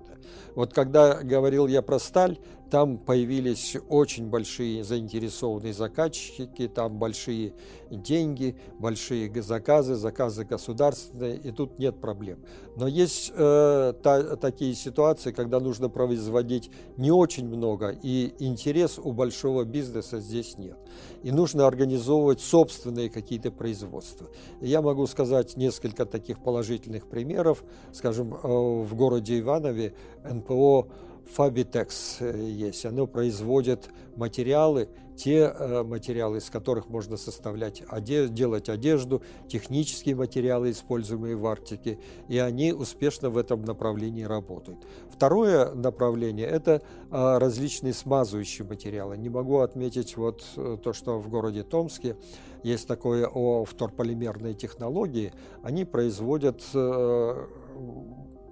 Вот 0.55 0.73
когда 0.73 1.23
говорил 1.23 1.67
я 1.67 1.83
про 1.83 1.99
сталь, 1.99 2.39
там 2.71 2.99
появились 2.99 3.77
очень 3.89 4.29
большие 4.29 4.85
заинтересованные 4.85 5.73
заказчики, 5.73 6.69
там 6.69 6.99
большие 6.99 7.55
деньги, 7.91 8.57
большие 8.79 9.31
заказы, 9.43 9.95
заказы 9.95 10.45
государственные, 10.45 11.37
и 11.37 11.51
тут 11.51 11.79
нет 11.79 12.01
проблем. 12.01 12.45
Но 12.77 12.89
есть 12.89 13.33
э, 13.35 13.93
та, 14.03 14.37
такие 14.37 14.75
ситуации, 14.75 15.33
когда 15.33 15.61
нужно 15.61 15.89
производить 15.89 16.71
не 16.97 17.11
очень 17.11 17.47
много, 17.47 17.97
и 18.03 18.35
интерес 18.39 18.99
у 18.99 19.13
большого 19.13 19.65
бизнеса 19.65 20.21
здесь 20.21 20.59
нет. 20.59 20.79
И 21.23 21.31
нужно 21.31 21.67
организовывать 21.67 22.41
собственные 22.41 23.11
какие-то 23.11 23.51
производства. 23.51 24.29
Я 24.61 24.83
могу 24.83 25.07
сказать 25.07 25.57
несколько 25.57 26.07
таких 26.07 26.43
положительных 26.43 27.09
примеров. 27.09 27.65
Скажем, 27.93 28.35
э, 28.35 28.39
в 28.43 28.95
городе 28.95 29.39
Иванове 29.39 29.95
НПО 30.25 30.89
Fabitex 31.37 32.41
есть. 32.49 32.85
Оно 32.85 33.07
производит 33.07 33.89
материалы, 34.17 34.89
те 35.17 35.53
материалы, 35.85 36.39
из 36.39 36.51
которых 36.51 36.89
можно 36.89 37.17
составлять, 37.17 37.85
делать 38.03 38.69
одежду, 38.69 39.23
технические 39.49 40.17
материалы, 40.17 40.73
используемые 40.73 41.37
в 41.37 41.47
Арктике, 41.47 41.99
и 42.29 42.39
они 42.39 42.73
успешно 42.73 43.31
в 43.31 43.39
этом 43.39 43.63
направлении 43.63 44.25
работают. 44.25 44.79
Второе 45.13 45.73
направление– 45.73 46.47
это 46.49 46.83
различные 47.11 47.93
смазывающие 47.93 48.67
материалы. 48.67 49.17
Не 49.17 49.29
могу 49.29 49.59
отметить 49.59 50.17
вот 50.17 50.45
то, 50.55 50.93
что 50.93 51.21
в 51.21 51.29
городе 51.29 51.63
Томске 51.63 52.17
есть 52.65 52.89
такое 52.89 53.29
о 53.29 53.65
вторполимерной 53.65 54.55
технологии. 54.55 55.33
Они 55.63 55.85
производят 55.85 56.61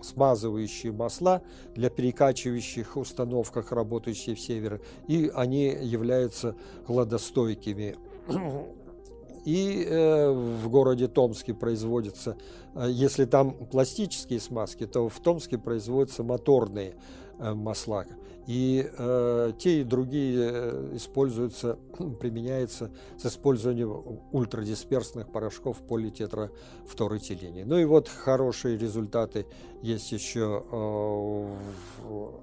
смазывающие 0.02 0.92
масла 0.92 1.42
для 1.74 1.90
перекачивающих 1.90 2.96
установках, 2.96 3.72
работающих 3.72 4.38
в 4.38 4.40
север, 4.40 4.80
и 5.08 5.30
они 5.34 5.66
являются 5.66 6.54
гладостойкими. 6.86 7.96
И 9.44 9.84
э, 9.84 10.30
в 10.30 10.68
городе 10.68 11.08
Томске 11.08 11.52
производятся, 11.52 12.36
э, 12.74 12.86
если 12.90 13.24
там 13.24 13.52
пластические 13.52 14.38
смазки, 14.38 14.86
то 14.86 15.08
в 15.08 15.18
Томске 15.18 15.58
производятся 15.58 16.22
моторные 16.22 16.94
э, 17.38 17.52
масла. 17.52 18.06
И 18.46 18.90
э, 18.98 19.52
те 19.58 19.80
и 19.80 19.84
другие 19.84 20.50
э, 20.52 20.90
используются, 20.96 21.78
применяются 22.20 22.90
с 23.16 23.26
использованием 23.26 24.20
ультрадисперсных 24.32 25.30
порошков 25.30 25.78
политетрафторэтилений. 25.86 27.64
Ну 27.64 27.78
и 27.78 27.84
вот 27.84 28.08
хорошие 28.08 28.76
результаты 28.76 29.46
есть 29.80 30.10
еще 30.10 30.64
э, 30.70 30.76
в, 32.02 32.40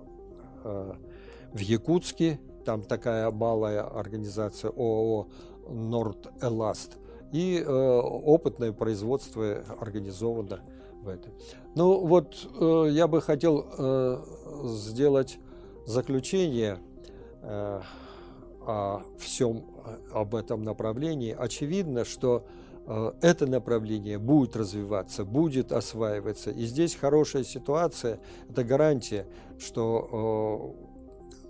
э, 0.63 0.93
в 1.53 1.59
Якутске. 1.59 2.39
Там 2.63 2.83
такая 2.83 3.29
малая 3.31 3.81
организация 3.81 4.69
ООО 4.69 5.27
Норд-Эласт. 5.67 6.97
И 7.33 7.61
э, 7.63 7.69
опытное 7.69 8.71
производство 8.71 9.63
организовано 9.79 10.61
в 11.03 11.09
этом. 11.09 11.33
Ну 11.75 12.05
вот 12.05 12.35
э, 12.59 12.87
я 12.89 13.07
бы 13.07 13.21
хотел 13.21 13.65
э, 13.77 14.23
сделать 14.65 15.39
заключение 15.89 16.79
э, 17.41 17.81
о 18.61 19.01
всем 19.17 19.65
об 20.13 20.35
этом 20.35 20.63
направлении, 20.63 21.35
очевидно, 21.37 22.05
что 22.05 22.45
э, 22.85 23.11
это 23.21 23.47
направление 23.47 24.19
будет 24.19 24.55
развиваться, 24.55 25.25
будет 25.25 25.71
осваиваться. 25.71 26.51
И 26.51 26.65
здесь 26.65 26.93
хорошая 26.93 27.43
ситуация, 27.43 28.19
это 28.49 28.63
гарантия, 28.63 29.25
что 29.57 30.75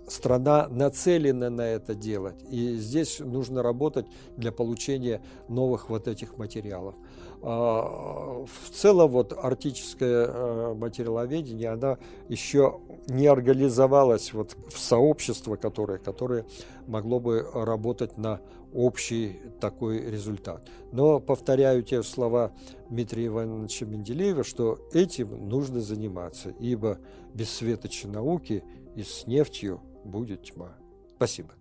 э, 0.08 0.10
страна 0.10 0.68
нацелена 0.68 1.50
на 1.50 1.66
это 1.66 1.94
делать. 1.94 2.42
И 2.48 2.76
здесь 2.76 3.20
нужно 3.20 3.62
работать 3.62 4.06
для 4.38 4.52
получения 4.52 5.20
новых 5.48 5.90
вот 5.90 6.08
этих 6.08 6.38
материалов. 6.38 6.94
А, 7.42 8.44
в 8.44 8.70
целом 8.70 9.10
вот 9.10 9.32
арктическое 9.32 10.26
э, 10.26 10.74
материаловедение, 10.74 11.70
она 11.70 11.98
еще 12.28 12.80
не 13.08 13.26
организовалась 13.26 14.32
вот 14.32 14.56
в 14.68 14.78
сообщество, 14.78 15.56
которое, 15.56 15.98
которое 15.98 16.44
могло 16.86 17.18
бы 17.18 17.46
работать 17.54 18.18
на 18.18 18.40
общий 18.74 19.40
такой 19.60 20.10
результат. 20.10 20.68
Но 20.92 21.18
повторяю 21.18 21.82
те 21.82 22.02
слова 22.02 22.52
Дмитрия 22.88 23.26
Ивановича 23.26 23.86
Менделеева, 23.86 24.44
что 24.44 24.78
этим 24.92 25.48
нужно 25.48 25.80
заниматься, 25.80 26.50
ибо 26.60 26.98
без 27.34 27.50
светочей 27.50 28.08
науки 28.08 28.62
и 28.94 29.02
с 29.02 29.26
нефтью 29.26 29.80
будет 30.04 30.42
тьма. 30.42 30.76
Спасибо. 31.16 31.59